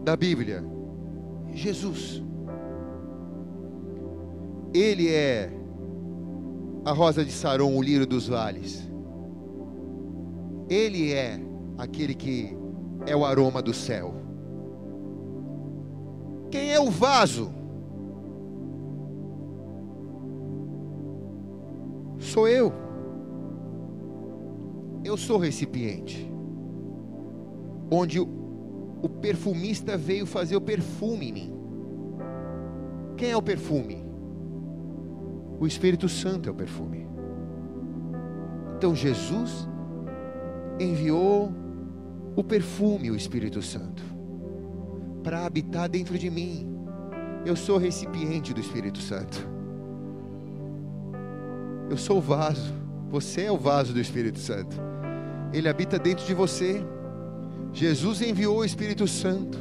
da 0.05 0.15
Bíblia? 0.15 0.63
Jesus. 1.51 2.23
Ele 4.73 5.09
é 5.09 5.51
a 6.85 6.93
rosa 6.93 7.25
de 7.25 7.33
Saron, 7.33 7.75
o 7.75 7.81
lírio 7.81 8.07
dos 8.07 8.29
vales. 8.29 8.89
Ele 10.69 11.11
é 11.11 11.37
aquele 11.77 12.15
que 12.15 12.57
é 13.05 13.13
o 13.13 13.25
aroma 13.25 13.61
do 13.61 13.73
céu. 13.73 14.15
Quem 16.49 16.71
é 16.71 16.79
o 16.79 16.89
vaso? 16.89 17.51
Sou 22.31 22.47
eu. 22.47 22.71
Eu 25.03 25.17
sou 25.17 25.37
recipiente. 25.37 26.31
Onde 27.91 28.19
o, 28.19 28.27
o 29.01 29.09
perfumista 29.09 29.97
veio 29.97 30.25
fazer 30.25 30.55
o 30.55 30.61
perfume 30.61 31.29
em 31.29 31.33
mim. 31.33 31.53
Quem 33.17 33.31
é 33.31 33.37
o 33.37 33.41
perfume? 33.41 34.03
O 35.59 35.67
Espírito 35.67 36.07
Santo 36.07 36.47
é 36.47 36.51
o 36.51 36.55
perfume. 36.55 37.05
Então 38.77 38.95
Jesus 38.95 39.67
enviou 40.79 41.51
o 42.35 42.43
perfume, 42.43 43.11
o 43.11 43.15
Espírito 43.15 43.61
Santo, 43.61 44.01
para 45.21 45.45
habitar 45.45 45.89
dentro 45.89 46.17
de 46.17 46.29
mim. 46.29 46.67
Eu 47.45 47.55
sou 47.55 47.77
recipiente 47.77 48.53
do 48.53 48.61
Espírito 48.61 48.99
Santo. 48.99 49.50
Eu 51.91 51.97
sou 51.97 52.19
o 52.19 52.21
vaso. 52.21 52.73
Você 53.09 53.41
é 53.41 53.51
o 53.51 53.57
vaso 53.57 53.91
do 53.91 53.99
Espírito 53.99 54.39
Santo. 54.39 54.77
Ele 55.51 55.67
habita 55.67 55.99
dentro 55.99 56.25
de 56.25 56.33
você. 56.33 56.81
Jesus 57.73 58.21
enviou 58.21 58.59
o 58.59 58.63
Espírito 58.63 59.05
Santo, 59.09 59.57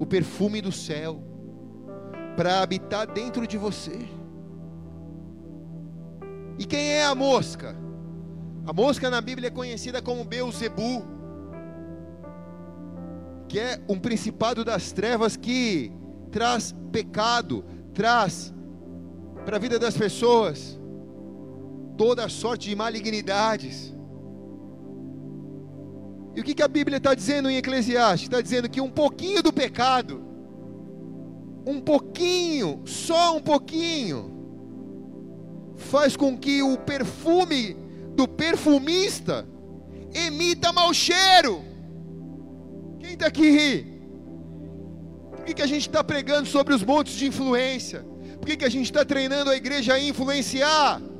o 0.00 0.04
perfume 0.04 0.60
do 0.60 0.72
céu, 0.72 1.22
para 2.36 2.60
habitar 2.60 3.06
dentro 3.06 3.46
de 3.46 3.56
você. 3.56 3.96
E 6.58 6.64
quem 6.64 6.94
é 6.94 7.04
a 7.04 7.14
mosca? 7.14 7.76
A 8.66 8.72
mosca 8.72 9.08
na 9.08 9.20
Bíblia 9.20 9.46
é 9.46 9.52
conhecida 9.52 10.02
como 10.02 10.24
Beuzebu, 10.24 11.04
que 13.46 13.60
é 13.60 13.80
um 13.88 14.00
principado 14.00 14.64
das 14.64 14.90
trevas 14.90 15.36
que 15.36 15.92
traz 16.32 16.74
pecado, 16.90 17.64
traz 17.94 18.52
para 19.44 19.58
a 19.58 19.60
vida 19.60 19.78
das 19.78 19.96
pessoas 19.96 20.79
toda 22.00 22.30
sorte 22.30 22.70
de 22.70 22.74
malignidades. 22.74 23.92
E 26.34 26.40
o 26.40 26.42
que, 26.42 26.54
que 26.54 26.62
a 26.62 26.68
Bíblia 26.68 26.96
está 26.96 27.12
dizendo 27.14 27.50
em 27.50 27.58
Eclesiastes? 27.58 28.22
Está 28.22 28.40
dizendo 28.40 28.70
que 28.70 28.80
um 28.80 28.88
pouquinho 28.88 29.42
do 29.42 29.52
pecado, 29.52 30.24
um 31.66 31.78
pouquinho, 31.78 32.80
só 32.86 33.36
um 33.36 33.42
pouquinho, 33.42 34.18
faz 35.76 36.16
com 36.16 36.38
que 36.38 36.62
o 36.62 36.78
perfume 36.78 37.76
do 38.16 38.26
perfumista 38.26 39.46
emita 40.14 40.72
mau 40.72 40.94
cheiro. 40.94 41.62
Quem 42.98 43.12
está 43.12 43.26
aqui? 43.26 43.84
Por 45.32 45.44
que, 45.44 45.52
que 45.52 45.62
a 45.62 45.66
gente 45.66 45.86
está 45.86 46.02
pregando 46.02 46.48
sobre 46.48 46.72
os 46.72 46.82
montes 46.82 47.12
de 47.12 47.26
influência? 47.26 48.06
Por 48.38 48.46
que, 48.46 48.56
que 48.56 48.64
a 48.64 48.70
gente 48.70 48.86
está 48.86 49.04
treinando 49.04 49.50
a 49.50 49.56
igreja 49.56 49.92
a 49.92 50.00
influenciar? 50.00 51.10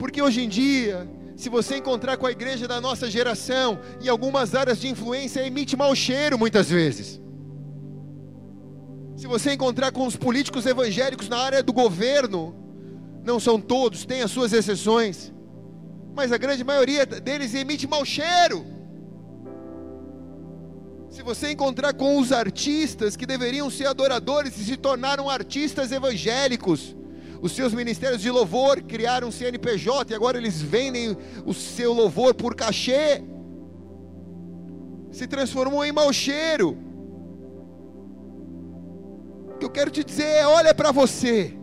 Porque 0.00 0.22
hoje 0.22 0.40
em 0.40 0.48
dia, 0.48 1.06
se 1.36 1.50
você 1.50 1.76
encontrar 1.76 2.16
com 2.16 2.26
a 2.26 2.30
igreja 2.32 2.66
da 2.66 2.80
nossa 2.80 3.10
geração, 3.10 3.78
em 4.00 4.08
algumas 4.08 4.54
áreas 4.54 4.80
de 4.80 4.88
influência, 4.88 5.46
emite 5.46 5.76
mau 5.76 5.94
cheiro 5.94 6.38
muitas 6.38 6.70
vezes. 6.70 7.20
Se 9.14 9.26
você 9.26 9.52
encontrar 9.52 9.92
com 9.92 10.06
os 10.06 10.16
políticos 10.16 10.64
evangélicos 10.64 11.28
na 11.28 11.36
área 11.36 11.62
do 11.62 11.70
governo, 11.70 12.56
não 13.22 13.38
são 13.38 13.60
todos, 13.60 14.06
tem 14.06 14.22
as 14.22 14.30
suas 14.30 14.54
exceções, 14.54 15.30
mas 16.14 16.32
a 16.32 16.38
grande 16.38 16.64
maioria 16.64 17.04
deles 17.04 17.54
emite 17.54 17.86
mau 17.86 18.02
cheiro. 18.02 18.64
Se 21.10 21.22
você 21.22 21.52
encontrar 21.52 21.92
com 21.92 22.18
os 22.18 22.32
artistas 22.32 23.16
que 23.16 23.26
deveriam 23.26 23.68
ser 23.68 23.84
adoradores 23.84 24.56
e 24.56 24.64
se 24.64 24.78
tornaram 24.78 25.28
artistas 25.28 25.92
evangélicos, 25.92 26.96
os 27.40 27.52
seus 27.52 27.72
ministérios 27.72 28.20
de 28.20 28.30
louvor 28.30 28.82
criaram 28.82 29.32
CNPJ 29.32 30.12
e 30.12 30.14
agora 30.14 30.36
eles 30.36 30.60
vendem 30.60 31.16
o 31.46 31.54
seu 31.54 31.92
louvor 31.92 32.34
por 32.34 32.54
cachê, 32.54 33.22
se 35.10 35.26
transformou 35.26 35.84
em 35.84 35.92
mau 35.92 36.12
cheiro. 36.12 36.76
O 39.54 39.58
que 39.58 39.64
eu 39.64 39.70
quero 39.70 39.90
te 39.90 40.04
dizer 40.04 40.24
é: 40.24 40.46
olha 40.46 40.74
para 40.74 40.92
você, 40.92 41.54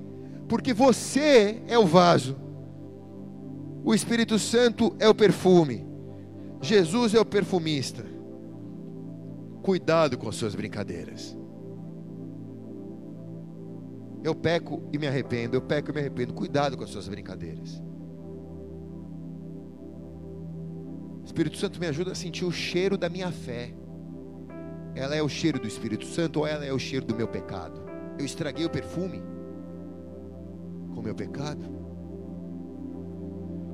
porque 0.47 0.73
você 0.73 1.61
é 1.67 1.77
o 1.77 1.85
vaso, 1.85 2.35
o 3.83 3.93
Espírito 3.93 4.39
Santo 4.39 4.95
é 4.99 5.07
o 5.07 5.15
perfume, 5.15 5.85
Jesus 6.59 7.13
é 7.13 7.19
o 7.19 7.25
perfumista. 7.25 8.03
Cuidado 9.61 10.17
com 10.17 10.29
as 10.29 10.35
suas 10.35 10.55
brincadeiras. 10.55 11.36
Eu 14.27 14.35
peco 14.35 14.83
e 14.91 14.97
me 14.97 15.07
arrependo, 15.07 15.55
eu 15.55 15.61
peco 15.61 15.89
e 15.89 15.93
me 15.93 16.01
arrependo. 16.01 16.33
Cuidado 16.33 16.75
com 16.75 16.83
as 16.83 16.89
suas 16.89 17.07
brincadeiras. 17.07 17.81
Espírito 21.23 21.55
Santo 21.55 21.79
me 21.79 21.87
ajuda 21.87 22.11
a 22.11 22.15
sentir 22.15 22.43
o 22.43 22.51
cheiro 22.51 22.97
da 22.97 23.07
minha 23.07 23.31
fé. 23.31 23.73
Ela 24.95 25.15
é 25.15 25.23
o 25.23 25.29
cheiro 25.29 25.57
do 25.61 25.65
Espírito 25.65 26.05
Santo 26.05 26.39
ou 26.39 26.47
ela 26.47 26.65
é 26.65 26.73
o 26.73 26.77
cheiro 26.77 27.05
do 27.05 27.15
meu 27.15 27.29
pecado? 27.29 27.81
Eu 28.19 28.25
estraguei 28.25 28.65
o 28.65 28.69
perfume 28.69 29.23
com 30.93 30.99
o 30.99 31.03
meu 31.03 31.15
pecado? 31.15 31.63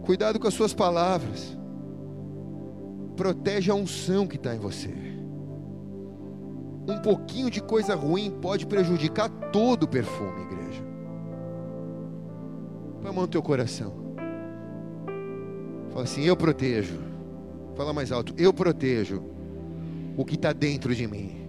Cuidado 0.05 0.39
com 0.39 0.47
as 0.47 0.53
suas 0.53 0.71
palavras. 0.71 1.57
Proteja 3.17 3.73
a 3.73 3.75
unção 3.75 4.27
que 4.27 4.35
está 4.35 4.53
em 4.53 4.59
você. 4.59 5.12
Um 6.87 6.97
pouquinho 6.97 7.49
de 7.49 7.61
coisa 7.61 7.95
ruim 7.95 8.31
pode 8.41 8.65
prejudicar 8.65 9.29
todo 9.51 9.83
o 9.83 9.87
perfume, 9.87 10.41
igreja. 10.41 10.83
Põe 13.01 13.09
a 13.09 13.13
mão 13.13 13.23
no 13.23 13.27
teu 13.27 13.41
coração. 13.41 13.93
Fala 15.91 16.03
assim: 16.03 16.23
Eu 16.23 16.35
protejo. 16.35 16.99
Fala 17.75 17.93
mais 17.93 18.11
alto: 18.11 18.33
Eu 18.37 18.53
protejo 18.53 19.23
o 20.17 20.25
que 20.25 20.35
está 20.35 20.51
dentro 20.51 20.93
de 20.93 21.07
mim. 21.07 21.47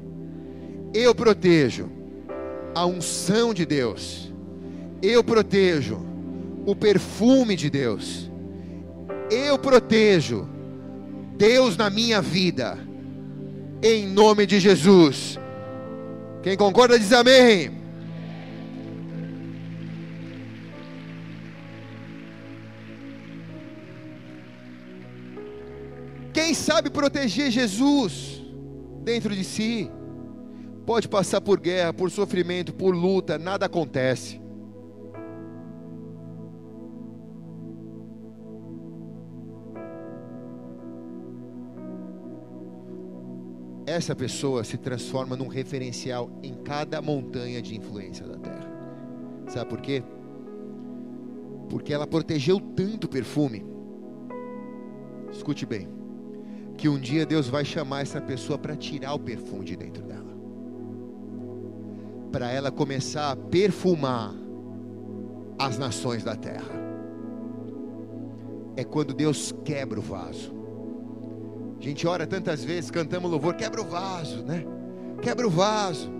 Eu 0.93 1.15
protejo 1.15 1.91
a 2.75 2.87
unção 2.87 3.53
de 3.53 3.67
Deus. 3.67 4.33
Eu 5.03 5.25
protejo 5.25 5.99
o 6.65 6.77
perfume 6.77 7.57
de 7.57 7.69
Deus. 7.69 8.31
Eu 9.31 9.59
protejo 9.59 10.49
Deus 11.37 11.77
na 11.77 11.91
minha 11.91 12.23
vida 12.23 12.79
em 13.85 14.07
nome 14.07 14.47
de 14.47 14.59
Jesus. 14.59 15.39
Quem 16.43 16.57
concorda 16.57 16.99
diz 16.99 17.13
amém. 17.13 17.71
Quem 26.33 26.55
sabe 26.55 26.89
proteger 26.89 27.51
Jesus 27.51 28.43
dentro 29.03 29.37
de 29.37 29.45
si, 29.45 29.91
pode 30.87 31.07
passar 31.07 31.43
por 31.43 31.61
guerra, 31.61 31.93
por 31.93 32.11
sofrimento, 32.11 32.73
por 32.73 32.95
luta, 32.95 33.39
nada 33.39 33.67
acontece. 33.67 34.44
Essa 43.87 44.15
pessoa 44.15 44.65
se 44.65 44.79
transforma 44.79 45.37
num 45.37 45.49
referencial 45.49 46.31
em 46.43 46.55
cada 46.55 47.03
montanha 47.03 47.61
de 47.61 47.77
influência 47.77 48.27
da 48.27 48.37
terra. 48.39 48.73
Sabe 49.49 49.69
por 49.69 49.81
quê? 49.81 50.03
Porque 51.69 51.93
ela 51.93 52.07
protegeu 52.07 52.59
tanto 52.61 53.05
o 53.05 53.09
perfume. 53.09 53.65
Escute 55.31 55.67
bem, 55.67 55.89
que 56.77 56.89
um 56.89 56.99
dia 56.99 57.27
Deus 57.27 57.49
vai 57.49 57.65
chamar 57.65 58.03
essa 58.03 58.21
pessoa 58.21 58.59
para 58.59 58.77
tirar 58.77 59.15
o 59.15 59.19
perfume 59.19 59.65
de 59.65 59.77
dentro 59.77 60.03
dela. 60.03 60.33
Para 62.33 62.51
ela 62.51 62.71
começar 62.71 63.33
a 63.33 63.37
perfumar 63.37 64.35
as 65.59 65.79
nações 65.79 66.25
da 66.25 66.35
terra. 66.35 66.83
É 68.77 68.83
quando 68.83 69.13
Deus 69.13 69.53
quebra 69.65 70.01
o 70.01 70.03
vaso 70.03 70.54
a 71.85 71.89
gente 71.89 72.07
ora 72.07 72.27
tantas 72.27 72.65
vezes, 72.65 72.91
cantamos 72.91 73.31
louvor, 73.31 73.55
quebra 73.55 73.83
o 73.83 73.85
vaso, 73.85 74.43
né? 74.43 74.65
Quebra 75.21 75.47
o 75.47 75.51
vaso. 75.51 76.11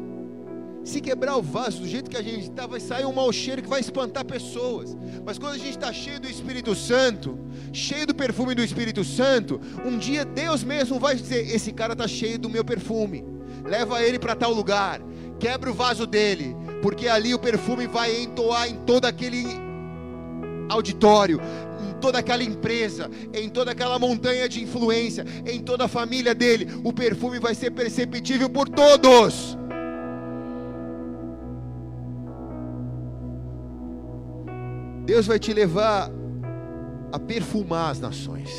Se 0.85 1.01
quebrar 1.01 1.39
o 1.39 1.43
vaso 1.43 1.81
do 1.81 1.89
jeito 1.89 2.11
que 2.11 2.17
a 2.19 2.23
gente 2.23 2.51
está, 2.51 2.67
vai 2.67 2.79
sair 2.79 3.07
um 3.07 3.13
mau 3.13 3.33
cheiro 3.33 3.63
que 3.63 3.69
vai 3.69 3.81
espantar 3.81 4.27
pessoas. 4.27 4.95
Mas 5.25 5.39
quando 5.39 5.55
a 5.55 5.59
gente 5.59 5.71
está 5.71 5.91
cheio 5.91 6.21
do 6.21 6.29
Espírito 6.29 6.75
Santo, 6.75 7.39
cheio 7.73 8.07
do 8.07 8.15
perfume 8.15 8.55
do 8.55 8.63
Espírito 8.63 9.03
Santo, 9.03 9.59
um 9.87 9.97
dia 9.97 10.27
Deus 10.27 10.63
mesmo 10.63 11.01
vai 11.01 11.17
dizer: 11.17 11.49
Esse 11.51 11.73
cara 11.73 11.95
está 11.95 12.07
cheio 12.07 12.39
do 12.39 12.51
meu 12.51 12.63
perfume. 12.63 13.25
Leva 13.65 14.03
ele 14.03 14.19
para 14.19 14.37
tal 14.37 14.53
lugar. 14.53 15.01
Quebra 15.41 15.71
o 15.71 15.75
vaso 15.75 16.07
dele, 16.07 16.55
porque 16.83 17.09
ali 17.09 17.33
o 17.33 17.39
perfume 17.39 17.87
vai 17.87 18.21
entoar 18.21 18.69
em 18.69 18.77
todo 18.85 19.07
aquele 19.07 19.47
auditório 20.69 21.41
toda 22.05 22.19
aquela 22.19 22.45
empresa, 22.45 23.11
em 23.33 23.49
toda 23.49 23.71
aquela 23.71 23.99
montanha 23.99 24.47
de 24.47 24.63
influência, 24.63 25.25
em 25.47 25.59
toda 25.59 25.87
a 25.87 25.89
família 25.89 26.35
dele, 26.35 26.69
o 26.85 26.93
perfume 26.93 27.39
vai 27.39 27.55
ser 27.55 27.71
perceptível 27.71 28.51
por 28.51 28.69
todos. 28.69 29.57
Deus 35.07 35.27
vai 35.27 35.39
te 35.39 35.55
levar 35.55 36.11
a 37.11 37.19
perfumar 37.19 37.93
as 37.93 38.01
nações. 38.01 38.51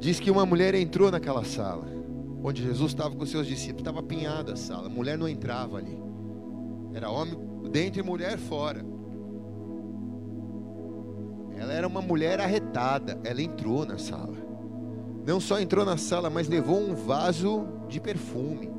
Diz 0.00 0.18
que 0.18 0.32
uma 0.32 0.44
mulher 0.44 0.74
entrou 0.74 1.12
naquela 1.12 1.44
sala, 1.44 1.86
onde 2.42 2.60
Jesus 2.60 2.90
estava 2.90 3.14
com 3.14 3.24
seus 3.24 3.46
discípulos, 3.46 3.82
estava 3.82 4.00
apinhada 4.00 4.54
a 4.54 4.56
sala, 4.56 4.88
a 4.88 4.90
mulher 4.90 5.16
não 5.16 5.28
entrava 5.28 5.78
ali, 5.78 5.96
era 6.92 7.08
homem 7.08 7.38
dentro 7.70 8.00
e 8.00 8.02
mulher 8.02 8.36
fora. 8.36 8.97
Ela 11.58 11.72
era 11.72 11.86
uma 11.86 12.00
mulher 12.00 12.40
arretada, 12.40 13.18
ela 13.24 13.42
entrou 13.42 13.84
na 13.84 13.98
sala. 13.98 14.36
Não 15.26 15.40
só 15.40 15.60
entrou 15.60 15.84
na 15.84 15.96
sala, 15.96 16.30
mas 16.30 16.48
levou 16.48 16.78
um 16.78 16.94
vaso 16.94 17.66
de 17.88 18.00
perfume, 18.00 18.70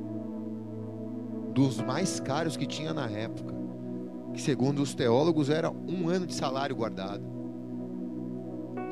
dos 1.53 1.81
mais 1.81 2.19
caros 2.19 2.55
que 2.55 2.65
tinha 2.65 2.93
na 2.93 3.09
época, 3.09 3.53
que 4.33 4.41
segundo 4.41 4.81
os 4.81 4.95
teólogos 4.95 5.49
era 5.49 5.69
um 5.69 6.07
ano 6.07 6.25
de 6.25 6.33
salário 6.33 6.75
guardado. 6.75 7.23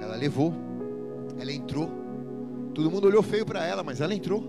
Ela 0.01 0.15
levou, 0.15 0.53
ela 1.39 1.51
entrou. 1.51 1.89
Todo 2.73 2.91
mundo 2.91 3.07
olhou 3.07 3.23
feio 3.23 3.45
para 3.45 3.65
ela, 3.65 3.83
mas 3.83 4.01
ela 4.01 4.13
entrou. 4.13 4.43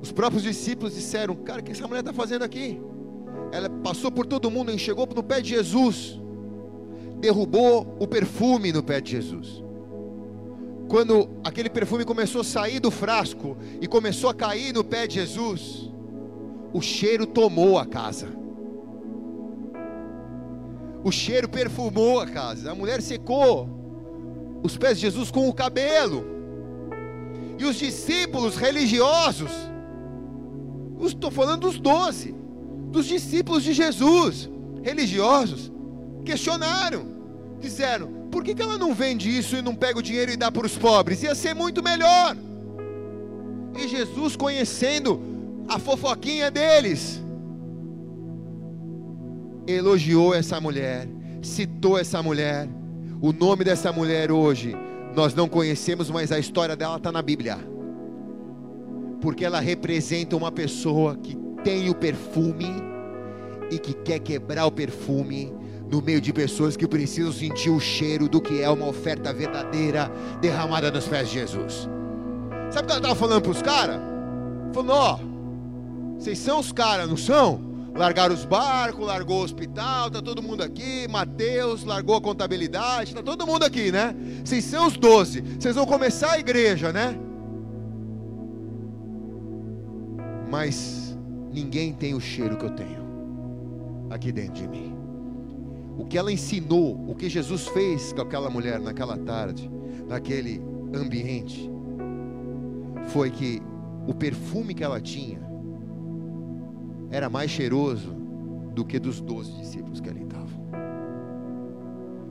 Os 0.00 0.12
próprios 0.12 0.42
discípulos 0.42 0.94
disseram: 0.94 1.34
Cara, 1.34 1.60
o 1.60 1.64
que 1.64 1.72
essa 1.72 1.86
mulher 1.86 2.00
está 2.00 2.12
fazendo 2.12 2.42
aqui? 2.42 2.80
Ela 3.50 3.68
passou 3.68 4.10
por 4.10 4.24
todo 4.24 4.50
mundo 4.50 4.76
chegou 4.78 5.06
no 5.06 5.22
pé 5.22 5.40
de 5.40 5.50
Jesus, 5.50 6.20
derrubou 7.24 7.96
o 7.98 8.06
perfume 8.06 8.70
no 8.70 8.82
pé 8.82 9.00
de 9.00 9.12
Jesus. 9.12 9.64
Quando 10.88 11.30
aquele 11.42 11.70
perfume 11.70 12.04
começou 12.04 12.42
a 12.42 12.44
sair 12.44 12.80
do 12.80 12.90
frasco 12.90 13.56
e 13.80 13.86
começou 13.88 14.28
a 14.28 14.34
cair 14.34 14.74
no 14.74 14.84
pé 14.84 15.06
de 15.06 15.14
Jesus, 15.14 15.90
o 16.70 16.82
cheiro 16.82 17.26
tomou 17.26 17.78
a 17.78 17.86
casa. 17.86 18.28
O 21.02 21.10
cheiro 21.10 21.48
perfumou 21.48 22.20
a 22.20 22.26
casa. 22.26 22.72
A 22.72 22.74
mulher 22.74 23.00
secou 23.00 23.70
os 24.62 24.76
pés 24.76 24.98
de 24.98 25.02
Jesus 25.06 25.30
com 25.30 25.48
o 25.48 25.54
cabelo. 25.54 26.26
E 27.58 27.64
os 27.64 27.76
discípulos 27.76 28.56
religiosos, 28.56 29.50
estou 31.00 31.30
falando 31.30 31.62
dos 31.62 31.78
doze, 31.78 32.34
dos 32.90 33.06
discípulos 33.06 33.62
de 33.62 33.72
Jesus, 33.72 34.50
religiosos, 34.82 35.72
questionaram, 36.24 37.06
disseram: 37.60 38.28
por 38.30 38.42
que, 38.42 38.54
que 38.54 38.62
ela 38.62 38.76
não 38.76 38.92
vende 38.92 39.28
isso 39.28 39.54
e 39.56 39.62
não 39.62 39.76
pega 39.76 39.98
o 39.98 40.02
dinheiro 40.02 40.32
e 40.32 40.36
dá 40.36 40.50
para 40.50 40.66
os 40.66 40.76
pobres? 40.76 41.22
Ia 41.22 41.36
ser 41.36 41.54
muito 41.54 41.82
melhor. 41.82 42.36
E 43.76 43.86
Jesus, 43.86 44.34
conhecendo 44.34 45.20
a 45.68 45.78
fofoquinha 45.78 46.50
deles, 46.50 47.22
elogiou 49.66 50.34
essa 50.34 50.60
mulher, 50.60 51.08
citou 51.42 51.98
essa 51.98 52.22
mulher. 52.22 52.68
O 53.20 53.32
nome 53.32 53.64
dessa 53.64 53.92
mulher 53.92 54.32
hoje 54.32 54.76
nós 55.14 55.32
não 55.34 55.48
conhecemos, 55.48 56.10
mas 56.10 56.32
a 56.32 56.38
história 56.38 56.74
dela 56.74 56.96
está 56.96 57.12
na 57.12 57.22
Bíblia. 57.22 57.58
Porque 59.20 59.44
ela 59.44 59.60
representa 59.60 60.36
uma 60.36 60.50
pessoa 60.50 61.16
que 61.16 61.36
tem 61.62 61.88
o 61.88 61.94
perfume 61.94 62.66
e 63.70 63.78
que 63.78 63.94
quer 63.94 64.18
quebrar 64.18 64.66
o 64.66 64.72
perfume 64.72 65.52
no 65.94 66.02
meio 66.02 66.20
de 66.20 66.32
pessoas 66.32 66.76
que 66.76 66.88
precisam 66.88 67.32
sentir 67.32 67.70
o 67.70 67.78
cheiro 67.78 68.28
do 68.28 68.40
que 68.40 68.60
é 68.60 68.68
uma 68.68 68.88
oferta 68.88 69.32
verdadeira 69.32 70.10
derramada 70.40 70.90
nos 70.90 71.06
pés 71.06 71.28
de 71.28 71.34
Jesus. 71.34 71.88
Sabe 72.68 72.82
o 72.82 72.86
que 72.86 72.92
ela 72.92 72.98
estava 72.98 73.14
falando 73.14 73.42
para 73.42 73.50
os 73.52 73.62
caras? 73.62 74.00
Falando, 74.72 74.90
ó, 74.90 75.20
vocês 76.18 76.36
são 76.36 76.58
os 76.58 76.72
caras, 76.72 77.08
não 77.08 77.16
são? 77.16 77.60
Largaram 77.94 78.34
os 78.34 78.44
barcos, 78.44 79.06
largou 79.06 79.40
o 79.40 79.44
hospital, 79.44 80.10
tá 80.10 80.20
todo 80.20 80.42
mundo 80.42 80.64
aqui. 80.64 81.06
Mateus 81.08 81.84
largou 81.84 82.16
a 82.16 82.20
contabilidade, 82.20 83.14
tá 83.14 83.22
todo 83.22 83.46
mundo 83.46 83.62
aqui, 83.62 83.92
né? 83.92 84.16
Vocês 84.44 84.64
são 84.64 84.88
os 84.88 84.96
doze. 84.96 85.42
Vocês 85.60 85.76
vão 85.76 85.86
começar 85.86 86.32
a 86.32 86.40
igreja, 86.40 86.92
né? 86.92 87.16
Mas 90.50 91.16
ninguém 91.52 91.92
tem 91.92 92.14
o 92.14 92.20
cheiro 92.20 92.56
que 92.56 92.64
eu 92.64 92.70
tenho 92.70 93.04
aqui 94.10 94.32
dentro 94.32 94.54
de 94.54 94.66
mim. 94.66 94.93
O 95.96 96.04
que 96.04 96.18
ela 96.18 96.32
ensinou, 96.32 97.08
o 97.08 97.14
que 97.14 97.28
Jesus 97.28 97.68
fez 97.68 98.12
com 98.12 98.22
aquela 98.22 98.50
mulher 98.50 98.80
naquela 98.80 99.16
tarde, 99.16 99.70
naquele 100.08 100.60
ambiente, 100.94 101.70
foi 103.06 103.30
que 103.30 103.62
o 104.06 104.14
perfume 104.14 104.74
que 104.74 104.82
ela 104.82 105.00
tinha 105.00 105.40
era 107.10 107.30
mais 107.30 107.50
cheiroso 107.50 108.12
do 108.74 108.84
que 108.84 108.98
dos 108.98 109.20
doze 109.20 109.52
discípulos 109.52 110.00
que 110.00 110.08
ali 110.08 110.22
estavam. 110.22 110.64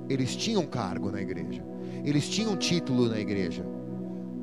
Eles 0.10 0.36
tinham 0.36 0.66
cargo 0.66 1.10
na 1.10 1.22
igreja, 1.22 1.64
eles 2.04 2.28
tinham 2.28 2.58
título 2.58 3.08
na 3.08 3.20
igreja, 3.20 3.66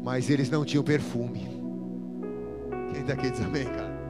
mas 0.02 0.30
eles 0.30 0.48
não 0.48 0.64
tinham 0.64 0.82
perfume. 0.82 1.60
Quem 2.92 3.04
daqui 3.04 3.30
diz 3.30 3.40
amém, 3.42 3.66
cara? 3.66 4.00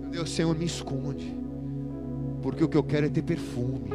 Meu 0.00 0.10
Deus, 0.10 0.30
Senhor, 0.30 0.56
me 0.56 0.64
esconde, 0.64 1.41
porque 2.42 2.64
o 2.64 2.68
que 2.68 2.76
eu 2.76 2.82
quero 2.82 3.06
é 3.06 3.08
ter 3.08 3.22
perfume. 3.22 3.88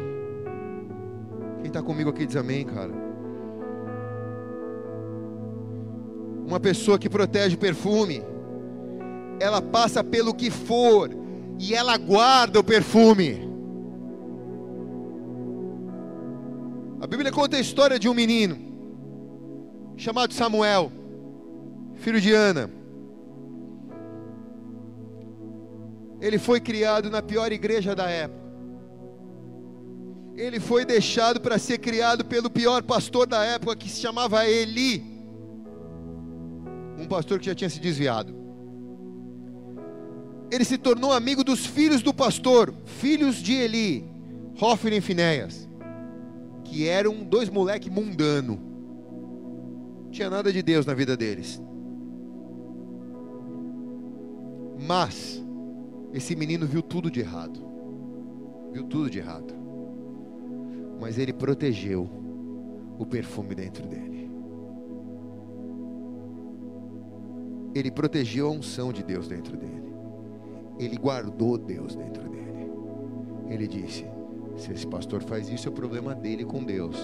Quem 1.58 1.66
está 1.66 1.82
comigo 1.82 2.08
aqui 2.10 2.26
diz 2.26 2.36
amém, 2.36 2.64
cara? 2.64 2.92
Uma 6.46 6.58
pessoa 6.58 6.98
que 6.98 7.10
protege 7.10 7.56
perfume 7.56 8.22
ela 9.38 9.60
passa 9.60 10.02
pelo 10.02 10.34
que 10.34 10.50
for 10.50 11.10
e 11.58 11.74
ela 11.74 11.96
guarda 11.96 12.58
o 12.58 12.64
perfume. 12.64 13.46
A 17.00 17.06
Bíblia 17.06 17.30
conta 17.30 17.56
a 17.56 17.60
história 17.60 17.98
de 17.98 18.08
um 18.08 18.14
menino 18.14 18.56
chamado 19.96 20.32
Samuel, 20.32 20.90
filho 21.96 22.20
de 22.20 22.32
Ana. 22.32 22.77
Ele 26.20 26.38
foi 26.38 26.60
criado 26.60 27.10
na 27.10 27.22
pior 27.22 27.52
igreja 27.52 27.94
da 27.94 28.08
época. 28.08 28.48
Ele 30.36 30.60
foi 30.60 30.84
deixado 30.84 31.40
para 31.40 31.58
ser 31.58 31.78
criado 31.78 32.24
pelo 32.24 32.48
pior 32.48 32.82
pastor 32.82 33.26
da 33.26 33.44
época, 33.44 33.76
que 33.76 33.88
se 33.88 34.00
chamava 34.00 34.46
Eli. 34.46 35.04
Um 36.98 37.06
pastor 37.06 37.38
que 37.38 37.46
já 37.46 37.54
tinha 37.54 37.70
se 37.70 37.80
desviado 37.80 38.38
ele 40.50 40.64
se 40.64 40.78
tornou 40.78 41.12
amigo 41.12 41.44
dos 41.44 41.66
filhos 41.66 42.02
do 42.02 42.12
pastor, 42.12 42.74
filhos 42.84 43.36
de 43.36 43.52
Eli, 43.54 44.04
Hofni 44.60 44.96
e 44.96 45.00
Finéias, 45.00 45.68
que 46.64 46.88
eram 46.88 47.22
dois 47.24 47.48
moleques 47.48 47.92
mundano. 47.92 48.58
Não 50.04 50.10
tinha 50.10 50.30
nada 50.30 50.52
de 50.52 50.62
Deus 50.62 50.86
na 50.86 50.94
vida 50.94 51.16
deles. 51.16 51.60
Mas 54.80 55.44
esse 56.12 56.34
menino 56.34 56.66
viu 56.66 56.82
tudo 56.82 57.10
de 57.10 57.20
errado. 57.20 57.60
Viu 58.72 58.84
tudo 58.84 59.10
de 59.10 59.18
errado. 59.18 59.54
Mas 61.00 61.18
ele 61.18 61.32
protegeu 61.32 62.08
o 62.98 63.06
perfume 63.06 63.54
dentro 63.54 63.86
dele. 63.86 64.30
Ele 67.74 67.90
protegeu 67.90 68.48
a 68.48 68.50
unção 68.50 68.92
de 68.92 69.02
Deus 69.02 69.28
dentro 69.28 69.56
dele 69.56 69.78
ele 70.78 70.96
guardou 70.96 71.58
Deus 71.58 71.94
dentro 71.94 72.28
dele. 72.28 72.70
Ele 73.48 73.66
disse: 73.66 74.06
se 74.56 74.72
esse 74.72 74.86
pastor 74.86 75.22
faz 75.22 75.48
isso, 75.48 75.68
é 75.68 75.72
problema 75.72 76.14
dele 76.14 76.44
com 76.44 76.62
Deus. 76.62 76.96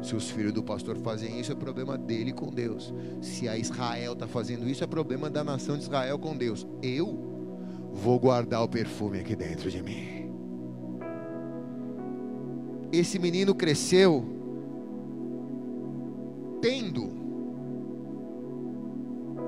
Se 0.00 0.14
os 0.14 0.30
filhos 0.30 0.52
do 0.52 0.62
pastor 0.62 0.96
fazem 0.98 1.40
isso, 1.40 1.50
é 1.50 1.54
problema 1.54 1.98
dele 1.98 2.32
com 2.32 2.50
Deus. 2.50 2.94
Se 3.20 3.48
a 3.48 3.58
Israel 3.58 4.12
está 4.12 4.28
fazendo 4.28 4.68
isso, 4.68 4.82
é 4.82 4.86
problema 4.86 5.28
da 5.28 5.42
nação 5.42 5.76
de 5.76 5.82
Israel 5.82 6.18
com 6.18 6.36
Deus. 6.36 6.66
Eu 6.80 7.37
vou 7.98 8.18
guardar 8.18 8.62
o 8.62 8.68
perfume 8.68 9.20
aqui 9.20 9.36
dentro 9.36 9.70
de 9.70 9.82
mim. 9.82 10.30
Esse 12.90 13.18
menino 13.18 13.54
cresceu 13.54 14.24
tendo 16.62 17.12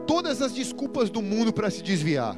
todas 0.07 0.43
as 0.43 0.53
desculpas 0.53 1.09
do 1.09 1.23
mundo 1.23 1.53
para 1.53 1.71
se 1.71 1.83
desviar 1.83 2.37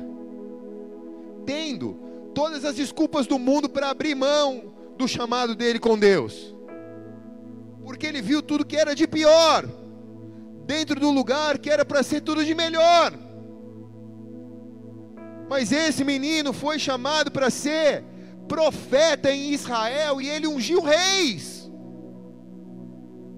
tendo 1.45 1.95
todas 2.35 2.65
as 2.65 2.77
desculpas 2.77 3.27
do 3.27 3.39
mundo 3.39 3.69
para 3.69 3.91
abrir 3.91 4.15
mão 4.15 4.73
do 4.97 5.07
chamado 5.07 5.55
dele 5.55 5.79
com 5.79 5.99
Deus. 5.99 6.55
Porque 7.85 8.07
ele 8.07 8.23
viu 8.23 8.43
tudo 8.43 8.65
que 8.65 8.77
era 8.77 8.95
de 8.95 9.07
pior, 9.07 9.69
dentro 10.65 10.99
do 10.99 11.11
lugar 11.11 11.59
que 11.59 11.71
era 11.71 11.85
para 11.85 12.03
ser 12.03 12.21
tudo 12.21 12.45
de 12.45 12.55
melhor. 12.55 13.13
Mas 15.49 15.71
esse 15.73 16.05
menino 16.05 16.53
foi 16.53 16.79
chamado 16.79 17.31
para 17.31 17.51
ser 17.51 18.05
profeta 18.49 19.31
em 19.31 19.53
Israel 19.53 20.21
e 20.21 20.29
ele 20.29 20.47
ungiu 20.47 20.83
reis. 20.83 21.71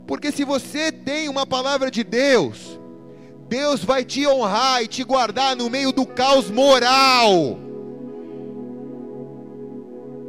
Porque 0.07 0.31
se 0.31 0.45
você 0.45 0.93
tem 0.93 1.29
uma 1.29 1.47
palavra 1.47 1.91
de 1.91 2.05
Deus, 2.05 2.79
Deus 3.49 3.85
vai 3.85 4.05
te 4.05 4.27
honrar 4.27 4.83
e 4.83 4.89
te 4.89 5.03
guardar 5.03 5.57
no 5.57 5.71
meio 5.71 5.93
do 5.93 6.07
caos 6.07 6.51
moral. 6.51 7.59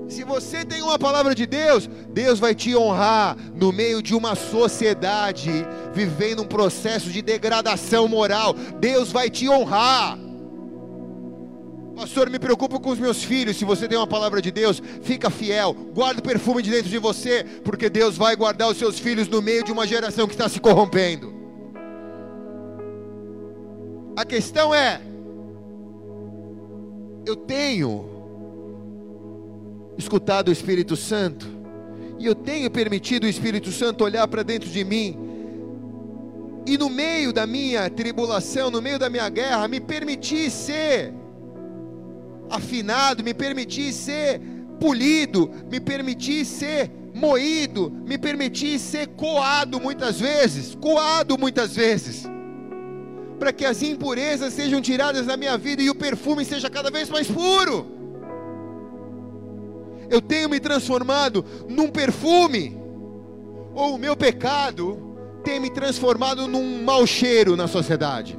Se 0.07 0.23
você 0.23 0.63
tem 0.63 0.81
uma 0.81 0.99
palavra 0.99 1.33
de 1.33 1.45
Deus, 1.45 1.89
Deus 2.13 2.39
vai 2.39 2.53
te 2.53 2.75
honrar 2.75 3.35
no 3.53 3.71
meio 3.71 4.01
de 4.01 4.13
uma 4.13 4.35
sociedade 4.35 5.51
vivendo 5.93 6.43
um 6.43 6.47
processo 6.47 7.09
de 7.09 7.21
degradação 7.21 8.07
moral. 8.07 8.53
Deus 8.79 9.11
vai 9.11 9.29
te 9.29 9.49
honrar. 9.49 10.17
Pastor, 11.95 12.29
me 12.29 12.37
preocupo 12.37 12.77
com 12.77 12.89
os 12.89 12.99
meus 12.99 13.23
filhos. 13.23 13.55
Se 13.55 13.63
você 13.63 13.87
tem 13.87 13.97
uma 13.97 14.05
palavra 14.05 14.41
de 14.41 14.51
Deus, 14.51 14.81
fica 15.01 15.29
fiel. 15.29 15.73
Guarda 15.73 16.19
o 16.19 16.23
perfume 16.23 16.61
de 16.61 16.69
dentro 16.69 16.89
de 16.89 16.97
você, 16.97 17.45
porque 17.63 17.89
Deus 17.89 18.17
vai 18.17 18.35
guardar 18.35 18.69
os 18.69 18.77
seus 18.77 18.99
filhos 18.99 19.29
no 19.29 19.41
meio 19.41 19.63
de 19.63 19.71
uma 19.71 19.87
geração 19.87 20.27
que 20.27 20.33
está 20.33 20.49
se 20.49 20.59
corrompendo. 20.59 21.33
A 24.17 24.25
questão 24.25 24.75
é: 24.75 24.99
eu 27.25 27.35
tenho 27.37 28.09
escutado 29.97 30.49
o 30.49 30.51
Espírito 30.51 30.97
Santo, 30.97 31.47
e 32.19 32.25
eu 32.25 32.35
tenho 32.35 32.69
permitido 32.69 33.23
o 33.23 33.27
Espírito 33.27 33.71
Santo 33.71 34.03
olhar 34.03 34.27
para 34.27 34.43
dentro 34.43 34.69
de 34.69 34.83
mim, 34.83 35.17
e 36.67 36.77
no 36.77 36.89
meio 36.89 37.31
da 37.31 37.47
minha 37.47 37.89
tribulação, 37.89 38.69
no 38.69 38.81
meio 38.81 38.99
da 38.99 39.09
minha 39.09 39.29
guerra, 39.29 39.65
me 39.69 39.79
permitir 39.79 40.51
ser 40.51 41.13
afinado, 42.49 43.23
me 43.23 43.33
permitir 43.33 43.93
ser 43.93 44.39
polido, 44.79 45.49
me 45.69 45.79
permitir 45.79 46.45
ser 46.45 46.91
moído, 47.13 47.91
me 48.05 48.17
permitir 48.17 48.77
ser 48.77 49.07
coado 49.07 49.79
muitas 49.79 50.19
vezes, 50.19 50.75
coado 50.75 51.37
muitas 51.37 51.75
vezes, 51.75 52.27
para 53.39 53.53
que 53.53 53.65
as 53.65 53.81
impurezas 53.81 54.53
sejam 54.53 54.81
tiradas 54.81 55.25
da 55.25 55.37
minha 55.37 55.57
vida 55.57 55.81
e 55.81 55.89
o 55.89 55.95
perfume 55.95 56.43
seja 56.43 56.69
cada 56.69 56.91
vez 56.91 57.09
mais 57.09 57.27
puro. 57.27 57.87
Eu 60.09 60.21
tenho 60.21 60.49
me 60.49 60.59
transformado 60.59 61.43
num 61.67 61.89
perfume, 61.89 62.77
ou 63.73 63.95
o 63.95 63.97
meu 63.97 64.15
pecado 64.15 64.99
tem 65.43 65.59
me 65.59 65.69
transformado 65.69 66.47
num 66.47 66.83
mau 66.83 67.07
cheiro 67.07 67.55
na 67.55 67.67
sociedade. 67.67 68.37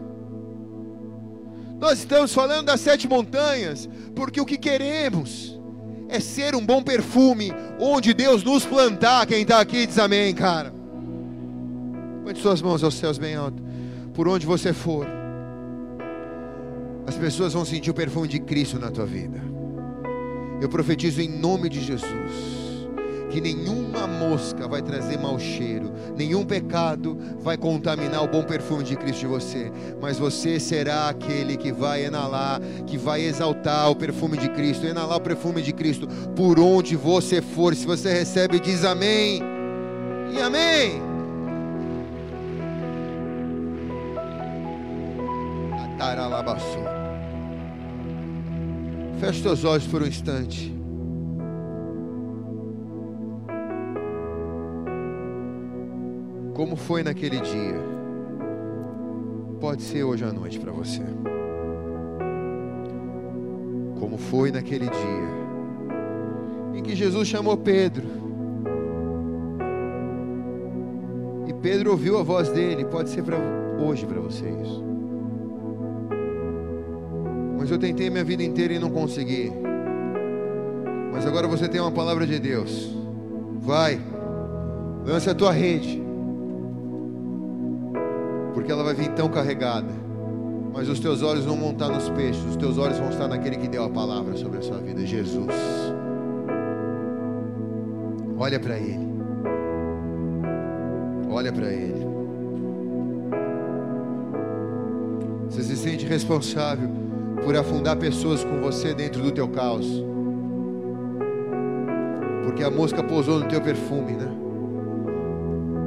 Nós 1.79 1.99
estamos 1.99 2.33
falando 2.33 2.67
das 2.67 2.81
sete 2.81 3.09
montanhas, 3.09 3.89
porque 4.15 4.41
o 4.41 4.47
que 4.47 4.57
queremos 4.57 5.59
é 6.09 6.21
ser 6.21 6.55
um 6.55 6.65
bom 6.65 6.83
perfume, 6.83 7.53
onde 7.79 8.15
Deus 8.15 8.43
nos 8.43 8.65
plantar. 8.65 9.27
Quem 9.27 9.43
está 9.43 9.61
aqui 9.61 9.87
diz 9.87 9.99
amém, 9.99 10.35
cara. 10.35 10.73
Põe 12.25 12.35
suas 12.35 12.63
mãos 12.63 12.83
aos 12.83 12.95
céus 12.95 13.19
bem 13.19 13.35
alto. 13.35 13.63
Por 14.15 14.27
onde 14.27 14.47
você 14.47 14.73
for, 14.73 15.07
as 17.07 17.17
pessoas 17.17 17.53
vão 17.53 17.65
sentir 17.65 17.91
o 17.91 17.95
perfume 17.95 18.27
de 18.27 18.41
Cristo 18.41 18.79
na 18.79 18.91
tua 18.91 19.07
vida. 19.07 19.41
Eu 20.61 20.69
profetizo 20.69 21.21
em 21.21 21.29
nome 21.29 21.69
de 21.69 21.81
Jesus 21.81 22.66
que 23.37 23.41
nenhuma 23.43 24.07
mosca 24.07 24.67
vai 24.67 24.81
trazer 24.81 25.19
mau 25.19 25.39
cheiro, 25.39 25.93
nenhum 26.17 26.43
pecado 26.43 27.19
vai 27.39 27.55
contaminar 27.59 28.25
o 28.25 28.29
bom 28.29 28.43
perfume 28.43 28.83
de 28.83 28.97
Cristo 28.97 29.21
de 29.21 29.27
você, 29.27 29.71
mas 30.01 30.19
você 30.19 30.59
será 30.59 31.11
aquele 31.11 31.59
que 31.59 31.71
vai 31.71 32.07
enalar, 32.07 32.63
que 32.87 32.97
vai 32.97 33.21
exaltar 33.21 33.91
o 33.91 33.95
perfume 33.95 34.39
de 34.39 34.49
Cristo, 34.49 34.87
enalar 34.87 35.19
o 35.19 35.21
perfume 35.21 35.61
de 35.61 35.75
Cristo 35.75 36.09
por 36.35 36.59
onde 36.59 36.97
você 36.97 37.43
for. 37.43 37.75
Se 37.75 37.85
você 37.85 38.11
recebe, 38.11 38.59
diz 38.59 38.87
amém 38.87 39.43
e 40.35 40.41
amém. 40.41 41.03
Feche 49.21 49.43
seus 49.43 49.63
olhos 49.63 49.87
por 49.87 50.03
um 50.03 50.07
instante. 50.07 50.76
Como 56.57 56.75
foi 56.75 57.03
naquele 57.03 57.39
dia, 57.39 57.79
pode 59.61 59.83
ser 59.83 60.05
hoje 60.05 60.25
à 60.25 60.33
noite 60.33 60.59
para 60.59 60.73
você. 60.73 61.03
Como 64.01 64.17
foi 64.17 64.51
naquele 64.51 64.87
dia 64.87 65.37
em 66.75 66.83
que 66.83 66.97
Jesus 66.97 67.29
chamou 67.29 67.59
Pedro. 67.59 68.07
E 71.47 71.53
Pedro 71.53 71.91
ouviu 71.91 72.19
a 72.19 72.23
voz 72.23 72.49
dele, 72.49 72.87
pode 72.87 73.11
ser 73.11 73.23
hoje 73.79 74.07
para 74.07 74.19
você 74.19 74.49
isso. 74.49 74.83
Mas 77.59 77.71
eu 77.71 77.77
tentei 77.79 78.09
minha 78.09 78.25
vida 78.25 78.43
inteira 78.43 78.73
e 78.73 78.79
não 78.79 78.89
consegui. 78.89 79.53
Mas 81.13 81.27
agora 81.27 81.47
você 81.47 81.69
tem 81.69 81.83
uma 81.83 81.93
palavra 81.93 82.27
de 82.27 82.39
Deus. 82.39 82.97
Vai, 83.59 84.01
lance 85.05 85.29
a 85.29 85.35
tua 85.35 85.53
rede 85.53 86.06
porque 88.57 88.73
ela 88.73 88.83
vai 88.83 88.95
vir 88.95 89.11
tão 89.11 89.29
carregada. 89.29 89.93
Mas 90.73 90.89
os 90.89 90.99
teus 90.99 91.21
olhos 91.21 91.45
não 91.45 91.59
vão 91.59 91.73
estar 91.73 91.91
nos 91.91 92.09
peixes, 92.09 92.43
os 92.47 92.57
teus 92.57 92.79
olhos 92.79 92.99
vão 92.99 93.11
estar 93.11 93.29
naquele 93.29 93.57
que 93.57 93.69
deu 93.69 93.85
a 93.85 93.91
palavra 93.91 94.35
sobre 94.35 94.61
a 94.61 94.63
sua 94.63 94.79
vida, 94.79 95.05
Jesus. 95.05 95.53
Olha 98.39 98.59
para 98.59 98.79
Ele. 98.79 99.07
Olha 101.31 101.53
para 101.53 101.67
Ele. 101.67 102.07
Você 105.51 105.63
se 105.63 105.77
sente 105.77 106.07
responsável 106.07 106.89
por 107.45 107.55
afundar 107.55 107.97
pessoas 107.99 108.43
com 108.43 108.63
você 108.63 108.95
dentro 108.95 109.23
do 109.23 109.33
teu 109.33 109.49
caos. 109.49 109.87
Porque 112.43 112.65
a 112.65 112.71
mosca 112.71 113.03
pousou 113.03 113.39
no 113.39 113.49
teu 113.49 113.61
perfume, 113.61 114.13
né? 114.13 114.33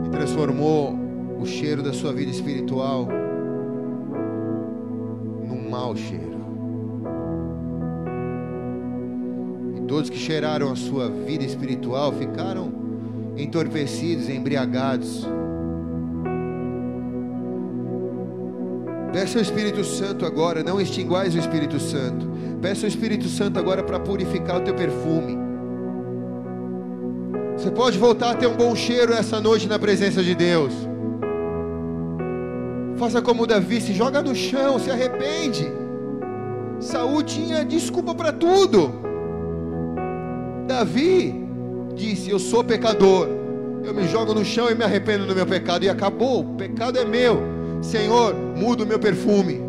E 0.06 0.10
transformou 0.10 0.99
o 1.40 1.46
cheiro 1.46 1.82
da 1.82 1.94
sua 1.94 2.12
vida 2.12 2.30
espiritual 2.30 3.08
num 5.48 5.70
mau 5.70 5.96
cheiro. 5.96 6.40
E 9.78 9.82
todos 9.88 10.10
que 10.10 10.18
cheiraram 10.18 10.72
a 10.72 10.76
sua 10.76 11.10
vida 11.10 11.46
espiritual 11.46 12.12
ficaram 12.12 12.72
entorpecidos, 13.38 14.28
embriagados. 14.28 15.26
Peça 19.14 19.40
ao 19.40 19.42
Espírito 19.42 19.84
Santo 19.84 20.26
agora, 20.26 20.62
não 20.62 20.80
extinguais 20.80 21.34
o 21.34 21.40
Espírito 21.40 21.80
Santo. 21.80 22.28
Peça 22.62 22.86
ao 22.86 22.90
Espírito 22.90 23.30
Santo 23.30 23.58
agora 23.58 23.82
para 23.82 24.00
purificar 24.00 24.58
o 24.58 24.62
teu 24.62 24.76
perfume. 24.76 25.38
Você 27.58 27.72
pode 27.72 27.98
voltar 27.98 28.32
a 28.32 28.36
ter 28.36 28.48
um 28.48 28.56
bom 28.56 28.76
cheiro 28.76 29.14
essa 29.14 29.40
noite 29.40 29.68
na 29.68 29.80
presença 29.80 30.22
de 30.22 30.36
Deus. 30.36 30.89
Faça 33.00 33.22
como 33.22 33.48
Davi, 33.48 33.80
se 33.80 33.94
joga 33.94 34.22
no 34.22 34.36
chão, 34.36 34.78
se 34.78 34.92
arrepende. 34.92 35.72
Saúl 36.82 37.24
tinha 37.24 37.64
desculpa 37.64 38.14
para 38.14 38.34
tudo. 38.34 38.92
Davi 40.68 41.34
disse: 41.96 42.30
Eu 42.30 42.38
sou 42.38 42.62
pecador. 42.62 43.30
Eu 43.86 43.94
me 43.94 44.06
jogo 44.06 44.34
no 44.34 44.44
chão 44.44 44.70
e 44.70 44.76
me 44.76 44.84
arrependo 44.84 45.26
do 45.26 45.34
meu 45.34 45.48
pecado. 45.48 45.86
E 45.86 45.90
acabou. 45.90 46.42
O 46.42 46.56
pecado 46.56 47.00
é 47.00 47.06
meu. 47.06 47.40
Senhor, 47.82 48.36
muda 48.36 48.84
o 48.84 48.86
meu 48.86 49.00
perfume. 49.00 49.62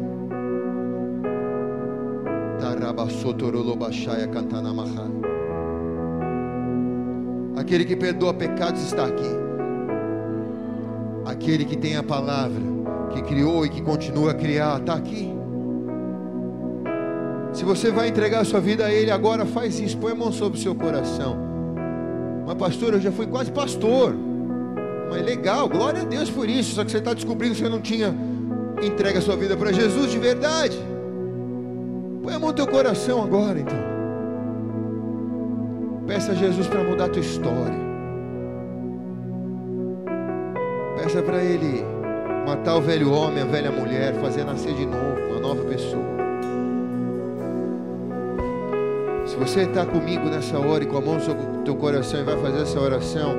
Aquele 7.56 7.84
que 7.84 7.94
perdoa 7.94 8.34
pecados 8.34 8.82
está 8.82 9.06
aqui. 9.06 9.30
Aquele 11.24 11.64
que 11.64 11.76
tem 11.76 11.96
a 11.96 12.02
palavra 12.02 12.79
que 13.12 13.22
criou 13.22 13.64
e 13.66 13.68
que 13.68 13.82
continua 13.82 14.30
a 14.30 14.34
criar, 14.34 14.80
está 14.80 14.94
aqui. 14.94 15.32
Se 17.52 17.64
você 17.64 17.90
vai 17.90 18.08
entregar 18.08 18.40
a 18.40 18.44
sua 18.44 18.60
vida 18.60 18.86
a 18.86 18.92
Ele 18.92 19.10
agora, 19.10 19.44
faz 19.44 19.80
isso, 19.80 19.98
põe 19.98 20.12
a 20.12 20.14
mão 20.14 20.30
sobre 20.30 20.58
o 20.58 20.62
seu 20.62 20.74
coração. 20.74 21.36
Mas, 22.46 22.56
pastor, 22.56 22.94
eu 22.94 23.00
já 23.00 23.10
fui 23.10 23.26
quase 23.26 23.50
pastor. 23.50 24.14
Mas 25.10 25.24
legal, 25.24 25.68
glória 25.68 26.02
a 26.02 26.04
Deus 26.04 26.30
por 26.30 26.48
isso. 26.48 26.74
Só 26.74 26.84
que 26.84 26.90
você 26.90 26.98
está 26.98 27.12
descobrindo 27.12 27.54
que 27.54 27.60
você 27.60 27.68
não 27.68 27.80
tinha 27.80 28.14
entregue 28.82 29.18
a 29.18 29.20
sua 29.20 29.36
vida 29.36 29.56
para 29.56 29.72
Jesus 29.72 30.10
de 30.10 30.18
verdade. 30.18 30.78
Põe 32.22 32.34
a 32.34 32.38
mão 32.38 32.50
no 32.50 32.54
teu 32.54 32.66
coração 32.66 33.22
agora, 33.22 33.58
então. 33.58 33.90
Peça 36.06 36.32
a 36.32 36.34
Jesus 36.34 36.66
para 36.68 36.84
mudar 36.84 37.06
a 37.06 37.08
tua 37.08 37.20
história. 37.20 37.90
Peça 40.96 41.22
para 41.22 41.42
Ele 41.42 41.84
matar 42.46 42.76
o 42.76 42.80
velho 42.80 43.12
homem, 43.12 43.42
a 43.42 43.46
velha 43.46 43.70
mulher, 43.70 44.14
fazer 44.14 44.44
nascer 44.44 44.74
de 44.74 44.86
novo 44.86 45.20
uma 45.30 45.40
nova 45.40 45.62
pessoa. 45.64 46.04
Se 49.26 49.36
você 49.36 49.62
está 49.62 49.86
comigo 49.86 50.28
nessa 50.28 50.58
hora 50.58 50.82
e 50.82 50.86
com 50.86 50.98
a 50.98 51.00
mão 51.00 51.14
no 51.14 51.20
seu 51.20 51.34
teu 51.64 51.76
coração 51.76 52.20
e 52.20 52.24
vai 52.24 52.36
fazer 52.36 52.62
essa 52.62 52.80
oração, 52.80 53.34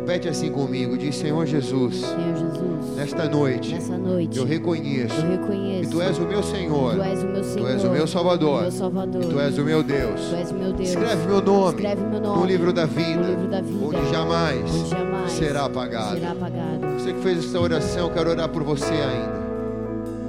Repete 0.00 0.28
assim 0.28 0.50
comigo, 0.50 0.96
diz 0.96 1.14
Senhor 1.14 1.44
Jesus, 1.46 1.96
Senhor 1.96 2.34
Jesus, 2.34 2.96
nesta 2.96 3.28
noite 3.28 3.74
nessa 3.74 3.98
noite 3.98 4.38
eu 4.38 4.46
reconheço 4.46 5.14
eu 5.14 5.22
que 5.22 5.28
reconheço 5.36 5.90
Tu 5.90 6.00
és 6.00 6.18
o 6.18 6.22
meu 6.22 6.42
Senhor, 6.42 6.94
Tu 6.94 7.02
és 7.02 7.22
o 7.22 7.26
meu 7.26 7.44
Senhor, 7.44 7.66
Tu 7.66 7.72
és 7.72 7.84
o 7.84 7.90
meu 7.90 8.06
Salvador, 8.06 8.62
meu 8.62 8.70
Salvador, 8.70 9.24
Tu 9.24 9.40
és 9.40 9.58
o 9.58 9.62
meu 9.62 9.82
Deus. 9.82 10.20
Tu 10.20 10.36
és 10.36 10.50
o 10.50 10.54
meu 10.54 10.72
Deus. 10.72 10.88
Escreve 10.88 11.26
meu 11.26 11.42
nome, 11.42 11.74
Escreve 11.76 12.02
meu 12.02 12.20
nome 12.20 12.40
no 12.40 12.46
livro 12.46 12.72
da 12.72 12.86
vida, 12.86 13.20
no 13.20 13.28
livro 13.28 13.48
da 13.48 13.60
vida, 13.60 13.84
onde 13.84 14.10
jamais, 14.10 14.74
onde 14.74 14.88
jamais 14.88 15.32
será 15.32 15.64
apagado. 15.66 16.14
será 16.14 16.32
apagado. 16.32 16.86
Você 16.98 17.12
que 17.12 17.20
fez 17.20 17.38
essa 17.38 17.60
oração, 17.60 18.08
eu 18.08 18.14
quero 18.14 18.30
orar 18.30 18.48
por 18.48 18.62
você 18.62 18.92
ainda. 18.92 19.40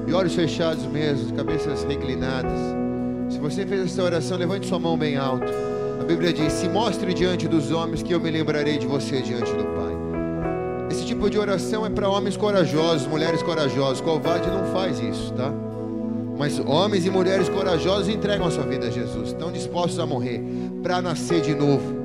E 0.05 0.13
olhos 0.13 0.36
fechados 0.36 0.86
mesmo, 0.86 1.34
cabeças 1.34 1.84
reclinadas. 1.86 2.59
Se 3.30 3.39
você 3.39 3.65
fez 3.65 3.86
essa 3.86 4.03
oração, 4.03 4.38
levante 4.38 4.67
sua 4.67 4.80
mão 4.80 4.97
bem 4.97 5.15
alto. 5.15 5.51
A 6.01 6.03
Bíblia 6.03 6.33
diz: 6.33 6.53
Se 6.53 6.67
mostre 6.67 7.13
diante 7.13 7.47
dos 7.47 7.71
homens, 7.71 8.01
que 8.01 8.11
eu 8.11 8.19
me 8.19 8.31
lembrarei 8.31 8.79
de 8.79 8.87
você 8.87 9.21
diante 9.21 9.53
do 9.53 9.63
Pai. 9.65 9.95
Esse 10.89 11.05
tipo 11.05 11.29
de 11.29 11.37
oração 11.37 11.85
é 11.85 11.91
para 11.91 12.09
homens 12.09 12.35
corajosos, 12.35 13.05
mulheres 13.05 13.43
corajosas. 13.43 14.01
Covarde 14.01 14.49
não 14.49 14.65
faz 14.73 14.99
isso, 14.99 15.31
tá? 15.33 15.53
Mas 16.39 16.57
homens 16.57 17.05
e 17.05 17.11
mulheres 17.11 17.47
corajosos 17.47 18.09
entregam 18.09 18.47
a 18.47 18.51
sua 18.51 18.63
vida 18.63 18.87
a 18.87 18.89
Jesus, 18.89 19.27
estão 19.29 19.51
dispostos 19.51 19.99
a 19.99 20.05
morrer 20.07 20.43
para 20.81 21.03
nascer 21.03 21.39
de 21.39 21.53
novo. 21.53 21.95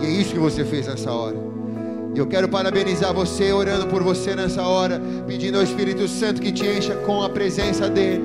E 0.00 0.06
é 0.06 0.08
isso 0.08 0.32
que 0.32 0.38
você 0.38 0.64
fez 0.64 0.86
nessa 0.86 1.10
hora. 1.10 1.36
E 2.14 2.18
eu 2.20 2.28
quero 2.28 2.48
parabenizar 2.48 3.12
você, 3.12 3.50
orando 3.50 3.88
por 3.88 4.00
você 4.00 4.36
nessa 4.36 4.62
hora, 4.62 5.02
pedindo 5.26 5.58
ao 5.58 5.64
Espírito 5.64 6.06
Santo 6.06 6.40
que 6.40 6.52
te 6.52 6.64
encha 6.64 6.94
com 7.04 7.20
a 7.20 7.28
presença 7.28 7.90
dEle, 7.90 8.22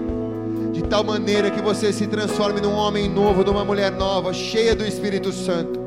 de 0.76 0.84
tal 0.84 1.06
maneira 1.06 1.50
que 1.50 1.62
você 1.62 1.94
se 1.94 2.06
transforme 2.06 2.60
num 2.60 2.74
homem 2.74 3.08
novo, 3.10 3.46
numa 3.46 3.64
mulher 3.64 3.94
nova, 3.94 4.34
cheia 4.34 4.76
do 4.76 4.86
Espírito 4.86 5.32
Santo. 5.32 5.80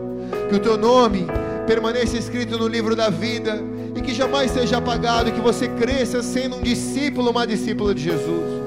Que 0.48 0.56
o 0.56 0.58
teu 0.58 0.78
nome 0.78 1.26
permaneça 1.66 2.16
escrito 2.16 2.56
no 2.56 2.66
livro 2.66 2.96
da 2.96 3.10
vida 3.10 3.62
e 3.94 4.00
que 4.00 4.14
jamais 4.14 4.50
seja 4.50 4.78
apagado, 4.78 5.30
que 5.30 5.42
você 5.42 5.68
cresça 5.68 6.22
sendo 6.22 6.56
um 6.56 6.62
discípulo, 6.62 7.30
uma 7.30 7.46
discípula 7.46 7.94
de 7.94 8.02
Jesus. 8.02 8.62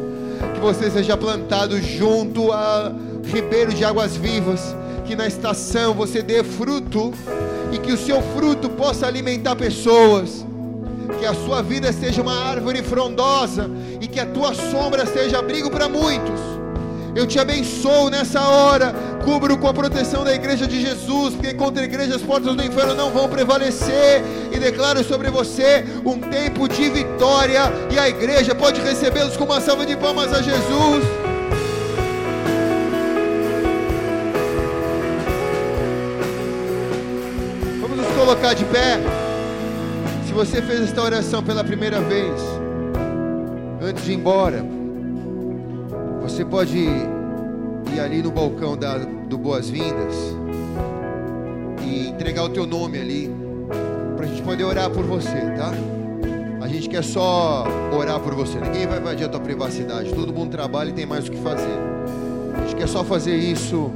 Que 0.53 0.59
você 0.59 0.91
seja 0.91 1.17
plantado 1.17 1.81
junto 1.81 2.51
a 2.51 2.93
ribeiro 3.25 3.73
de 3.73 3.83
águas 3.83 4.15
vivas, 4.15 4.75
que 5.05 5.15
na 5.15 5.25
estação 5.25 5.95
você 5.95 6.21
dê 6.21 6.43
fruto 6.43 7.11
e 7.71 7.79
que 7.79 7.91
o 7.91 7.97
seu 7.97 8.21
fruto 8.21 8.69
possa 8.69 9.07
alimentar 9.07 9.55
pessoas. 9.55 10.45
Que 11.21 11.27
a 11.27 11.35
sua 11.35 11.61
vida 11.61 11.93
seja 11.93 12.19
uma 12.19 12.49
árvore 12.49 12.81
frondosa 12.81 13.69
e 14.01 14.07
que 14.07 14.19
a 14.19 14.25
tua 14.25 14.55
sombra 14.55 15.05
seja 15.05 15.37
abrigo 15.37 15.69
para 15.69 15.87
muitos. 15.87 16.41
Eu 17.15 17.27
te 17.27 17.37
abençoo 17.37 18.09
nessa 18.09 18.41
hora, 18.41 18.91
cubro 19.23 19.55
com 19.55 19.67
a 19.67 19.73
proteção 19.73 20.23
da 20.23 20.33
igreja 20.33 20.65
de 20.65 20.81
Jesus, 20.81 21.35
porque 21.35 21.53
contra 21.53 21.83
a 21.83 21.85
igreja 21.85 22.15
as 22.15 22.23
portas 22.23 22.55
do 22.55 22.65
inferno 22.65 22.95
não 22.95 23.11
vão 23.11 23.29
prevalecer, 23.29 24.23
e 24.51 24.57
declaro 24.57 25.03
sobre 25.03 25.29
você 25.29 25.85
um 26.03 26.17
tempo 26.17 26.67
de 26.67 26.89
vitória, 26.89 27.71
e 27.91 27.99
a 27.99 28.09
igreja 28.09 28.55
pode 28.55 28.81
recebê-los 28.81 29.37
com 29.37 29.43
uma 29.43 29.61
salva 29.61 29.85
de 29.85 29.95
palmas 29.95 30.33
a 30.33 30.41
Jesus. 30.41 31.05
Vamos 37.79 37.95
nos 37.95 38.15
colocar 38.15 38.55
de 38.55 38.65
pé. 38.65 39.20
Se 40.31 40.35
você 40.35 40.61
fez 40.61 40.83
esta 40.83 41.01
oração 41.01 41.43
pela 41.43 41.61
primeira 41.61 41.99
vez, 41.99 42.41
antes 43.81 44.05
de 44.05 44.13
ir 44.13 44.15
embora, 44.15 44.65
você 46.21 46.45
pode 46.45 46.77
ir 46.77 47.99
ali 47.99 48.23
no 48.23 48.31
balcão 48.31 48.77
da, 48.77 48.97
do 48.97 49.37
Boas-Vindas 49.37 50.15
e 51.83 52.07
entregar 52.07 52.45
o 52.45 52.49
teu 52.49 52.65
nome 52.65 52.97
ali, 52.97 53.29
para 54.15 54.25
a 54.25 54.29
gente 54.29 54.41
poder 54.41 54.63
orar 54.63 54.89
por 54.89 55.03
você, 55.03 55.37
tá? 55.57 55.73
A 56.61 56.67
gente 56.69 56.87
quer 56.87 57.03
só 57.03 57.65
orar 57.93 58.21
por 58.21 58.33
você, 58.33 58.57
ninguém 58.57 58.87
vai 58.87 58.99
invadir 58.99 59.25
a 59.25 59.29
tua 59.29 59.41
privacidade, 59.41 60.13
todo 60.13 60.31
mundo 60.31 60.51
trabalha 60.51 60.91
e 60.91 60.93
tem 60.93 61.05
mais 61.05 61.27
o 61.27 61.31
que 61.31 61.39
fazer. 61.39 61.77
A 62.55 62.61
gente 62.61 62.77
quer 62.77 62.87
só 62.87 63.03
fazer 63.03 63.35
isso, 63.35 63.91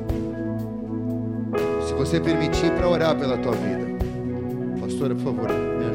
se 1.87 1.93
você 1.93 2.19
permitir, 2.19 2.71
para 2.71 2.89
orar 2.89 3.15
pela 3.15 3.37
tua 3.37 3.53
vida. 3.53 3.85
Pastora, 4.81 5.15
por 5.15 5.23
favor, 5.23 5.47
me 5.49 5.85
ajude 5.85 5.94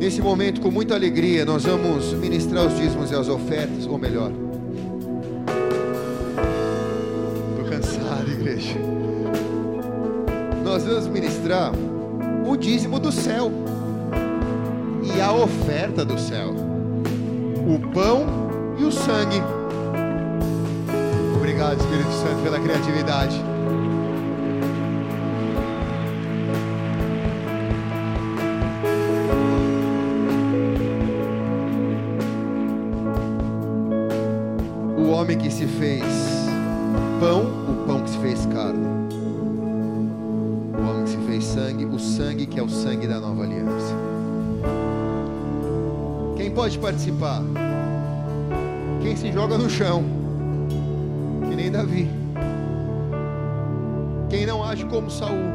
Nesse 0.00 0.22
momento, 0.22 0.62
com 0.62 0.70
muita 0.70 0.94
alegria, 0.94 1.44
nós 1.44 1.64
vamos 1.64 2.14
ministrar 2.14 2.64
os 2.66 2.74
dízimos 2.74 3.10
e 3.10 3.14
as 3.14 3.28
ofertas, 3.28 3.86
ou 3.86 3.98
melhor, 3.98 4.32
estou 7.50 7.64
cansado, 7.68 8.30
igreja. 8.30 8.78
Nós 10.64 10.84
vamos 10.84 11.06
ministrar 11.06 11.72
o 12.48 12.56
dízimo 12.56 12.98
do 12.98 13.12
céu 13.12 13.52
e 15.04 15.20
a 15.20 15.34
oferta 15.34 16.02
do 16.02 16.18
céu, 16.18 16.54
o 17.68 17.92
pão 17.92 18.24
e 18.78 18.84
o 18.84 18.90
sangue. 18.90 19.42
Obrigado, 21.36 21.78
Espírito 21.78 22.12
Santo, 22.12 22.42
pela 22.42 22.58
criatividade. 22.58 23.49
Que 35.50 35.56
se 35.56 35.66
fez 35.66 36.04
pão, 37.18 37.42
o 37.42 37.84
pão 37.84 38.00
que 38.02 38.10
se 38.10 38.18
fez 38.18 38.46
carne. 38.46 38.86
O 40.78 40.88
homem 40.88 41.02
que 41.02 41.10
se 41.10 41.16
fez 41.16 41.44
sangue, 41.44 41.84
o 41.86 41.98
sangue 41.98 42.46
que 42.46 42.60
é 42.60 42.62
o 42.62 42.68
sangue 42.68 43.08
da 43.08 43.18
nova 43.18 43.42
aliança. 43.42 43.96
Quem 46.36 46.52
pode 46.52 46.78
participar? 46.78 47.42
Quem 49.02 49.16
se 49.16 49.32
joga 49.32 49.58
no 49.58 49.68
chão, 49.68 50.04
que 51.48 51.56
nem 51.56 51.68
Davi. 51.68 52.08
Quem 54.28 54.46
não 54.46 54.62
age 54.62 54.84
como 54.84 55.10
Saul. 55.10 55.50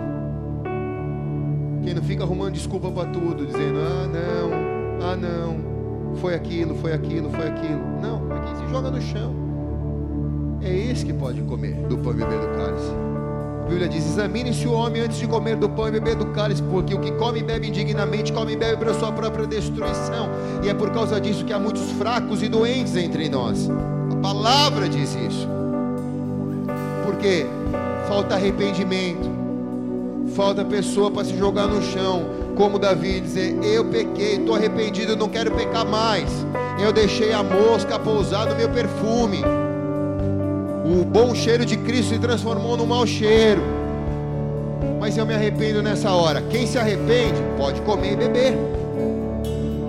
Quem 1.85 1.93
não 1.93 2.03
fica 2.03 2.23
arrumando 2.23 2.53
desculpa 2.53 2.91
para 2.91 3.07
tudo, 3.11 3.45
dizendo: 3.45 3.79
"Ah, 3.79 4.07
não. 4.07 5.09
Ah, 5.09 5.15
não. 5.15 6.15
Foi 6.17 6.35
aquilo, 6.35 6.75
foi 6.75 6.91
aquilo, 6.91 7.29
foi 7.29 7.47
aquilo". 7.47 7.81
Não, 8.01 8.29
é 8.35 8.41
quem 8.41 8.55
se 8.57 8.69
joga 8.69 8.91
no 8.91 9.01
chão. 9.01 9.44
É 10.66 10.91
esse 10.91 11.05
que 11.05 11.13
pode 11.13 11.39
comer 11.43 11.76
do 11.88 11.95
pão 11.99 12.11
e 12.11 12.16
beber 12.16 12.39
do 12.39 12.47
cálice. 12.57 12.91
A 13.63 13.68
Bíblia 13.70 13.88
diz: 13.88 14.03
examine-se 14.03 14.68
o 14.68 14.74
homem 14.74 15.03
antes 15.03 15.20
de 15.20 15.28
comer 15.28 15.55
do 15.57 15.70
pão 15.70 15.88
e 15.88 15.91
beber 15.91 16.16
do 16.16 16.26
cálice, 16.28 16.63
porque 16.63 16.95
o 16.95 16.99
que 16.99 17.11
come 17.11 17.39
e 17.39 17.43
bebe 17.43 17.68
indignamente, 17.68 18.34
come 18.34 18.53
e 18.53 18.55
bebe 18.55 18.78
para 18.78 18.93
sua 18.95 19.11
própria 19.11 19.45
destruição. 19.45 20.28
E 20.63 20.70
é 20.70 20.74
por 20.74 20.89
causa 20.89 21.22
disso 21.22 21.45
que 21.45 21.53
há 21.53 21.59
muitos 21.59 21.91
fracos 21.91 22.41
e 22.41 22.47
doentes 22.47 22.95
entre 22.95 23.30
nós. 23.30 23.70
A 24.11 24.16
palavra 24.16 24.89
diz 24.89 25.16
isso. 25.16 25.47
Porque 27.05 27.45
falta 28.07 28.34
arrependimento, 28.34 29.30
falta 30.36 30.66
pessoa 30.66 31.11
para 31.11 31.26
se 31.26 31.38
jogar 31.38 31.68
no 31.68 31.80
chão, 31.84 32.24
como 32.57 32.80
Davi, 32.80 33.22
dizer: 33.22 33.55
Eu 33.63 33.86
pequei, 33.86 34.38
estou 34.38 34.55
arrependido, 34.55 35.16
não 35.16 35.30
quero 35.30 35.51
pecar 35.51 35.86
mais. 35.86 36.30
Eu 36.84 36.91
deixei 36.91 37.34
a 37.34 37.43
mosca 37.43 37.99
pousar 37.99 38.47
no 38.47 38.55
meu 38.55 38.70
perfume. 38.70 39.43
O 40.86 41.03
bom 41.03 41.33
cheiro 41.33 41.65
de 41.65 41.75
Cristo 41.77 42.13
se 42.13 42.19
transformou 42.19 42.77
num 42.77 42.86
mau 42.86 43.07
cheiro. 43.07 43.61
Mas 44.99 45.17
eu 45.17 45.25
me 45.25 45.33
arrependo 45.33 45.81
nessa 45.81 46.11
hora. 46.11 46.43
Quem 46.43 46.67
se 46.67 46.77
arrepende, 46.77 47.41
pode 47.57 47.81
comer 47.81 48.13
e 48.13 48.15
beber. 48.15 48.53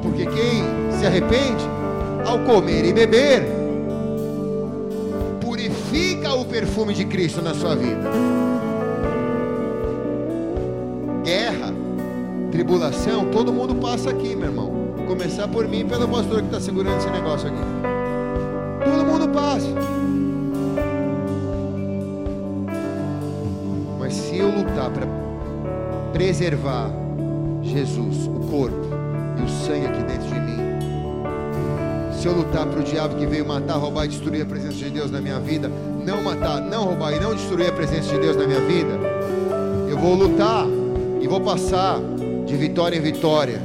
Porque 0.02 0.24
quem 0.24 0.64
se 0.98 1.04
arrepende, 1.04 1.62
ao 2.24 2.38
comer 2.40 2.86
e 2.86 2.94
beber, 2.94 3.42
purifica 5.40 6.32
o 6.32 6.46
perfume 6.46 6.94
de 6.94 7.04
Cristo 7.04 7.42
na 7.42 7.52
sua 7.52 7.76
vida. 7.76 8.10
Guerra, 11.22 11.74
tribulação, 12.50 13.26
todo 13.26 13.52
mundo 13.52 13.74
passa 13.74 14.08
aqui, 14.08 14.34
meu 14.34 14.48
irmão. 14.48 14.72
Começar 15.06 15.46
por 15.46 15.68
mim 15.68 15.80
e 15.80 15.84
pelo 15.84 16.08
pastor 16.08 16.40
que 16.40 16.46
está 16.46 16.60
segurando 16.60 16.96
esse 16.96 17.10
negócio 17.10 17.48
aqui. 17.48 17.62
Todo 18.84 19.04
mundo 19.04 19.28
passa. 19.28 19.95
Preservar 26.26 26.90
Jesus, 27.62 28.26
o 28.26 28.40
corpo 28.50 28.84
e 29.38 29.42
o 29.44 29.48
sangue 29.48 29.86
aqui 29.86 30.02
dentro 30.02 30.26
de 30.26 30.40
mim, 30.40 30.58
se 32.12 32.26
eu 32.26 32.32
lutar 32.32 32.66
para 32.66 32.80
o 32.80 32.82
diabo 32.82 33.14
que 33.14 33.24
veio 33.26 33.46
matar, 33.46 33.74
roubar 33.74 34.06
e 34.06 34.08
destruir 34.08 34.42
a 34.42 34.44
presença 34.44 34.74
de 34.74 34.90
Deus 34.90 35.08
na 35.08 35.20
minha 35.20 35.38
vida, 35.38 35.70
não 36.04 36.24
matar, 36.24 36.60
não 36.60 36.86
roubar 36.86 37.12
e 37.12 37.20
não 37.20 37.32
destruir 37.32 37.68
a 37.68 37.72
presença 37.72 38.12
de 38.12 38.18
Deus 38.18 38.36
na 38.36 38.44
minha 38.44 38.58
vida, 38.58 38.98
eu 39.88 39.96
vou 39.96 40.14
lutar 40.14 40.66
e 41.20 41.28
vou 41.28 41.40
passar 41.40 42.00
de 42.44 42.56
vitória 42.56 42.96
em 42.96 43.00
vitória, 43.00 43.62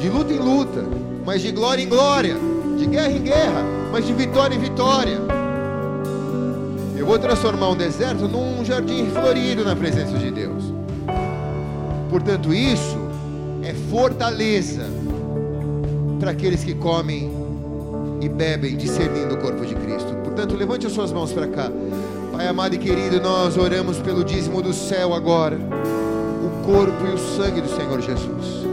de 0.00 0.08
luta 0.08 0.32
em 0.32 0.38
luta, 0.40 0.82
mas 1.24 1.40
de 1.40 1.52
glória 1.52 1.84
em 1.84 1.88
glória, 1.88 2.34
de 2.76 2.84
guerra 2.84 3.12
em 3.12 3.22
guerra, 3.22 3.64
mas 3.92 4.04
de 4.04 4.12
vitória 4.12 4.56
em 4.56 4.58
vitória. 4.58 5.20
Eu 6.96 7.06
vou 7.06 7.16
transformar 7.16 7.68
um 7.68 7.76
deserto 7.76 8.26
num 8.26 8.64
jardim 8.64 9.06
florido 9.06 9.64
na 9.64 9.76
presença 9.76 10.18
de 10.18 10.32
Deus. 10.32 10.83
Portanto, 12.14 12.54
isso 12.54 12.96
é 13.64 13.74
fortaleza 13.90 14.84
para 16.20 16.30
aqueles 16.30 16.62
que 16.62 16.72
comem 16.72 17.28
e 18.20 18.28
bebem, 18.28 18.76
discernindo 18.76 19.34
o 19.34 19.38
corpo 19.38 19.66
de 19.66 19.74
Cristo. 19.74 20.14
Portanto, 20.22 20.54
levante 20.54 20.86
as 20.86 20.92
suas 20.92 21.10
mãos 21.10 21.32
para 21.32 21.48
cá. 21.48 21.72
Pai 22.30 22.46
amado 22.46 22.76
e 22.76 22.78
querido, 22.78 23.20
nós 23.20 23.56
oramos 23.56 23.98
pelo 23.98 24.22
dízimo 24.22 24.62
do 24.62 24.72
céu 24.72 25.12
agora, 25.12 25.58
o 25.58 26.64
corpo 26.64 27.04
e 27.04 27.14
o 27.14 27.18
sangue 27.18 27.60
do 27.60 27.68
Senhor 27.68 28.00
Jesus. 28.00 28.64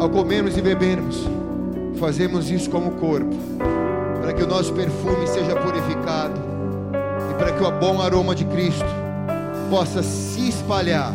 Ao 0.00 0.10
comermos 0.10 0.56
e 0.56 0.60
bebermos, 0.60 1.24
fazemos 2.00 2.50
isso 2.50 2.68
como 2.68 2.90
corpo, 2.96 3.36
para 4.20 4.32
que 4.32 4.42
o 4.42 4.46
nosso 4.48 4.72
perfume 4.72 5.24
seja 5.28 5.54
purificado 5.54 6.40
e 7.30 7.34
para 7.34 7.52
que 7.52 7.62
o 7.62 7.70
bom 7.78 8.02
aroma 8.02 8.34
de 8.34 8.44
Cristo 8.44 8.97
possa 9.68 10.02
se 10.02 10.48
espalhar 10.48 11.14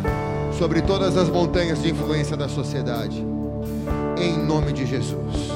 sobre 0.58 0.80
todas 0.80 1.16
as 1.16 1.28
montanhas 1.28 1.82
de 1.82 1.90
influência 1.90 2.36
da 2.36 2.48
sociedade. 2.48 3.24
Em 4.16 4.38
nome 4.38 4.72
de 4.72 4.86
Jesus. 4.86 5.52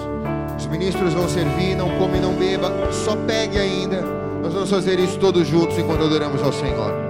Os 0.59 0.67
ministros 0.67 1.15
vão 1.15 1.29
servir, 1.29 1.77
não 1.77 1.89
come, 1.99 2.19
não 2.19 2.35
beba, 2.35 2.73
só 2.93 3.17
pegue 3.17 3.59
ainda. 3.59 4.03
Nós 4.43 4.53
vamos 4.53 4.71
fazer 4.71 4.99
isso 4.99 5.19
todos 5.19 5.47
juntos 5.47 5.79
enquanto 5.79 6.05
adoramos 6.05 6.43
ao 6.43 6.53
Senhor. 6.53 7.08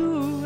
Só 0.00 0.39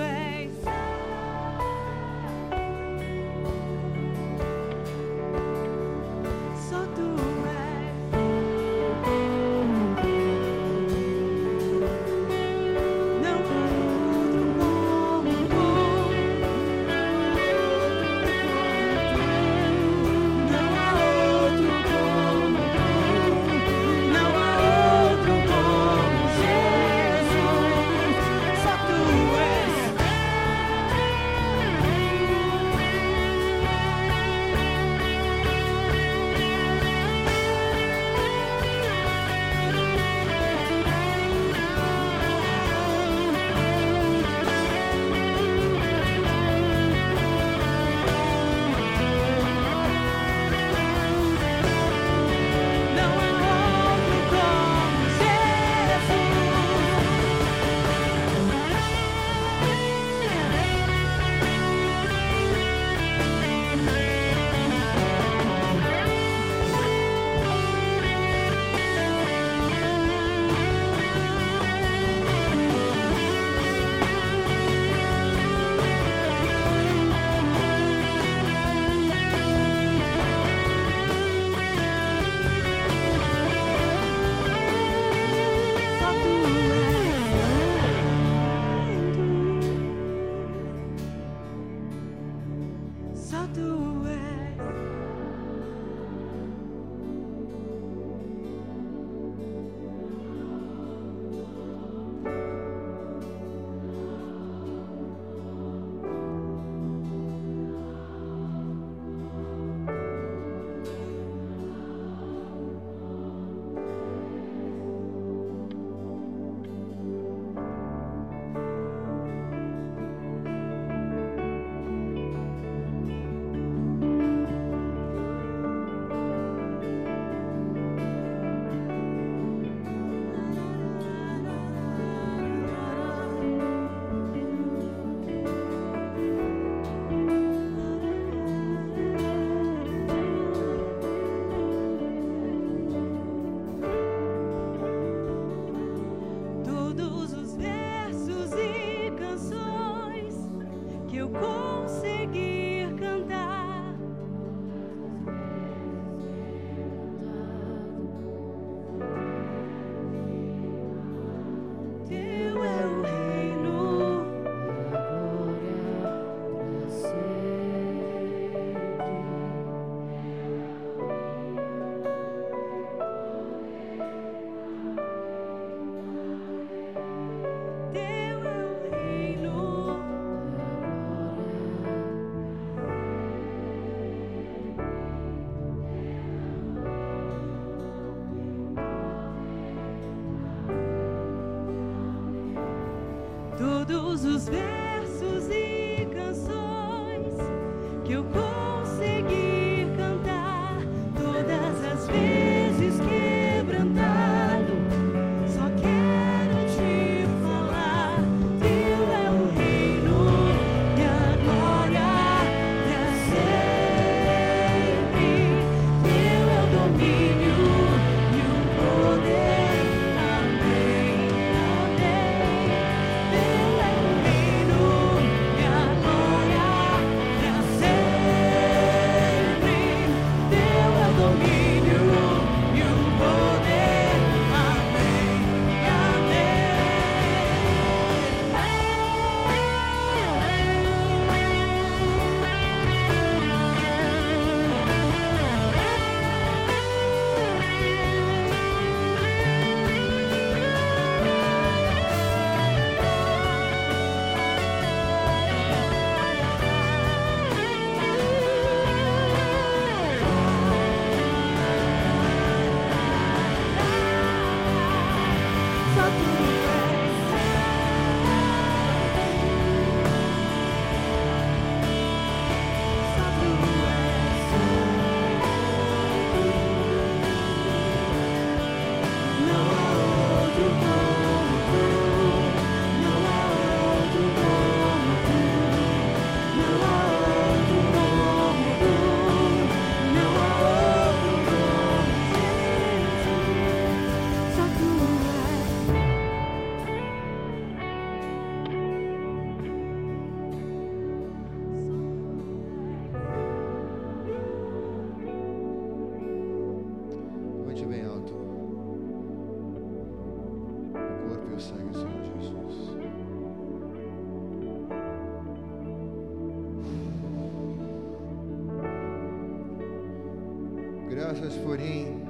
Graças, 321.14 321.54
porém, 321.58 322.24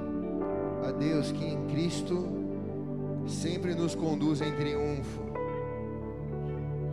a 0.87 0.91
Deus 0.91 1.31
que 1.31 1.43
em 1.43 1.65
Cristo 1.65 2.23
sempre 3.25 3.73
nos 3.73 3.95
conduz 3.95 4.41
em 4.41 4.53
triunfo. 4.53 5.21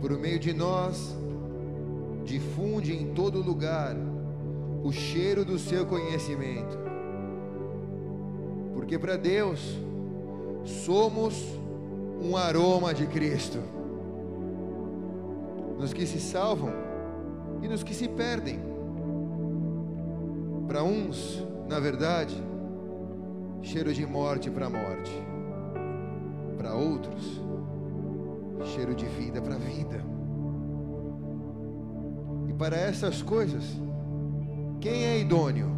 Por 0.01 0.17
meio 0.17 0.39
de 0.39 0.53
nós, 0.53 1.15
difunde 2.25 2.95
em 2.95 3.13
todo 3.13 3.43
lugar 3.43 3.95
o 4.83 4.91
cheiro 4.91 5.45
do 5.45 5.59
seu 5.59 5.85
conhecimento. 5.85 6.79
Porque 8.73 8.97
para 8.97 9.15
Deus, 9.15 9.77
somos 10.65 11.45
um 12.19 12.35
aroma 12.35 12.91
de 12.91 13.05
Cristo. 13.05 13.59
Nos 15.77 15.93
que 15.93 16.07
se 16.07 16.19
salvam 16.19 16.73
e 17.61 17.67
nos 17.67 17.83
que 17.83 17.93
se 17.93 18.07
perdem. 18.07 18.59
Para 20.67 20.83
uns, 20.83 21.52
na 21.67 21.79
verdade, 21.79 22.35
cheiro 23.61 23.93
de 23.93 24.05
morte 24.05 24.49
para 24.49 24.69
morte. 24.69 25.11
Para 26.57 26.73
outros, 26.73 27.41
cheiro 28.73 28.93
de 28.93 29.05
vida 29.05 29.41
para 29.41 29.55
vida. 29.55 30.03
E 32.47 32.53
para 32.53 32.77
essas 32.77 33.21
coisas, 33.21 33.63
quem 34.79 35.05
é 35.05 35.19
idôneo? 35.19 35.71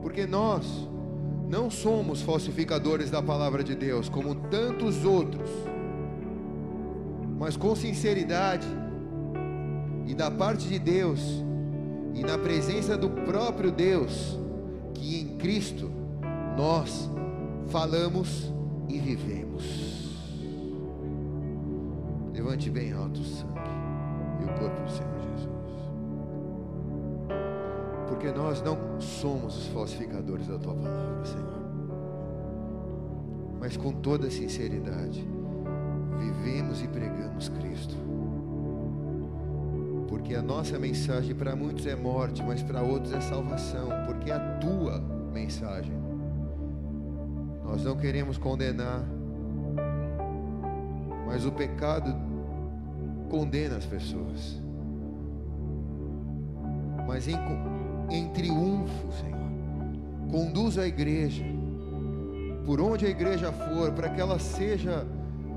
Porque 0.00 0.26
nós 0.26 0.88
não 1.48 1.70
somos 1.70 2.22
falsificadores 2.22 3.10
da 3.10 3.22
palavra 3.22 3.64
de 3.64 3.74
Deus, 3.74 4.08
como 4.08 4.34
tantos 4.34 5.04
outros, 5.04 5.48
mas 7.38 7.56
com 7.56 7.74
sinceridade 7.74 8.66
e 10.06 10.14
da 10.14 10.30
parte 10.30 10.68
de 10.68 10.78
Deus 10.78 11.44
e 12.14 12.22
na 12.22 12.38
presença 12.38 12.96
do 12.96 13.10
próprio 13.10 13.70
Deus, 13.70 14.38
que 14.94 15.20
em 15.20 15.36
Cristo 15.36 15.90
nós 16.56 17.08
falamos 17.68 18.52
e 18.88 18.98
vivemos. 18.98 20.08
Levante 22.32 22.70
bem 22.70 22.92
alto 22.92 23.20
o 23.20 23.24
sangue 23.24 23.70
e 24.40 24.44
o 24.44 24.58
corpo 24.58 24.82
do 24.82 24.90
Senhor 24.90 25.18
Jesus. 25.20 25.48
Porque 28.08 28.32
nós 28.32 28.62
não 28.62 29.00
somos 29.00 29.56
os 29.56 29.66
falsificadores 29.68 30.46
da 30.46 30.58
tua 30.58 30.74
palavra, 30.74 31.24
Senhor. 31.24 31.58
Mas 33.60 33.76
com 33.76 33.92
toda 33.92 34.30
sinceridade, 34.30 35.26
vivemos 36.18 36.82
e 36.82 36.88
pregamos 36.88 37.48
Cristo. 37.48 37.96
Porque 40.08 40.34
a 40.34 40.40
nossa 40.40 40.78
mensagem 40.78 41.34
para 41.34 41.54
muitos 41.54 41.86
é 41.86 41.94
morte, 41.94 42.42
mas 42.42 42.62
para 42.62 42.80
outros 42.82 43.12
é 43.12 43.20
salvação, 43.20 43.88
porque 44.06 44.30
é 44.30 44.34
a 44.34 44.58
tua 44.58 44.98
mensagem. 45.32 45.92
Nós 47.62 47.84
não 47.84 47.96
queremos 47.96 48.38
condenar, 48.38 49.04
mas 51.26 51.44
o 51.44 51.52
pecado 51.52 52.16
condena 53.28 53.76
as 53.76 53.84
pessoas. 53.84 54.58
Mas 57.06 57.28
em, 57.28 57.36
em 58.10 58.28
triunfo, 58.30 59.12
Senhor, 59.12 59.38
conduz 60.30 60.78
a 60.78 60.86
igreja, 60.86 61.44
por 62.64 62.80
onde 62.80 63.04
a 63.04 63.10
igreja 63.10 63.52
for, 63.52 63.92
para 63.92 64.08
que 64.08 64.20
ela 64.20 64.38
seja 64.38 65.06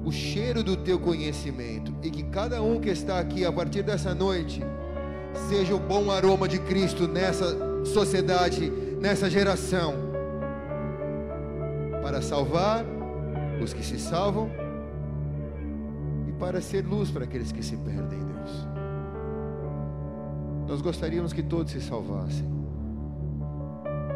o 0.03 0.11
cheiro 0.11 0.63
do 0.63 0.75
teu 0.75 0.99
conhecimento 0.99 1.93
e 2.01 2.09
que 2.09 2.23
cada 2.23 2.61
um 2.61 2.79
que 2.79 2.89
está 2.89 3.19
aqui 3.19 3.45
a 3.45 3.51
partir 3.51 3.83
dessa 3.83 4.15
noite 4.15 4.61
seja 5.47 5.75
o 5.75 5.79
bom 5.79 6.09
aroma 6.11 6.47
de 6.47 6.59
Cristo 6.59 7.07
nessa 7.07 7.85
sociedade, 7.85 8.69
nessa 8.99 9.29
geração, 9.29 9.93
para 12.01 12.21
salvar 12.21 12.83
os 13.61 13.73
que 13.73 13.83
se 13.83 13.99
salvam 13.99 14.49
e 16.27 16.31
para 16.33 16.61
ser 16.61 16.85
luz 16.85 17.11
para 17.11 17.23
aqueles 17.25 17.51
que 17.51 17.63
se 17.63 17.77
perdem, 17.77 18.19
Deus. 18.19 18.67
Nós 20.67 20.81
gostaríamos 20.81 21.31
que 21.31 21.43
todos 21.43 21.71
se 21.71 21.81
salvassem, 21.81 22.49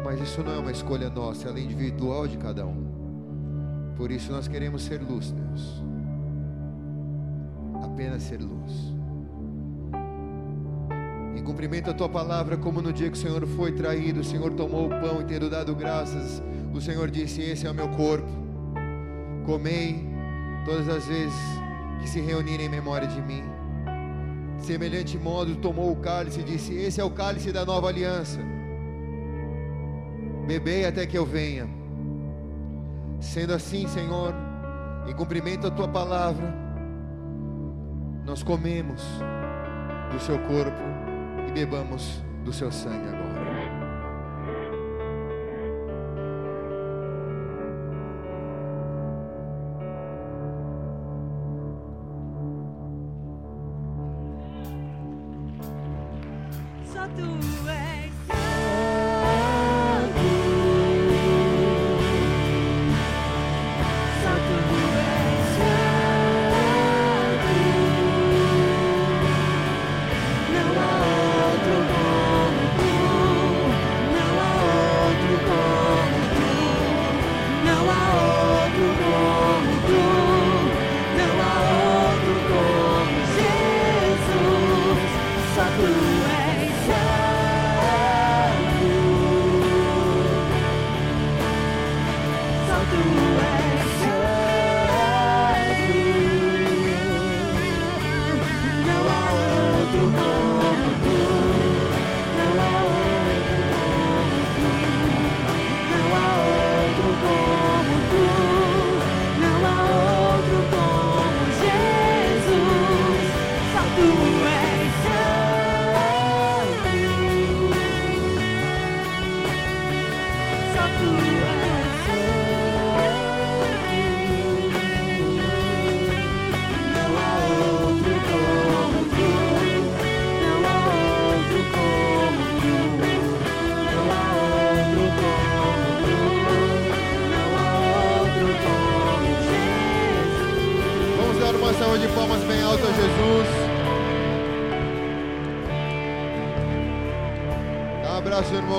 mas 0.04 0.20
isso 0.20 0.42
não 0.42 0.52
é 0.52 0.58
uma 0.58 0.72
escolha 0.72 1.08
nossa, 1.08 1.48
ela 1.48 1.58
é 1.58 1.62
individual 1.62 2.26
de 2.26 2.36
cada 2.38 2.66
um. 2.66 2.95
Por 3.96 4.10
isso 4.10 4.30
nós 4.30 4.46
queremos 4.46 4.82
ser 4.82 5.00
luz, 5.00 5.32
Deus. 5.32 5.82
Apenas 7.82 8.22
ser 8.22 8.40
luz. 8.40 8.94
Em 11.34 11.42
cumprimento 11.42 11.90
a 11.90 11.94
tua 11.94 12.08
palavra, 12.08 12.56
como 12.56 12.82
no 12.82 12.92
dia 12.92 13.10
que 13.10 13.16
o 13.16 13.20
Senhor 13.20 13.46
foi 13.46 13.72
traído, 13.72 14.20
o 14.20 14.24
Senhor 14.24 14.52
tomou 14.52 14.86
o 14.86 14.90
pão 14.90 15.20
e 15.20 15.24
tendo 15.24 15.48
dado 15.48 15.74
graças, 15.74 16.42
o 16.74 16.80
Senhor 16.80 17.10
disse: 17.10 17.40
Esse 17.40 17.66
é 17.66 17.70
o 17.70 17.74
meu 17.74 17.88
corpo. 17.88 18.28
Comei 19.46 20.04
todas 20.66 20.88
as 20.88 21.06
vezes 21.06 21.38
que 22.00 22.08
se 22.08 22.20
reunirem 22.20 22.66
em 22.66 22.70
memória 22.70 23.08
de 23.08 23.20
mim. 23.22 23.44
De 24.58 24.64
semelhante 24.64 25.16
modo, 25.16 25.56
tomou 25.56 25.90
o 25.92 25.96
cálice 25.96 26.40
e 26.40 26.44
disse: 26.44 26.74
Esse 26.74 27.00
é 27.00 27.04
o 27.04 27.10
cálice 27.10 27.50
da 27.50 27.64
nova 27.64 27.88
aliança. 27.88 28.40
Bebei 30.46 30.84
até 30.84 31.06
que 31.06 31.16
eu 31.16 31.24
venha. 31.24 31.75
Sendo 33.20 33.54
assim, 33.54 33.86
Senhor, 33.88 34.34
em 35.06 35.14
cumprimento 35.14 35.66
à 35.66 35.70
tua 35.70 35.88
palavra, 35.88 36.54
nós 38.24 38.42
comemos 38.42 39.02
do 40.12 40.20
seu 40.20 40.38
corpo 40.40 40.82
e 41.48 41.52
bebamos 41.52 42.22
do 42.44 42.52
seu 42.52 42.70
sangue 42.70 43.08
agora. 43.08 43.25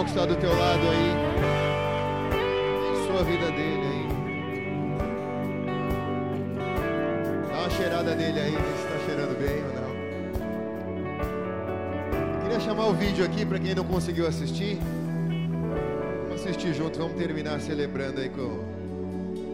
Que 0.08 0.12
está 0.12 0.26
do 0.26 0.36
teu 0.38 0.50
lado 0.50 0.82
aí. 0.90 1.12
Abençoa 2.88 3.20
a 3.20 3.24
vida 3.24 3.52
dele 3.52 3.88
aí. 3.92 4.08
Dá 7.50 7.60
uma 7.60 7.70
cheirada 7.70 8.16
nele 8.16 8.40
aí, 8.40 8.52
vê 8.52 8.58
se 8.58 8.84
está 8.86 9.00
cheirando 9.06 9.38
bem 9.38 9.64
ou 9.66 9.74
não. 9.76 9.88
Eu 12.36 12.42
queria 12.42 12.60
chamar 12.62 12.88
o 12.88 12.94
vídeo 12.94 13.26
aqui 13.26 13.46
para 13.46 13.60
quem 13.60 13.76
não 13.76 13.84
conseguiu 13.84 14.26
assistir. 14.28 14.80
Vamos 16.30 16.42
assistir 16.42 16.74
junto, 16.74 16.98
vamos 16.98 17.18
terminar 17.18 17.60
celebrando 17.60 18.22
aí 18.22 18.30
com, 18.30 18.64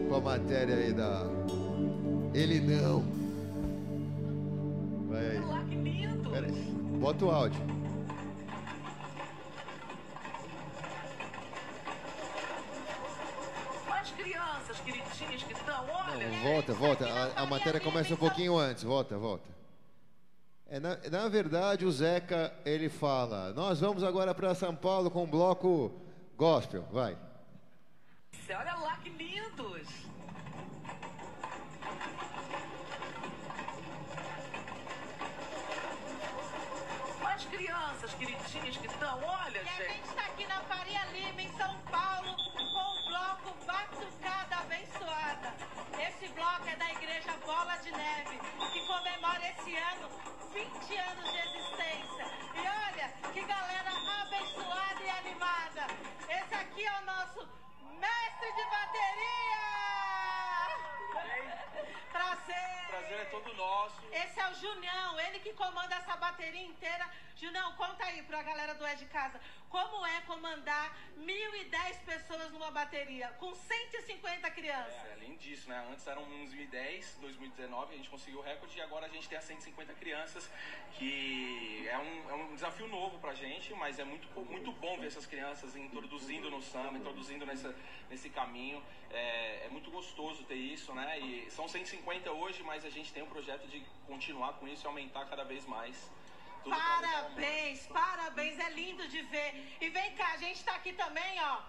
com 0.08 0.14
a 0.14 0.20
matéria 0.20 0.76
aí 0.76 0.83
pouquinho 18.34 18.58
antes. 18.58 18.82
Volta, 18.82 19.16
volta. 19.16 19.48
É, 20.66 20.80
na, 20.80 20.96
na 21.10 21.28
verdade, 21.28 21.86
o 21.86 21.92
Zeca, 21.92 22.52
ele 22.64 22.88
fala: 22.88 23.52
Nós 23.52 23.80
vamos 23.80 24.02
agora 24.02 24.34
para 24.34 24.54
São 24.54 24.74
Paulo 24.74 25.10
com 25.10 25.22
um 25.22 25.30
bloco 25.30 25.92
gospel. 26.36 26.84
Vai. 26.90 27.16
Olha 28.50 28.74
lá 28.74 28.96
que 28.96 29.10
lindos! 29.10 29.73
Crianças 37.64 38.12
queridinhas 38.14 38.76
que 38.76 38.86
estão, 38.86 39.18
olha, 39.24 39.56
E 39.56 39.68
a 39.68 39.72
gente! 39.72 39.92
gente 39.94 40.08
está 40.08 40.22
aqui 40.26 40.46
na 40.46 40.60
Faria 40.64 41.02
Lima, 41.14 41.40
em 41.40 41.50
São 41.56 41.74
Paulo, 41.90 42.36
com 42.52 42.60
o 42.60 43.04
bloco 43.08 43.64
Batucada 43.64 44.56
Abençoada. 44.56 45.54
Esse 45.98 46.28
bloco 46.34 46.68
é 46.68 46.76
da 46.76 46.90
Igreja 46.92 47.32
Bola 47.46 47.76
de 47.78 47.90
Neve, 47.90 48.38
que 48.70 48.86
comemora 48.86 49.48
esse 49.48 49.74
ano 49.76 50.08
20 50.52 50.96
anos 50.98 51.32
de 51.32 51.38
existência. 51.38 52.24
E 52.54 52.60
olha, 52.60 53.08
que 53.32 53.40
galera 53.40 53.90
abençoada 54.20 55.02
e 55.02 55.10
animada. 55.10 55.86
Esse 56.28 56.54
aqui 56.54 56.84
é 56.84 56.98
o 57.00 57.04
nosso 57.06 57.48
mestre 57.98 58.52
de 58.52 58.64
bateria! 58.68 59.73
Prazer! 62.44 62.74
prazer 62.94 63.20
é 63.20 63.24
todo 63.24 63.52
nosso. 63.54 64.00
Esse 64.12 64.38
é 64.38 64.50
o 64.50 64.54
Junião, 64.54 65.20
ele 65.20 65.40
que 65.40 65.52
comanda 65.54 65.94
essa 65.96 66.16
bateria 66.16 66.62
inteira. 66.62 67.08
Junião, 67.36 67.72
conta 67.72 68.04
aí 68.04 68.22
pra 68.22 68.42
galera 68.42 68.74
do 68.74 68.86
É 68.86 68.94
de 68.94 69.06
Casa, 69.06 69.40
como 69.68 70.06
é 70.06 70.20
comandar 70.20 70.96
1.010 71.18 72.04
pessoas 72.04 72.52
numa 72.52 72.70
bateria, 72.70 73.28
com 73.40 73.52
150 73.52 74.50
crianças? 74.52 74.94
É, 75.06 75.12
além 75.14 75.36
disso, 75.36 75.68
né? 75.68 75.84
Antes 75.90 76.06
eram 76.06 76.24
2010, 76.24 77.18
2019, 77.20 77.94
a 77.94 77.96
gente 77.96 78.08
conseguiu 78.08 78.38
o 78.38 78.42
recorde 78.42 78.78
e 78.78 78.80
agora 78.80 79.06
a 79.06 79.08
gente 79.08 79.28
tem 79.28 79.36
as 79.36 79.44
150 79.44 79.92
crianças, 79.94 80.48
que 80.96 81.86
é 81.88 81.98
um, 81.98 82.30
é 82.30 82.34
um 82.34 82.54
desafio 82.54 82.86
novo 82.86 83.18
pra 83.18 83.34
gente, 83.34 83.74
mas 83.74 83.98
é 83.98 84.04
muito, 84.04 84.28
muito 84.40 84.70
bom 84.72 84.96
ver 84.98 85.08
essas 85.08 85.26
crianças 85.26 85.74
introduzindo 85.74 86.48
no 86.48 86.62
samba, 86.62 86.96
introduzindo 86.96 87.44
nessa, 87.44 87.74
nesse 88.08 88.30
caminho. 88.30 88.80
É, 89.10 89.66
é 89.66 89.68
muito 89.70 89.90
gostoso 89.90 90.42
ter 90.44 90.56
isso, 90.56 90.94
né? 90.94 91.18
E 91.20 91.50
são 91.50 91.68
150 91.68 92.30
hoje, 92.32 92.62
mas 92.62 92.84
a 92.84 92.90
gente 92.90 93.12
tem 93.12 93.22
um 93.22 93.28
projeto 93.28 93.66
de 93.68 93.84
continuar 94.06 94.54
com 94.54 94.66
isso 94.66 94.84
e 94.84 94.88
aumentar 94.88 95.26
cada 95.26 95.44
vez 95.44 95.64
mais. 95.66 96.10
Tudo 96.62 96.74
Parabéns, 96.74 97.86
parabéns, 97.88 98.58
é 98.58 98.70
lindo 98.70 99.06
de 99.08 99.20
ver. 99.22 99.76
E 99.80 99.88
vem 99.90 100.14
cá, 100.14 100.32
a 100.32 100.36
gente 100.38 100.64
tá 100.64 100.74
aqui 100.74 100.94
também, 100.94 101.42
ó, 101.42 101.60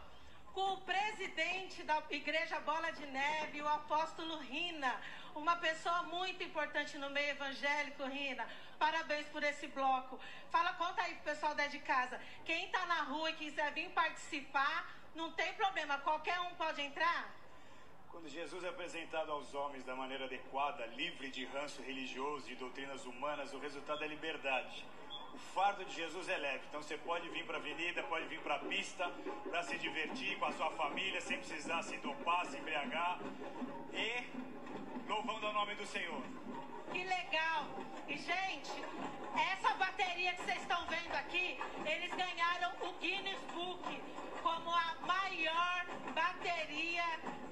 com 0.53 0.73
o 0.75 0.81
presidente 0.81 1.83
da 1.83 2.01
Igreja 2.09 2.59
Bola 2.61 2.89
de 2.91 3.05
Neve, 3.07 3.61
o 3.61 3.67
apóstolo 3.67 4.37
Rina, 4.37 4.95
uma 5.35 5.57
pessoa 5.57 6.03
muito 6.03 6.41
importante 6.43 6.97
no 6.97 7.09
meio 7.09 7.31
evangélico, 7.31 8.05
Rina. 8.05 8.47
Parabéns 8.79 9.27
por 9.27 9.43
esse 9.43 9.67
bloco. 9.67 10.17
Fala, 10.49 10.71
conta 10.73 11.01
aí 11.01 11.13
pro 11.15 11.23
pessoal 11.25 11.53
da 11.53 11.67
de 11.67 11.79
casa. 11.79 12.21
Quem 12.45 12.69
tá 12.69 12.85
na 12.85 13.01
rua 13.01 13.29
e 13.31 13.33
quiser 13.33 13.73
vir 13.73 13.89
participar, 13.89 14.89
não 15.15 15.31
tem 15.31 15.53
problema, 15.53 15.97
qualquer 15.99 16.39
um 16.41 16.53
pode 16.55 16.81
entrar? 16.81 17.33
Quando 18.09 18.29
Jesus 18.29 18.63
é 18.63 18.69
apresentado 18.69 19.31
aos 19.31 19.53
homens 19.53 19.83
da 19.83 19.95
maneira 19.95 20.25
adequada, 20.25 20.85
livre 20.87 21.29
de 21.29 21.45
ranço 21.45 21.81
religioso 21.81 22.49
e 22.49 22.55
doutrinas 22.55 23.05
humanas, 23.05 23.53
o 23.53 23.59
resultado 23.59 24.03
é 24.03 24.07
liberdade. 24.07 24.85
O 25.35 25.37
fardo 25.53 25.83
de 25.83 25.93
Jesus 25.93 26.29
é 26.29 26.37
leve, 26.37 26.63
então 26.69 26.81
você 26.81 26.97
pode 26.97 27.27
vir 27.27 27.45
para 27.45 27.57
a 27.57 27.59
avenida, 27.59 28.01
pode 28.03 28.25
vir 28.27 28.39
para 28.39 28.55
a 28.55 28.59
pista, 28.59 29.11
para 29.49 29.63
se 29.63 29.77
divertir 29.77 30.39
com 30.39 30.45
a 30.45 30.53
sua 30.53 30.71
família, 30.71 31.19
sem 31.19 31.37
precisar 31.37 31.83
se 31.83 31.97
dopar, 31.97 32.45
se 32.45 32.55
embriagar 32.55 33.19
e 33.93 34.23
louvando 35.09 35.47
o 35.47 35.51
nome 35.51 35.75
do 35.75 35.85
Senhor. 35.85 36.21
Que 36.93 37.03
legal! 37.03 37.65
E, 38.07 38.17
gente, 38.17 38.71
essa 39.51 39.73
bateria 39.73 40.33
que 40.35 40.43
vocês 40.43 40.61
estão 40.61 40.85
vendo 40.87 41.13
aqui, 41.15 41.59
eles 41.85 42.13
ganharam 42.13 42.71
o 42.87 42.93
Guinness 42.99 43.41
Book 43.53 44.01
como 44.41 44.69
a 44.69 44.95
maior 45.05 45.85
bateria 46.13 47.03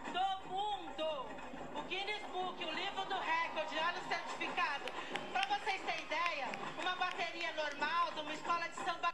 do 0.07 0.49
mundo. 0.49 1.27
O 1.75 1.81
Guinness 1.89 2.23
Book, 2.31 2.63
o 2.63 2.71
livro 2.71 3.03
do 3.07 3.19
recorde, 3.19 3.75
olha 3.75 3.99
o 3.99 4.07
certificado. 4.07 4.85
Para 5.33 5.57
vocês 5.57 5.81
terem 5.81 6.05
ideia, 6.05 6.47
uma 6.79 6.95
bateria 6.95 7.51
normal 7.53 7.72
de 7.73 8.19
uma 8.19 8.33
escola 8.33 8.67
de 8.67 8.75
samba. 8.75 9.13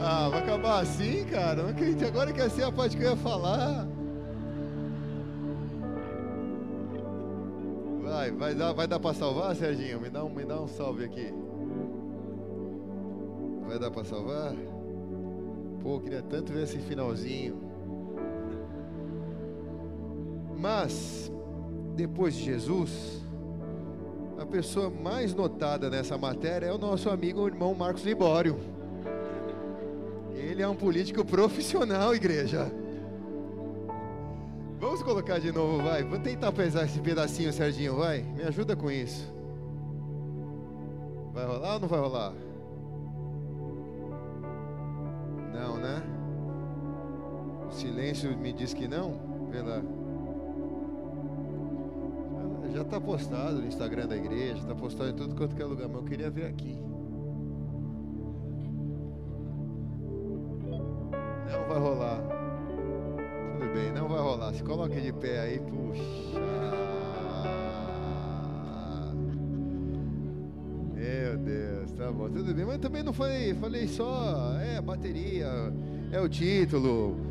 Ah, 0.00 0.28
vai 0.30 0.40
acabar 0.40 0.80
assim, 0.80 1.26
cara? 1.26 1.62
Não 1.62 1.70
acredito. 1.70 2.06
Agora 2.06 2.32
que 2.32 2.40
assim 2.40 2.62
é 2.62 2.64
a 2.64 2.72
parte 2.72 2.96
que 2.96 3.02
eu 3.02 3.10
ia 3.10 3.16
falar. 3.16 3.86
Vai, 8.02 8.30
vai 8.30 8.54
dar, 8.54 8.72
vai 8.72 8.86
dar 8.86 8.98
pra 8.98 9.12
salvar, 9.12 9.54
Serginho? 9.54 10.00
Me 10.00 10.08
dá 10.08 10.24
um, 10.24 10.30
me 10.30 10.44
dá 10.44 10.60
um 10.60 10.68
salve 10.68 11.04
aqui. 11.04 11.47
Vai 13.68 13.78
dar 13.78 13.90
pra 13.90 14.02
salvar? 14.02 14.54
Pô, 15.82 16.00
queria 16.00 16.22
tanto 16.22 16.54
ver 16.54 16.62
esse 16.62 16.78
finalzinho. 16.78 17.60
Mas, 20.56 21.30
depois 21.94 22.34
de 22.34 22.44
Jesus, 22.44 23.22
a 24.38 24.46
pessoa 24.46 24.88
mais 24.88 25.34
notada 25.34 25.90
nessa 25.90 26.16
matéria 26.16 26.66
é 26.66 26.72
o 26.72 26.78
nosso 26.78 27.10
amigo 27.10 27.42
o 27.42 27.46
irmão 27.46 27.74
Marcos 27.74 28.04
Libório. 28.04 28.56
Ele 30.34 30.62
é 30.62 30.68
um 30.68 30.74
político 30.74 31.22
profissional, 31.22 32.14
igreja. 32.14 32.72
Vamos 34.80 35.02
colocar 35.02 35.40
de 35.40 35.52
novo, 35.52 35.82
vai. 35.82 36.02
Vou 36.02 36.18
tentar 36.18 36.52
pesar 36.52 36.86
esse 36.86 37.00
pedacinho, 37.00 37.52
Serginho, 37.52 37.96
vai. 37.96 38.22
Me 38.22 38.44
ajuda 38.44 38.74
com 38.74 38.90
isso. 38.90 39.30
Vai 41.34 41.44
rolar 41.44 41.74
ou 41.74 41.80
não 41.80 41.88
vai 41.88 42.00
rolar? 42.00 42.47
Silêncio 47.78 48.36
me 48.36 48.52
diz 48.52 48.74
que 48.74 48.88
não. 48.88 49.12
Pela... 49.50 49.82
Já 52.72 52.82
está 52.82 53.00
postado 53.00 53.60
no 53.60 53.66
Instagram 53.66 54.06
da 54.06 54.16
igreja, 54.16 54.58
está 54.58 54.74
postado 54.74 55.10
em 55.10 55.14
tudo 55.14 55.34
quanto 55.34 55.60
é 55.60 55.64
lugar, 55.64 55.88
mas 55.88 55.96
eu 55.96 56.04
queria 56.04 56.30
ver 56.30 56.46
aqui. 56.46 56.78
Não 61.50 61.68
vai 61.68 61.78
rolar. 61.78 62.20
Tudo 63.58 63.72
bem, 63.72 63.92
não 63.92 64.08
vai 64.08 64.20
rolar. 64.20 64.52
Se 64.52 64.62
coloque 64.62 65.00
de 65.00 65.12
pé 65.12 65.40
aí, 65.40 65.60
puxa. 65.60 66.02
Meu 70.94 71.38
Deus, 71.38 71.92
tá 71.92 72.12
bom, 72.12 72.28
tudo 72.28 72.54
bem. 72.54 72.66
Mas 72.66 72.78
também 72.78 73.02
não 73.02 73.12
foi, 73.12 73.54
falei 73.54 73.88
só, 73.88 74.52
é 74.60 74.80
bateria, 74.80 75.48
é 76.12 76.20
o 76.20 76.28
título. 76.28 77.27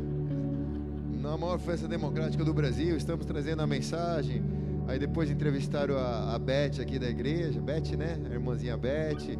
Na 1.28 1.36
maior 1.36 1.58
festa 1.58 1.86
democrática 1.86 2.42
do 2.42 2.54
Brasil, 2.54 2.96
estamos 2.96 3.26
trazendo 3.26 3.60
a 3.60 3.66
mensagem. 3.66 4.42
Aí 4.86 4.98
depois 4.98 5.30
entrevistaram 5.30 5.98
a, 5.98 6.34
a 6.34 6.38
Beth 6.38 6.80
aqui 6.80 6.98
da 6.98 7.06
igreja, 7.06 7.60
Beth, 7.60 7.98
né? 7.98 8.18
A 8.30 8.32
irmãzinha 8.32 8.78
Beth. 8.78 9.36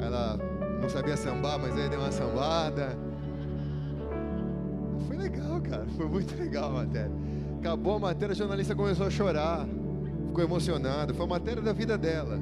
Ela 0.00 0.36
não 0.82 0.88
sabia 0.88 1.16
sambar, 1.16 1.56
mas 1.56 1.72
aí 1.78 1.88
deu 1.88 2.00
uma 2.00 2.10
sambada. 2.10 2.98
Foi 5.06 5.16
legal, 5.16 5.60
cara. 5.60 5.86
Foi 5.96 6.08
muito 6.08 6.34
legal 6.36 6.70
a 6.70 6.84
matéria. 6.84 7.12
Acabou 7.60 7.94
a 7.94 8.00
matéria, 8.00 8.32
a 8.32 8.36
jornalista 8.36 8.74
começou 8.74 9.06
a 9.06 9.10
chorar. 9.10 9.68
Ficou 10.26 10.42
emocionado. 10.42 11.14
Foi 11.14 11.26
a 11.26 11.28
matéria 11.28 11.62
da 11.62 11.72
vida 11.72 11.96
dela. 11.96 12.40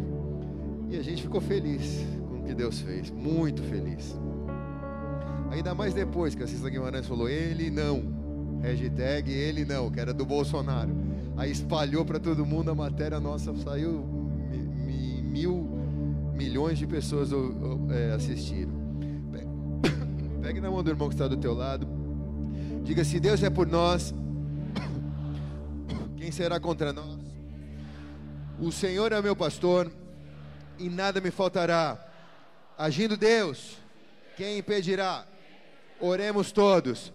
E 0.88 0.96
a 0.96 1.02
gente 1.02 1.20
ficou 1.20 1.42
feliz 1.42 2.06
com 2.26 2.38
o 2.38 2.42
que 2.42 2.54
Deus 2.54 2.80
fez. 2.80 3.10
Muito 3.10 3.62
feliz. 3.64 4.18
Ainda 5.50 5.74
mais 5.74 5.92
depois 5.92 6.34
que 6.34 6.42
a 6.42 6.46
Cissa 6.46 6.70
Guimarães 6.70 7.06
falou, 7.06 7.28
ele 7.28 7.70
não. 7.70 8.17
Hashtag 8.62 9.30
ele 9.30 9.64
não, 9.64 9.90
que 9.90 10.00
era 10.00 10.12
do 10.12 10.24
Bolsonaro. 10.24 10.90
Aí 11.36 11.50
espalhou 11.50 12.04
para 12.04 12.18
todo 12.18 12.44
mundo 12.44 12.70
a 12.70 12.74
matéria 12.74 13.20
nossa, 13.20 13.54
saiu 13.56 14.04
mi- 14.50 14.58
mi- 14.58 15.22
mil 15.22 15.78
milhões 16.34 16.78
de 16.78 16.86
pessoas 16.86 17.30
é, 17.90 18.12
assistiram. 18.12 18.72
Pe- 19.30 19.46
Pegue 20.42 20.60
na 20.60 20.70
mão 20.70 20.82
do 20.82 20.90
irmão 20.90 21.08
que 21.08 21.14
está 21.14 21.28
do 21.28 21.36
teu 21.36 21.54
lado. 21.54 21.86
Diga: 22.82 23.04
se 23.04 23.20
Deus 23.20 23.42
é 23.42 23.50
por 23.50 23.66
nós, 23.66 24.12
quem 26.16 26.30
será 26.32 26.58
contra 26.58 26.92
nós? 26.92 27.18
O 28.60 28.72
Senhor 28.72 29.12
é 29.12 29.22
meu 29.22 29.36
pastor 29.36 29.90
e 30.78 30.88
nada 30.88 31.20
me 31.20 31.30
faltará. 31.30 32.04
Agindo 32.76 33.16
Deus, 33.16 33.78
quem 34.36 34.58
impedirá? 34.58 35.24
Oremos 36.00 36.50
todos. 36.52 37.12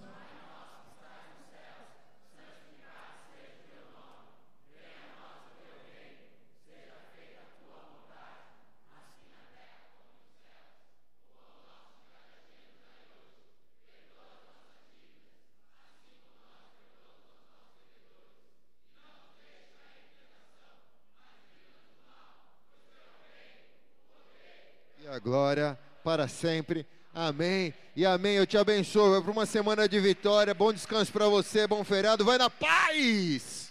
E 24.99 25.07
a 25.07 25.11
glória 25.23 25.79
para 26.03 26.27
sempre. 26.27 26.85
Amém. 27.13 27.73
E 27.95 28.05
amém. 28.05 28.35
Eu 28.35 28.45
te 28.45 28.57
abençoo. 28.57 29.11
Vai 29.11 29.21
para 29.21 29.31
uma 29.31 29.45
semana 29.45 29.87
de 29.87 29.99
vitória. 29.99 30.53
Bom 30.53 30.73
descanso 30.73 31.11
para 31.11 31.27
você. 31.27 31.65
Bom 31.65 31.83
feriado. 31.83 32.25
Vai 32.25 32.37
na 32.37 32.49
paz. 32.49 33.62